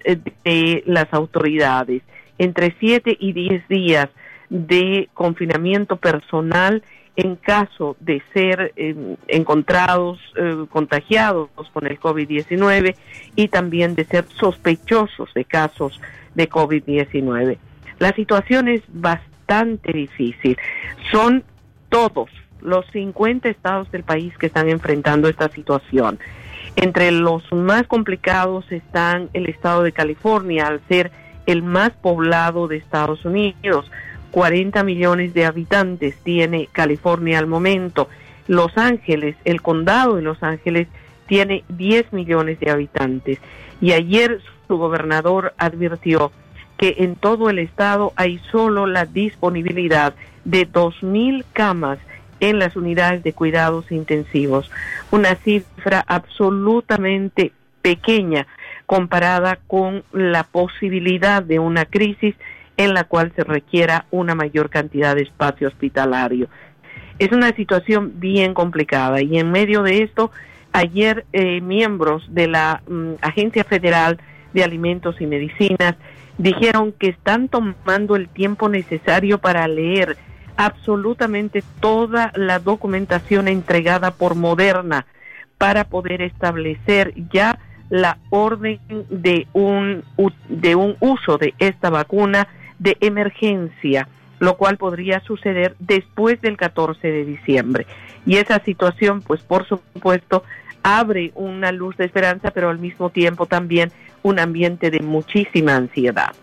de 0.45 0.85
las 0.87 1.13
autoridades. 1.13 2.03
Entre 2.39 2.73
7 2.79 3.17
y 3.19 3.33
10 3.33 3.67
días 3.67 4.09
de 4.51 5.09
confinamiento 5.15 5.97
personal 5.97 6.85
en 7.17 7.35
caso 7.35 7.97
de 7.99 8.23
ser 8.33 8.73
em, 8.77 9.17
encontrados 9.27 10.21
eh, 10.37 10.67
contagiados 10.71 11.51
con 11.73 11.89
el 11.89 11.99
COVID-19 11.99 12.95
y 13.35 13.49
también 13.49 13.97
de 13.97 14.05
ser 14.05 14.25
sospechosos 14.29 15.35
de 15.35 15.45
casos 15.45 16.01
de 16.37 16.49
COVID-19. 16.49 17.59
La 17.99 18.13
situación 18.13 18.69
es 18.69 18.83
bastante 18.87 19.93
difícil. 19.93 20.57
Son 21.11 21.43
todos 21.89 22.31
los 22.61 22.87
50 22.93 23.49
estados 23.49 23.91
del 23.91 24.03
país 24.03 24.37
que 24.39 24.47
están 24.47 24.69
enfrentando 24.69 25.29
esta 25.29 25.49
situación. 25.49 26.19
Entre 26.77 27.11
los 27.11 27.51
más 27.53 27.87
complicados 27.87 28.71
están 28.71 29.31
el 29.33 29.47
estado 29.47 29.83
de 29.83 29.93
California, 29.93 30.67
al 30.67 30.81
ser 30.89 31.11
el 31.47 31.63
más 31.63 31.91
poblado 31.91 32.69
de 32.69 32.77
Estados 32.77 33.25
Unidos. 33.25 33.91
40 34.31 34.85
millones 34.85 35.35
de 35.35 35.47
habitantes 35.47 36.17
tiene 36.23 36.69
California 36.71 37.39
al 37.39 37.47
momento. 37.47 38.09
Los 38.47 38.77
Ángeles, 38.77 39.37
el 39.45 39.63
condado 39.63 40.17
de 40.17 40.23
Los 40.23 40.43
Ángeles, 40.43 40.89
tiene 41.27 41.65
10 41.69 42.13
millones 42.13 42.61
de 42.61 42.71
habitantes. 42.71 43.39
Y 43.81 43.93
ayer 43.93 44.41
su 44.67 44.77
gobernador 44.77 45.55
advirtió 45.59 46.33
que 46.77 46.97
en 46.99 47.17
todo 47.17 47.51
el 47.51 47.59
estado 47.59 48.13
hay 48.17 48.39
solo 48.53 48.87
la 48.87 49.05
disponibilidad 49.05 50.15
de 50.45 50.71
2.000 50.71 51.45
camas 51.53 51.99
en 52.41 52.59
las 52.59 52.77
unidades 52.77 53.23
de 53.23 53.33
cuidados 53.33 53.91
intensivos, 53.91 54.71
una 55.11 55.35
cifra 55.37 56.05
absolutamente 56.07 57.53
pequeña 57.83 58.47
comparada 58.87 59.59
con 59.67 60.03
la 60.13 60.45
posibilidad 60.45 61.43
de 61.43 61.59
una 61.59 61.85
crisis 61.85 62.35
en 62.77 62.95
la 62.95 63.05
cual 63.05 63.33
se 63.37 63.45
requiera 63.45 64.07
una 64.11 64.35
mayor 64.35 64.71
cantidad 64.71 65.15
de 65.15 65.23
espacio 65.23 65.69
hospitalario. 65.69 66.49
Es 67.19 67.33
una 67.33 67.53
situación 67.55 68.13
bien 68.17 68.55
complicada 68.55 69.21
y 69.21 69.39
en 69.39 69.51
medio 69.51 69.83
de 69.83 70.03
esto, 70.05 70.31
ayer 70.73 71.27
eh, 71.33 71.61
miembros 71.61 72.25
de 72.29 72.47
la 72.47 72.83
mm, 72.89 73.15
Agencia 73.21 73.65
Federal 73.65 74.19
de 74.55 74.63
Alimentos 74.63 75.21
y 75.21 75.27
Medicinas 75.27 75.97
dijeron 76.39 76.93
que 76.93 77.09
están 77.09 77.49
tomando 77.49 78.15
el 78.15 78.29
tiempo 78.29 78.69
necesario 78.69 79.39
para 79.39 79.67
leer 79.67 80.17
absolutamente 80.59 81.63
toda 81.81 82.33
la 82.35 82.59
documentación 82.59 83.47
entregada 83.47 84.11
por 84.11 84.35
Moderna 84.35 85.07
para 85.57 85.85
poder 85.85 86.21
establecer 86.21 87.15
ya 87.33 87.61
la 87.91 88.19
orden 88.31 88.81
de 89.09 89.47
un, 89.53 90.03
de 90.49 90.75
un 90.75 90.97
uso 90.99 91.39
de 91.39 91.55
esta 91.61 91.91
vacuna 91.91 92.49
de 92.81 92.97
emergencia, 93.01 94.09
lo 94.41 94.57
cual 94.57 94.77
podría 94.79 95.21
suceder 95.21 95.77
después 95.79 96.41
del 96.41 96.57
14 96.57 97.07
de 97.07 97.25
diciembre. 97.25 97.87
Y 98.27 98.37
esa 98.37 98.59
situación, 98.59 99.23
pues 99.23 99.41
por 99.43 99.67
supuesto, 99.67 100.43
abre 100.83 101.31
una 101.37 101.71
luz 101.71 101.97
de 101.97 102.05
esperanza, 102.05 102.51
pero 102.51 102.69
al 102.69 102.81
mismo 102.81 103.11
tiempo 103.11 103.47
también 103.47 103.93
un 104.25 104.41
ambiente 104.41 104.91
de 104.91 105.01
muchísima 105.01 105.77
ansiedad. 105.77 106.35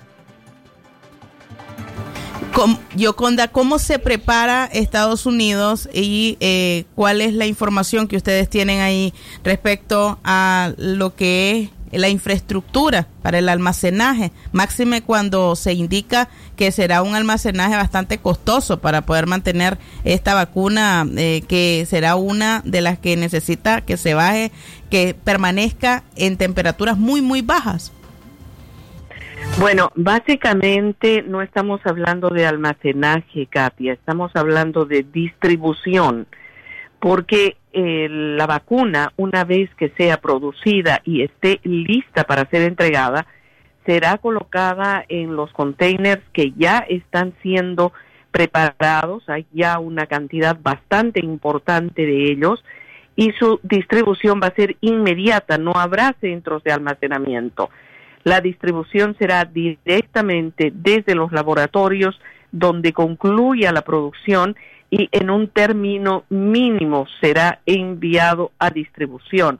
Yoconda, 2.95 3.49
¿cómo 3.49 3.79
se 3.79 3.99
prepara 3.99 4.65
Estados 4.65 5.25
Unidos 5.25 5.89
y 5.93 6.37
eh, 6.39 6.85
cuál 6.95 7.21
es 7.21 7.33
la 7.33 7.45
información 7.45 8.07
que 8.07 8.15
ustedes 8.15 8.49
tienen 8.49 8.79
ahí 8.79 9.13
respecto 9.43 10.19
a 10.23 10.71
lo 10.77 11.15
que 11.15 11.69
es 11.91 11.99
la 11.99 12.09
infraestructura 12.09 13.07
para 13.21 13.39
el 13.39 13.49
almacenaje, 13.49 14.31
máxime 14.51 15.01
cuando 15.01 15.55
se 15.55 15.73
indica 15.73 16.29
que 16.55 16.71
será 16.71 17.01
un 17.01 17.15
almacenaje 17.15 17.75
bastante 17.75 18.17
costoso 18.17 18.79
para 18.79 19.05
poder 19.05 19.27
mantener 19.27 19.77
esta 20.03 20.33
vacuna, 20.33 21.05
eh, 21.17 21.43
que 21.47 21.85
será 21.89 22.15
una 22.15 22.61
de 22.65 22.81
las 22.81 22.99
que 22.99 23.17
necesita 23.17 23.81
que 23.81 23.97
se 23.97 24.13
baje, 24.13 24.51
que 24.89 25.13
permanezca 25.13 26.03
en 26.15 26.37
temperaturas 26.37 26.97
muy, 26.97 27.21
muy 27.21 27.41
bajas. 27.41 27.91
Bueno, 29.57 29.89
básicamente 29.95 31.23
no 31.23 31.41
estamos 31.41 31.79
hablando 31.85 32.27
de 32.27 32.45
almacenaje, 32.45 33.45
Katia, 33.45 33.93
estamos 33.93 34.31
hablando 34.35 34.83
de 34.83 35.03
distribución, 35.03 36.27
porque 36.99 37.55
eh, 37.71 38.07
la 38.09 38.47
vacuna, 38.47 39.13
una 39.15 39.45
vez 39.45 39.73
que 39.75 39.93
sea 39.97 40.17
producida 40.17 41.01
y 41.05 41.21
esté 41.21 41.61
lista 41.63 42.25
para 42.25 42.49
ser 42.49 42.63
entregada, 42.63 43.27
será 43.85 44.17
colocada 44.17 45.05
en 45.07 45.37
los 45.37 45.53
containers 45.53 46.21
que 46.33 46.51
ya 46.57 46.79
están 46.89 47.33
siendo 47.41 47.93
preparados, 48.31 49.23
hay 49.29 49.45
ya 49.53 49.79
una 49.79 50.05
cantidad 50.07 50.57
bastante 50.61 51.21
importante 51.23 52.05
de 52.05 52.29
ellos, 52.29 52.61
y 53.15 53.31
su 53.39 53.61
distribución 53.63 54.41
va 54.43 54.47
a 54.47 54.55
ser 54.55 54.75
inmediata, 54.81 55.57
no 55.57 55.71
habrá 55.71 56.13
centros 56.19 56.61
de 56.65 56.73
almacenamiento. 56.73 57.69
La 58.25 58.41
distribución 58.41 59.15
será 59.19 59.45
directamente 59.45 60.73
desde 60.73 61.13
los 61.13 61.31
laboratorios 61.31 62.19
donde 62.51 62.91
concluya 62.91 63.71
la 63.71 63.83
producción 63.83 64.55
y 64.89 65.09
en 65.11 65.29
un 65.29 65.47
término 65.47 66.23
mínimo 66.29 67.05
será 67.21 67.59
enviado 67.67 68.51
a 68.57 68.71
distribución. 68.71 69.59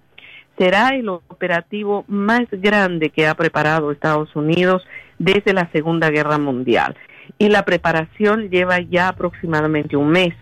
Será 0.58 0.90
el 0.96 1.10
operativo 1.10 2.06
más 2.08 2.46
grande 2.50 3.12
que 3.12 3.28
ha 3.28 3.36
preparado 3.36 3.92
Estados 3.92 4.36
Unidos 4.36 4.84
desde 5.20 5.54
la 5.54 5.70
Segunda 5.72 6.10
Guerra 6.10 6.40
Mundial. 6.40 6.96
Y 7.38 7.50
la 7.50 7.66
preparación 7.66 8.50
lleva 8.50 8.80
ya 8.80 9.10
aproximadamente 9.10 9.96
un 9.96 10.10
mes. 10.10 10.34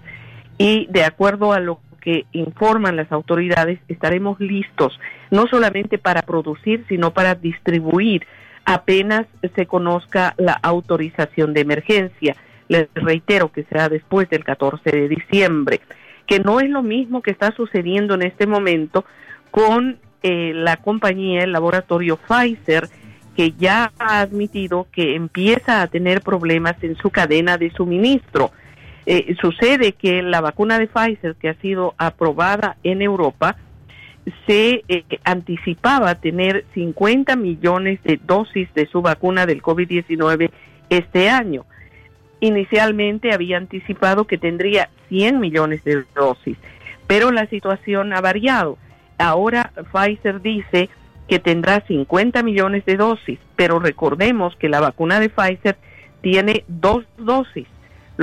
Y 0.57 0.88
de 0.91 1.03
acuerdo 1.03 1.51
a 1.51 1.59
lo 1.59 1.82
que 2.04 2.26
informan 2.34 2.95
las 2.95 3.12
autoridades, 3.12 3.80
estaremos 3.88 4.39
listos 4.39 4.99
no 5.32 5.47
solamente 5.47 5.97
para 5.97 6.22
producir, 6.22 6.86
sino 6.89 7.12
para 7.12 7.36
distribuir 7.36 8.28
apenas 8.66 9.26
se 9.56 9.66
conozca 9.66 10.34
la 10.38 10.54
autorización 10.54 11.54
de 11.54 11.62
emergencia. 11.62 12.36
Les 12.68 12.88
reitero 12.93 13.51
que 13.51 13.64
será 13.64 13.89
después 13.89 14.30
del 14.30 14.43
14 14.43 14.89
de 14.89 15.10
diciembre, 15.10 15.82
que 16.28 16.39
no 16.39 16.60
es 16.60 16.70
lo 16.70 16.82
mismo 16.82 17.22
que 17.22 17.32
está 17.32 17.51
sucediendo 17.51 18.14
en 18.14 18.24
este 18.24 18.47
momento 18.47 19.06
con 19.51 19.97
eh, 20.24 20.54
la 20.56 20.78
compañía, 20.78 21.43
el 21.43 21.51
laboratorio 21.51 22.18
Pfizer, 22.18 22.88
que 23.36 23.51
ya 23.51 23.91
ha 23.99 24.22
admitido 24.22 24.88
que 24.91 25.16
empieza 25.16 25.82
a 25.82 25.88
tener 25.88 26.22
problemas 26.22 26.76
en 26.84 26.95
su 26.95 27.10
cadena 27.10 27.58
de 27.58 27.72
suministro. 27.72 28.51
Eh, 29.06 29.36
sucede 29.41 29.93
que 29.93 30.22
la 30.22 30.39
vacuna 30.39 30.80
de 30.80 30.88
Pfizer, 30.88 31.36
que 31.36 31.49
ha 31.49 31.56
sido 31.56 31.93
aprobada 31.97 32.78
en 32.84 33.01
Europa, 33.01 33.58
se 34.47 34.84
eh, 34.88 35.04
anticipaba 35.26 36.16
tener 36.16 36.66
50 36.74 37.36
millones 37.36 38.01
de 38.04 38.20
dosis 38.24 38.74
de 38.74 38.88
su 38.88 39.01
vacuna 39.01 39.45
del 39.45 39.62
COVID-19 39.62 40.49
este 40.89 41.30
año. 41.30 41.66
Inicialmente 42.39 43.34
había 43.34 43.58
anticipado 43.58 44.26
que 44.26 44.38
tendría 44.38 44.89
100 45.10 45.39
millones 45.39 45.84
de 45.84 46.04
dosis, 46.16 46.58
pero 47.06 47.32
la 47.32 47.47
situación 47.47 48.14
ha 48.14 48.22
variado. 48.22 48.78
Ahora 49.18 49.72
Pfizer 49.91 50.41
dice 50.41 50.89
que 51.28 51.39
tendrá 51.39 51.82
50 51.82 52.41
millones 52.43 52.86
de 52.86 52.95
dosis, 52.95 53.39
pero 53.58 53.80
recordemos 53.80 54.56
que 54.56 54.70
la 54.70 54.80
vacuna 54.80 55.20
de 55.20 55.30
Pfizer 55.30 55.78
tiene 56.22 56.64
dos 56.68 57.06
dosis 57.18 57.68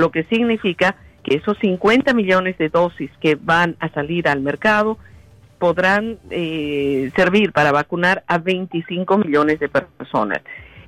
lo 0.01 0.11
que 0.11 0.23
significa 0.23 0.95
que 1.23 1.35
esos 1.35 1.57
50 1.59 2.13
millones 2.13 2.57
de 2.57 2.69
dosis 2.69 3.11
que 3.21 3.35
van 3.35 3.75
a 3.79 3.89
salir 3.89 4.27
al 4.27 4.41
mercado 4.41 4.97
podrán 5.59 6.17
eh, 6.31 7.11
servir 7.15 7.51
para 7.51 7.71
vacunar 7.71 8.23
a 8.25 8.39
25 8.39 9.19
millones 9.19 9.59
de 9.59 9.69
personas. 9.69 10.39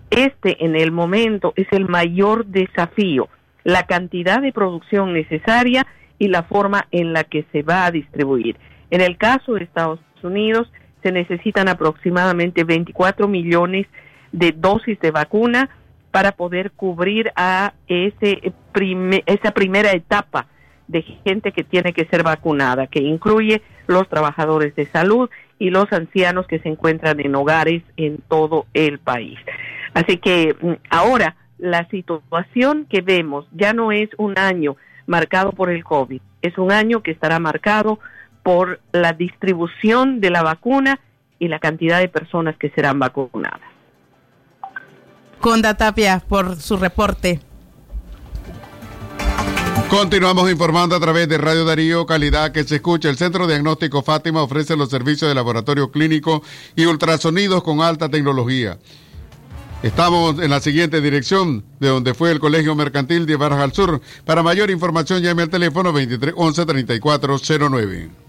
Este 0.10 0.66
en 0.66 0.76
el 0.76 0.92
momento 0.92 1.54
es 1.56 1.68
el 1.72 1.88
mayor 1.88 2.48
desafío, 2.48 3.30
la 3.64 3.84
cantidad 3.84 4.42
de 4.42 4.52
producción 4.52 5.14
necesaria 5.14 5.86
y 6.18 6.28
la 6.28 6.42
forma 6.42 6.88
en 6.90 7.14
la 7.14 7.24
que 7.24 7.46
se 7.52 7.62
va 7.62 7.86
a 7.86 7.92
distribuir. 7.92 8.58
En 8.90 9.02
el 9.02 9.18
caso 9.18 9.54
de 9.54 9.64
Estados 9.64 10.00
Unidos 10.24 10.72
se 11.04 11.12
necesitan 11.12 11.68
aproximadamente 11.68 12.64
24 12.64 13.28
millones 13.28 13.86
de 14.32 14.54
dosis 14.58 15.00
de 15.00 15.12
vacuna 15.12 15.70
para 16.10 16.32
poder 16.32 16.72
cubrir 16.72 17.32
a 17.36 17.74
ese 17.88 18.54
esa 19.26 19.52
primera 19.52 19.92
etapa 19.92 20.48
de 20.88 21.02
gente 21.24 21.52
que 21.52 21.64
tiene 21.64 21.94
que 21.94 22.06
ser 22.06 22.24
vacunada, 22.24 22.88
que 22.88 23.00
incluye 23.00 23.62
los 23.88 24.08
trabajadores 24.10 24.76
de 24.76 24.86
salud 24.88 25.30
y 25.60 25.70
los 25.70 25.92
ancianos 25.92 26.48
que 26.48 26.60
se 26.60 26.70
encuentran 26.70 27.20
en 27.20 27.36
hogares 27.36 27.84
en 27.98 28.18
todo 28.28 28.66
el 28.74 29.00
país. 29.00 29.40
Así 29.94 30.18
que 30.18 30.56
mm, 30.60 30.74
ahora 30.90 31.36
la 31.58 31.88
situación 31.90 32.86
que 32.90 33.02
vemos 33.02 33.46
ya 33.52 33.74
no 33.74 33.92
es 33.92 34.10
un 34.18 34.38
año 34.38 34.76
marcado 35.08 35.52
por 35.52 35.70
el 35.70 35.84
COVID, 35.84 36.22
es 36.42 36.58
un 36.58 36.72
año 36.72 37.02
que 37.02 37.12
estará 37.12 37.40
marcado 37.40 38.00
por 38.44 38.82
la 38.92 39.14
distribución 39.14 40.20
de 40.20 40.30
la 40.30 40.44
vacuna 40.44 41.00
y 41.40 41.48
la 41.48 41.60
cantidad 41.60 42.00
de 42.00 42.10
personas 42.10 42.58
que 42.58 42.70
serán 42.72 43.00
vacunadas. 43.00 43.62
Conda 45.40 45.76
Tapia 45.76 46.22
por 46.28 46.56
su 46.58 46.78
reporte. 46.78 47.40
Continuamos 49.90 50.52
informando 50.52 50.96
a 50.96 51.00
través 51.00 51.30
de 51.30 51.38
Radio 51.38 51.66
Darío, 51.66 52.06
calidad 52.06 52.52
que 52.52 52.64
se 52.64 52.76
escucha. 52.76 53.10
El 53.10 53.18
Centro 53.18 53.48
Diagnóstico 53.48 54.02
Fátima 54.02 54.42
ofrece 54.42 54.76
los 54.76 54.90
servicios 54.90 55.30
de 55.30 55.36
laboratorio 55.36 55.92
clínico 55.92 56.42
y 56.76 56.86
ultrasonidos 56.86 57.64
con 57.64 57.82
alta 57.82 58.10
tecnología. 58.10 58.80
Estamos 59.84 60.40
en 60.40 60.50
la 60.50 60.62
siguiente 60.62 61.02
dirección, 61.02 61.66
de 61.80 61.90
donde 61.90 62.14
fue 62.14 62.32
el 62.32 62.40
Colegio 62.40 62.74
Mercantil 62.74 63.26
de 63.26 63.36
Barras 63.36 63.60
al 63.60 63.74
Sur. 63.74 64.02
Para 64.26 64.42
mayor 64.42 64.72
información, 64.72 65.22
llame 65.22 65.44
al 65.44 65.50
teléfono 65.50 65.92
23 65.92 66.34
11 66.38 66.66
3409. 66.66 68.23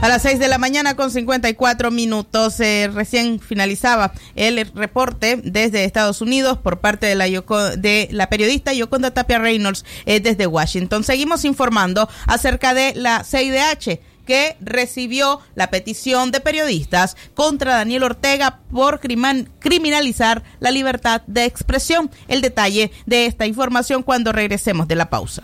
A 0.00 0.08
las 0.08 0.22
6 0.22 0.38
de 0.38 0.46
la 0.46 0.58
mañana 0.58 0.94
con 0.94 1.10
54 1.10 1.90
minutos 1.90 2.60
eh, 2.60 2.88
recién 2.92 3.40
finalizaba 3.40 4.12
el 4.36 4.64
reporte 4.72 5.40
desde 5.42 5.82
Estados 5.82 6.20
Unidos 6.20 6.56
por 6.56 6.78
parte 6.78 7.06
de 7.06 7.16
la, 7.16 7.26
de 7.26 8.08
la 8.12 8.28
periodista 8.28 8.72
Yoconda 8.72 9.10
Tapia 9.10 9.40
Reynolds 9.40 9.84
eh, 10.06 10.20
desde 10.20 10.46
Washington. 10.46 11.02
Seguimos 11.02 11.44
informando 11.44 12.08
acerca 12.26 12.74
de 12.74 12.94
la 12.94 13.24
CIDH 13.24 13.98
que 14.24 14.56
recibió 14.60 15.40
la 15.56 15.70
petición 15.70 16.30
de 16.30 16.40
periodistas 16.40 17.16
contra 17.34 17.74
Daniel 17.74 18.04
Ortega 18.04 18.60
por 18.70 19.00
criminalizar 19.00 20.44
la 20.60 20.70
libertad 20.70 21.22
de 21.26 21.44
expresión. 21.44 22.08
El 22.28 22.40
detalle 22.40 22.92
de 23.06 23.26
esta 23.26 23.46
información 23.46 24.04
cuando 24.04 24.30
regresemos 24.30 24.86
de 24.86 24.94
la 24.94 25.10
pausa. 25.10 25.42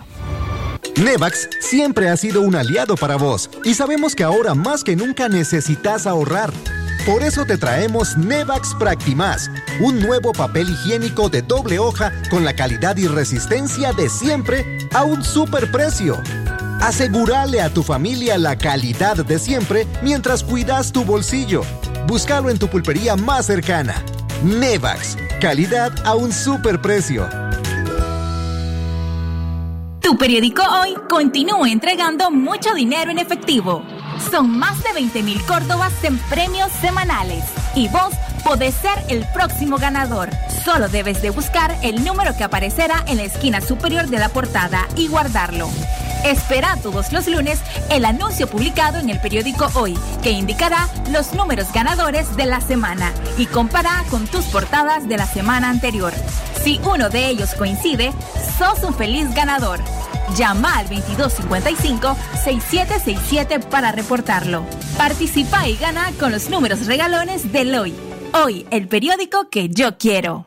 Nevax 0.97 1.49
siempre 1.61 2.09
ha 2.09 2.16
sido 2.16 2.41
un 2.43 2.55
aliado 2.55 2.97
para 2.97 3.16
vos 3.16 3.51
y 3.64 3.74
sabemos 3.74 4.14
que 4.14 4.24
ahora 4.24 4.55
más 4.55 4.85
que 4.85 4.97
nunca 4.97 5.28
necesitas 5.28 6.07
ahorrar. 6.07 6.53
Por 7.05 7.22
eso 7.22 7.45
te 7.45 7.59
traemos 7.59 8.16
Nevax 8.16 8.74
Practimas, 8.78 9.51
un 9.80 10.01
nuevo 10.01 10.32
papel 10.32 10.70
higiénico 10.70 11.28
de 11.28 11.43
doble 11.43 11.78
hoja 11.78 12.12
con 12.30 12.45
la 12.45 12.55
calidad 12.55 12.97
y 12.97 13.07
resistencia 13.07 13.93
de 13.93 14.09
siempre 14.09 14.78
a 14.95 15.05
un 15.05 15.22
superprecio. 15.22 16.22
Asegúrale 16.80 17.61
a 17.61 17.68
tu 17.68 17.82
familia 17.82 18.39
la 18.39 18.57
calidad 18.57 19.16
de 19.16 19.39
siempre 19.39 19.87
mientras 20.03 20.43
cuidas 20.43 20.93
tu 20.93 21.05
bolsillo. 21.05 21.62
Búscalo 22.07 22.51
en 22.51 22.59
tu 22.59 22.68
pulpería 22.68 23.16
más 23.16 23.47
cercana. 23.47 24.03
Nevax, 24.43 25.16
calidad 25.41 25.93
a 26.05 26.14
un 26.14 26.32
superprecio. 26.32 27.28
Tu 30.05 30.18
periódico 30.18 30.62
hoy 30.62 30.94
continúa 31.09 31.70
entregando 31.70 32.30
mucho 32.30 32.74
dinero 32.74 33.11
en 33.11 33.18
efectivo. 33.18 33.82
Son 34.30 34.50
más 34.50 34.82
de 34.82 34.92
20 34.92 35.22
mil 35.22 35.42
córdobas 35.46 35.94
en 36.05 36.18
premios 36.28 36.70
semanales. 36.72 37.42
Y 37.74 37.88
vos 37.88 38.12
podés 38.44 38.74
ser 38.74 39.02
el 39.09 39.24
próximo 39.32 39.78
ganador. 39.78 40.28
Solo 40.62 40.90
debes 40.90 41.22
de 41.22 41.30
buscar 41.30 41.74
el 41.82 42.05
número 42.05 42.36
que 42.36 42.44
aparecerá 42.44 43.02
en 43.07 43.16
la 43.16 43.22
esquina 43.22 43.62
superior 43.62 44.09
de 44.09 44.18
la 44.18 44.28
portada 44.28 44.86
y 44.94 45.09
guardarlo. 45.09 45.70
Espera 46.22 46.76
todos 46.82 47.11
los 47.11 47.26
lunes 47.26 47.61
el 47.88 48.05
anuncio 48.05 48.46
publicado 48.46 48.98
en 48.98 49.09
el 49.09 49.20
periódico 49.20 49.70
Hoy, 49.72 49.98
que 50.22 50.32
indicará 50.32 50.86
los 51.12 51.32
números 51.32 51.72
ganadores 51.72 52.36
de 52.36 52.44
la 52.44 52.61
semana 52.61 53.11
y 53.38 53.46
compara 53.46 54.05
con 54.11 54.26
tus 54.26 54.44
portadas 54.44 55.09
de 55.09 55.16
la 55.16 55.26
semana 55.26 55.70
anterior. 55.70 56.12
Si 56.65 56.81
uno 56.91 57.09
de 57.11 57.29
ellos 57.29 57.55
coincide, 57.55 58.11
sos 58.57 58.83
un 58.85 58.95
feliz 58.95 59.35
ganador. 59.35 59.81
Llama 60.35 60.79
al 60.79 60.89
2255-6767 60.89 63.62
para 63.67 63.93
reportarlo. 63.93 64.65
Participa 64.97 65.69
y 65.69 65.77
gana 65.77 66.11
con 66.19 66.33
los 66.33 66.49
números 66.49 66.87
regalones 66.87 67.53
del 67.53 67.75
Hoy. 67.75 67.93
Hoy, 68.33 68.67
el 68.71 68.89
periódico 68.89 69.51
que 69.51 69.69
yo 69.69 69.99
quiero. 69.99 70.47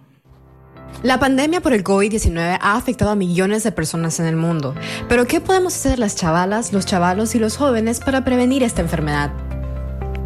La 1.04 1.20
pandemia 1.20 1.62
por 1.62 1.74
el 1.74 1.84
COVID-19 1.84 2.58
ha 2.60 2.76
afectado 2.76 3.12
a 3.12 3.16
millones 3.16 3.64
de 3.64 3.72
personas 3.72 4.20
en 4.20 4.26
el 4.26 4.36
mundo. 4.36 4.74
Pero 5.08 5.28
¿qué 5.28 5.40
podemos 5.40 5.76
hacer 5.76 6.00
las 6.00 6.16
chavalas, 6.16 6.74
los 6.74 6.88
chavalos 6.88 7.36
y 7.36 7.40
los 7.40 7.58
jóvenes 7.58 8.00
para 8.00 8.26
prevenir 8.26 8.64
esta 8.64 8.82
enfermedad? 8.82 9.32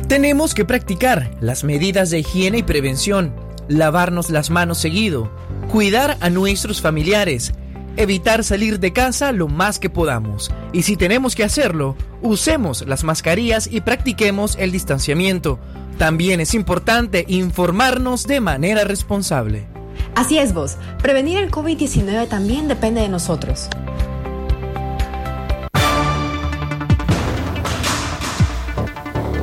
Tenemos 0.08 0.54
que 0.54 0.64
practicar 0.64 1.36
las 1.42 1.66
medidas 1.66 2.12
de 2.12 2.20
higiene 2.20 2.60
y 2.60 2.64
prevención, 2.64 3.36
lavarnos 3.68 4.30
las 4.30 4.50
manos 4.50 4.78
seguido, 4.78 5.30
cuidar 5.72 6.17
a 6.19 6.30
nuestros 6.30 6.82
familiares, 6.82 7.53
evitar 7.95 8.43
salir 8.43 8.82
de 8.82 8.91
casa 8.91 9.32
lo 9.32 9.47
más 9.47 9.80
que 9.80 9.89
podamos. 9.89 10.51
Y 10.74 10.84
si 10.84 10.97
tenemos 10.97 11.34
que 11.34 11.45
hacerlo, 11.45 11.95
usemos 12.22 12.86
las 12.86 13.05
mascarillas 13.05 13.69
y 13.72 13.80
practiquemos 13.80 14.57
el 14.59 14.74
distanciamiento. 14.74 15.59
También 15.97 16.41
es 16.41 16.53
importante 16.55 17.24
informarnos 17.30 18.28
de 18.28 18.41
manera 18.41 18.84
responsable. 18.84 19.65
Así 20.13 20.38
es 20.38 20.53
vos, 20.53 20.76
prevenir 21.01 21.38
el 21.38 21.49
COVID-19 21.49 22.28
también 22.28 22.67
depende 22.67 22.99
de 22.99 23.07
nosotros. 23.07 23.69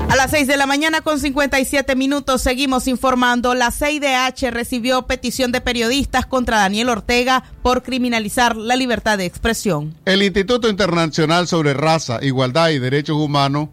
A 0.09 0.17
las 0.17 0.31
6 0.31 0.47
de 0.47 0.57
la 0.57 0.65
mañana 0.65 1.03
con 1.03 1.21
57 1.21 1.95
minutos 1.95 2.41
seguimos 2.41 2.89
informando. 2.89 3.55
La 3.55 3.71
CIDH 3.71 4.51
recibió 4.51 5.03
petición 5.03 5.53
de 5.53 5.61
periodistas 5.61 6.25
contra 6.25 6.57
Daniel 6.57 6.89
Ortega 6.89 7.45
por 7.63 7.83
criminalizar 7.83 8.57
la 8.57 8.75
libertad 8.75 9.19
de 9.19 9.27
expresión. 9.27 9.95
El 10.07 10.23
Instituto 10.23 10.71
Internacional 10.71 11.47
sobre 11.47 11.75
Raza, 11.75 12.21
Igualdad 12.23 12.71
y 12.71 12.79
Derechos 12.79 13.19
Humanos, 13.19 13.69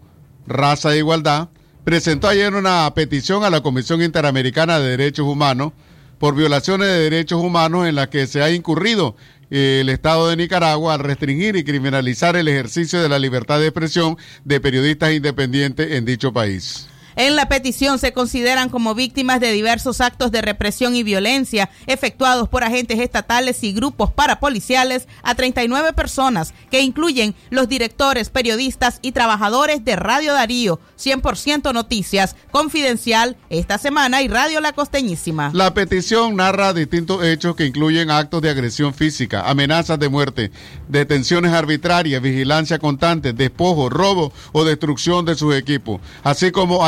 Raza 0.46 0.94
e 0.94 0.98
Igualdad, 0.98 1.48
presentó 1.86 2.28
ayer 2.28 2.54
una 2.54 2.94
petición 2.94 3.46
a 3.46 3.50
la 3.50 3.62
Comisión 3.62 4.02
Interamericana 4.02 4.78
de 4.78 4.90
Derechos 4.90 5.26
Humanos 5.26 5.72
por 6.18 6.36
violaciones 6.36 6.88
de 6.88 7.00
derechos 7.00 7.42
humanos 7.42 7.88
en 7.88 7.96
las 7.96 8.08
que 8.08 8.28
se 8.28 8.42
ha 8.42 8.52
incurrido 8.52 9.16
el 9.50 9.89
Estado 9.89 10.30
de 10.30 10.38
Nicaragua 10.38 10.93
al 10.93 11.00
restringir 11.00 11.56
y 11.56 11.64
criminalizar 11.64 12.36
el 12.36 12.48
ejercicio 12.48 13.02
de 13.02 13.10
la 13.10 13.20
libertad 13.20 13.60
de 13.60 13.68
expresión 13.68 14.18
de 14.43 14.60
periodistas 14.60 15.14
independientes 15.14 15.91
en 15.91 16.06
dicho 16.06 16.34
país. 16.34 16.88
En 17.18 17.38
la 17.38 17.47
petición 17.47 17.97
se 17.97 18.11
consideran 18.11 18.70
como 18.70 18.93
víctimas 18.93 19.39
de 19.39 19.53
diversos 19.53 20.01
actos 20.01 20.32
de 20.32 20.41
represión 20.41 20.95
y 20.95 21.03
violencia 21.03 21.70
efectuados 21.88 22.49
por 22.49 22.63
agentes 22.63 22.99
estatales 22.99 23.63
y 23.63 23.72
grupos 23.72 24.11
parapoliciales 24.11 25.07
a 25.24 25.34
39 25.34 25.93
personas, 25.93 26.53
que 26.70 26.82
incluyen 26.82 27.34
los 27.51 27.70
directores, 27.70 28.30
periodistas 28.30 28.99
y 29.01 29.13
trabajadores 29.13 29.86
de 29.86 29.95
Radio 29.95 30.34
Darío, 30.34 30.80
100% 30.99 31.74
Noticias, 31.74 32.36
Confidencial, 32.51 33.38
esta 33.49 33.78
semana 33.78 34.22
y 34.22 34.28
Radio 34.28 34.59
La 34.59 34.74
Costeñísima. 34.74 35.51
La 35.53 35.74
petición 35.74 36.36
narra 36.36 36.74
distintos 36.74 37.24
hechos 37.24 37.55
que 37.55 37.66
incluyen 37.66 38.11
actos 38.11 38.41
de 38.41 38.49
agresión 38.49 38.93
física, 38.93 39.49
amenazas 39.49 39.99
de 39.99 40.09
muerte, 40.09 40.51
detenciones 40.89 41.53
arbitrarias, 41.53 42.22
vigilancia 42.22 42.78
constante, 42.78 43.32
despojo, 43.32 43.89
robo 43.89 44.34
o 44.51 44.66
destrucción 44.66 45.24
de 45.24 45.36
sus 45.36 45.55
equipos, 45.55 46.01
así 46.24 46.51
como 46.51 46.84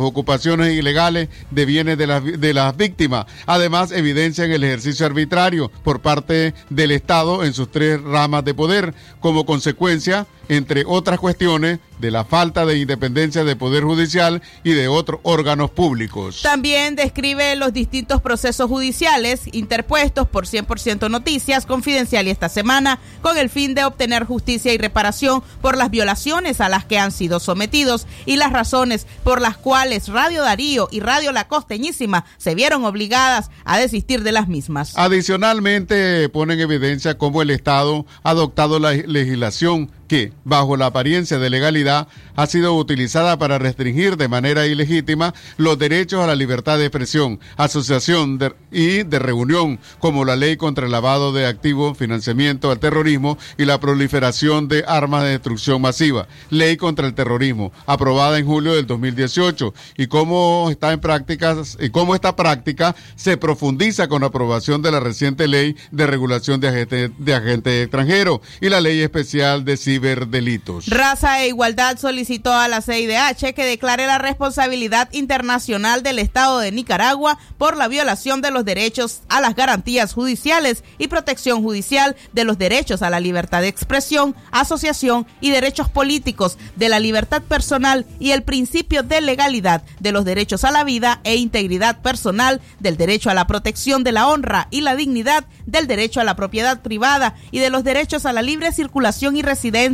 ocupaciones 0.00 0.74
ilegales 0.74 1.28
de 1.50 1.64
bienes 1.66 1.98
de 1.98 2.06
las, 2.06 2.24
de 2.24 2.54
las 2.54 2.76
víctimas. 2.76 3.26
Además, 3.46 3.92
evidencian 3.92 4.50
el 4.50 4.64
ejercicio 4.64 5.06
arbitrario 5.06 5.70
por 5.82 6.00
parte 6.00 6.54
del 6.70 6.90
Estado 6.90 7.44
en 7.44 7.52
sus 7.52 7.70
tres 7.70 8.00
ramas 8.00 8.44
de 8.44 8.54
poder. 8.54 8.94
Como 9.20 9.46
consecuencia, 9.46 10.26
entre 10.48 10.84
otras 10.86 11.18
cuestiones, 11.18 11.78
de 11.98 12.10
la 12.10 12.24
falta 12.24 12.66
de 12.66 12.78
independencia 12.78 13.44
del 13.44 13.56
Poder 13.56 13.84
Judicial 13.84 14.42
y 14.64 14.72
de 14.72 14.88
otros 14.88 15.20
órganos 15.22 15.70
públicos. 15.70 16.42
También 16.42 16.96
describe 16.96 17.56
los 17.56 17.72
distintos 17.72 18.20
procesos 18.20 18.68
judiciales 18.68 19.42
interpuestos 19.52 20.28
por 20.28 20.46
100% 20.46 21.10
Noticias 21.10 21.66
Confidencial 21.66 22.26
y 22.26 22.30
esta 22.30 22.48
semana 22.48 22.98
con 23.22 23.36
el 23.36 23.50
fin 23.50 23.74
de 23.74 23.84
obtener 23.84 24.24
justicia 24.24 24.72
y 24.72 24.78
reparación 24.78 25.42
por 25.60 25.76
las 25.76 25.90
violaciones 25.90 26.60
a 26.60 26.68
las 26.68 26.84
que 26.84 26.98
han 26.98 27.12
sido 27.12 27.40
sometidos 27.40 28.06
y 28.26 28.36
las 28.36 28.52
razones 28.52 29.06
por 29.24 29.40
las 29.40 29.56
cuales 29.56 30.08
Radio 30.08 30.42
Darío 30.42 30.88
y 30.90 31.00
Radio 31.00 31.32
La 31.32 31.48
Costeñísima 31.48 32.24
se 32.36 32.54
vieron 32.54 32.84
obligadas 32.84 33.50
a 33.64 33.78
desistir 33.78 34.22
de 34.22 34.32
las 34.32 34.48
mismas. 34.48 34.92
Adicionalmente, 34.96 36.28
pone 36.28 36.54
en 36.54 36.60
evidencia 36.60 37.18
cómo 37.18 37.42
el 37.42 37.50
Estado 37.50 38.06
ha 38.22 38.30
adoptado 38.30 38.78
la 38.78 38.92
legislación 38.92 39.90
que, 40.08 40.32
bajo 40.44 40.76
la 40.76 40.86
apariencia 40.86 41.38
de 41.38 41.50
legalidad, 41.50 42.08
ha 42.34 42.46
sido 42.46 42.74
utilizada 42.74 43.38
para 43.38 43.58
restringir 43.58 44.16
de 44.16 44.28
manera 44.28 44.66
ilegítima 44.66 45.34
los 45.56 45.78
derechos 45.78 46.20
a 46.20 46.26
la 46.26 46.34
libertad 46.34 46.78
de 46.78 46.86
expresión, 46.86 47.38
asociación 47.56 48.38
y 48.72 49.02
de 49.04 49.18
reunión, 49.18 49.78
como 49.98 50.24
la 50.24 50.36
ley 50.36 50.56
contra 50.56 50.86
el 50.86 50.92
lavado 50.92 51.32
de 51.32 51.46
activos, 51.46 51.98
financiamiento 51.98 52.70
al 52.70 52.78
terrorismo 52.78 53.38
y 53.56 53.64
la 53.64 53.78
proliferación 53.80 54.68
de 54.68 54.84
armas 54.86 55.24
de 55.24 55.30
destrucción 55.30 55.82
masiva, 55.82 56.26
ley 56.50 56.76
contra 56.76 57.06
el 57.06 57.14
terrorismo, 57.14 57.72
aprobada 57.86 58.38
en 58.38 58.46
julio 58.46 58.74
del 58.74 58.86
2018, 58.86 59.74
y 59.96 60.06
cómo 60.06 60.68
está 60.70 60.92
en 60.92 61.00
práctica, 61.00 61.56
y 61.78 61.90
cómo 61.90 62.14
esta 62.14 62.34
práctica 62.34 62.96
se 63.16 63.36
profundiza 63.36 64.08
con 64.08 64.22
la 64.22 64.28
aprobación 64.28 64.80
de 64.80 64.90
la 64.90 65.00
reciente 65.00 65.48
ley 65.48 65.76
de 65.90 66.06
regulación 66.06 66.60
de 66.60 66.68
agentes, 66.68 67.10
de 67.18 67.34
agentes 67.34 67.82
extranjeros 67.84 68.40
y 68.60 68.68
la 68.68 68.80
ley 68.80 69.00
especial 69.00 69.64
de 69.64 69.76
ciberdelitos. 69.98 70.86
Raza 70.86 71.42
e 71.42 71.48
Igualdad 71.48 71.98
solicitó 71.98 72.52
a 72.52 72.68
la 72.68 72.80
CIDH 72.82 73.52
que 73.52 73.64
declare 73.64 74.06
la 74.06 74.18
responsabilidad 74.18 75.08
internacional 75.12 76.02
del 76.02 76.18
Estado 76.18 76.60
de 76.60 76.70
Nicaragua 76.70 77.38
por 77.56 77.76
la 77.76 77.88
violación 77.88 78.40
de 78.40 78.50
los 78.50 78.64
derechos 78.64 79.22
a 79.28 79.40
las 79.40 79.56
garantías 79.56 80.12
judiciales 80.12 80.84
y 80.98 81.08
protección 81.08 81.62
judicial 81.62 82.16
de 82.32 82.44
los 82.44 82.58
derechos 82.58 83.02
a 83.02 83.10
la 83.10 83.18
libertad 83.18 83.60
de 83.60 83.68
expresión, 83.68 84.36
asociación 84.52 85.26
y 85.40 85.50
derechos 85.50 85.88
políticos, 85.88 86.58
de 86.76 86.88
la 86.88 87.00
libertad 87.00 87.42
personal 87.42 88.06
y 88.20 88.30
el 88.30 88.42
principio 88.42 89.02
de 89.02 89.20
legalidad 89.20 89.82
de 89.98 90.12
los 90.12 90.24
derechos 90.24 90.64
a 90.64 90.70
la 90.70 90.84
vida 90.84 91.20
e 91.24 91.36
integridad 91.36 92.00
personal, 92.02 92.60
del 92.78 92.96
derecho 92.96 93.30
a 93.30 93.34
la 93.34 93.46
protección 93.46 94.04
de 94.04 94.12
la 94.12 94.28
honra 94.28 94.68
y 94.70 94.82
la 94.82 94.94
dignidad, 94.94 95.44
del 95.66 95.86
derecho 95.86 96.20
a 96.20 96.24
la 96.24 96.36
propiedad 96.36 96.82
privada 96.82 97.34
y 97.50 97.58
de 97.58 97.70
los 97.70 97.84
derechos 97.84 98.26
a 98.26 98.32
la 98.32 98.42
libre 98.42 98.72
circulación 98.72 99.36
y 99.36 99.42
residencia, 99.42 99.87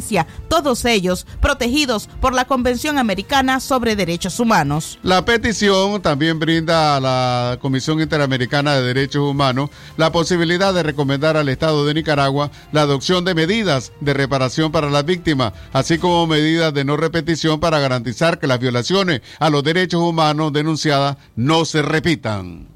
todos 0.49 0.84
ellos 0.84 1.26
protegidos 1.40 2.09
por 2.20 2.34
la 2.34 2.45
Convención 2.45 2.99
Americana 2.99 3.61
sobre 3.61 3.97
Derechos 3.97 4.40
Humanos. 4.40 4.99
La 5.03 5.24
petición 5.24 6.01
también 6.03 6.38
brinda 6.38 6.97
a 6.97 7.01
la 7.01 7.59
Comisión 7.61 8.01
Interamericana 8.01 8.74
de 8.74 8.82
Derechos 8.82 9.22
Humanos 9.22 9.70
la 9.97 10.12
posibilidad 10.12 10.74
de 10.74 10.82
recomendar 10.82 11.36
al 11.36 11.49
Estado 11.49 11.84
de 11.86 11.95
Nicaragua 11.95 12.51
la 12.72 12.82
adopción 12.82 13.24
de 13.24 13.34
medidas 13.34 13.92
de 14.01 14.14
reparación 14.14 14.72
para 14.72 14.90
las 14.90 15.05
víctimas, 15.05 15.53
así 15.72 15.99
como 15.99 16.26
medidas 16.26 16.72
de 16.74 16.84
no 16.84 16.97
repetición 16.97 17.61
para 17.61 17.78
garantizar 17.78 18.38
que 18.38 18.47
las 18.47 18.61
violaciones 18.61 19.22
a 19.38 19.51
los 19.51 19.62
derechos 19.62 20.03
humanos 20.03 20.53
denunciadas 20.53 21.16
no 21.36 21.64
se 21.64 21.82
repitan. 21.82 22.74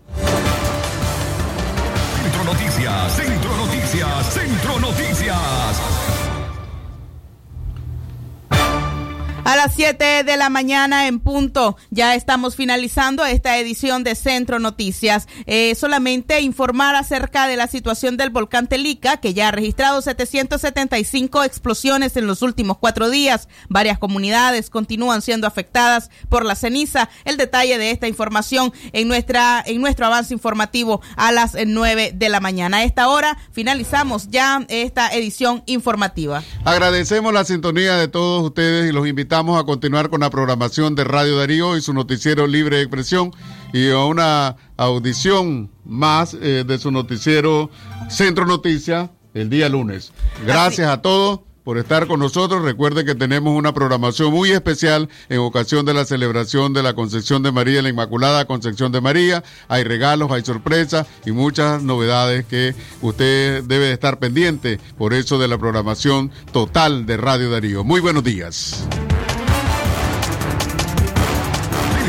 A 9.49 9.57
las 9.57 9.75
7 9.77 10.25
de 10.25 10.37
la 10.37 10.51
mañana 10.51 11.07
en 11.07 11.21
punto 11.21 11.79
ya 11.89 12.15
estamos 12.15 12.55
finalizando 12.55 13.25
esta 13.25 13.57
edición 13.57 14.05
de 14.05 14.15
Centro 14.15 14.59
Noticias. 14.59 15.27
Eh, 15.47 15.75
solamente 15.75 16.43
informar 16.43 16.95
acerca 16.97 17.47
de 17.47 17.57
la 17.57 17.67
situación 17.67 18.19
del 18.19 18.29
volcán 18.29 18.67
Telica, 18.67 19.17
que 19.17 19.33
ya 19.33 19.49
ha 19.49 19.51
registrado 19.51 20.03
775 20.03 21.45
explosiones 21.45 22.15
en 22.19 22.27
los 22.27 22.43
últimos 22.43 22.77
cuatro 22.77 23.09
días. 23.09 23.49
Varias 23.71 23.99
comunidades 23.99 24.69
continúan 24.69 25.23
siendo 25.23 25.47
afectadas 25.47 26.11
por 26.29 26.45
la 26.45 26.55
ceniza. 26.55 27.09
El 27.25 27.39
detalle 27.39 27.79
de 27.79 27.91
esta 27.91 28.07
información 28.07 28.75
en, 28.93 29.09
nuestra, 29.09 29.65
en 29.65 29.81
nuestro 29.81 30.05
avance 30.05 30.35
informativo 30.35 31.01
a 31.17 31.33
las 31.33 31.57
9 31.67 32.13
de 32.15 32.29
la 32.29 32.41
mañana. 32.41 32.77
A 32.77 32.85
esta 32.85 33.09
hora 33.09 33.39
finalizamos 33.53 34.29
ya 34.29 34.67
esta 34.69 35.09
edición 35.09 35.63
informativa. 35.65 36.43
Agradecemos 36.67 37.33
la 37.33 37.47
sintonía 37.47 37.97
de 37.97 38.09
todos 38.09 38.45
ustedes 38.45 38.91
y 38.91 38.93
los 38.93 39.07
invitamos 39.39 39.63
a 39.63 39.67
continuar 39.67 40.11
con 40.11 40.23
la 40.23 40.31
programación 40.31 40.97
de 40.97 41.05
Radio 41.05 41.37
Darío 41.37 41.77
y 41.77 41.81
su 41.81 41.95
noticiero 41.95 42.49
Libre 42.49 42.79
de 42.79 42.83
Expresión 42.83 43.31
y 43.73 43.89
a 43.89 44.05
una 44.05 44.57
audición 44.77 45.71
más 45.85 46.35
eh, 46.35 46.65
de 46.67 46.79
su 46.79 46.91
noticiero 46.91 47.71
Centro 48.09 48.47
Noticias 48.47 49.11
el 49.35 49.49
día 49.49 49.69
lunes. 49.69 50.13
Gracias 50.45 50.89
a 50.91 51.03
todos 51.03 51.39
por 51.69 51.77
estar 51.77 52.07
con 52.07 52.19
nosotros. 52.19 52.63
Recuerden 52.63 53.05
que 53.05 53.15
tenemos 53.15 53.55
una 53.55 53.75
programación 53.75 54.33
muy 54.33 54.53
especial 54.53 55.11
en 55.29 55.41
ocasión 55.41 55.85
de 55.85 55.93
la 55.93 56.07
celebración 56.07 56.73
de 56.73 56.83
la 56.83 56.95
Concepción 56.95 57.43
de 57.43 57.53
María, 57.53 57.83
la 57.83 57.91
Inmaculada 57.91 58.47
Concepción 58.47 58.91
de 58.91 59.03
María. 59.03 59.45
Hay 59.69 59.85
regalos, 59.85 60.33
hay 60.33 60.43
sorpresas 60.43 61.07
y 61.27 61.33
muchas 61.33 61.83
novedades 61.83 62.47
que 62.47 62.75
usted 63.03 63.63
debe 63.65 63.85
de 63.85 63.93
estar 63.93 64.19
pendiente 64.19 64.81
por 64.97 65.13
eso 65.13 65.39
de 65.39 65.47
la 65.47 65.59
programación 65.59 66.31
total 66.53 67.05
de 67.05 67.19
Radio 67.19 67.51
Darío. 67.51 67.85
Muy 67.85 68.01
buenos 68.01 68.25
días. 68.25 68.89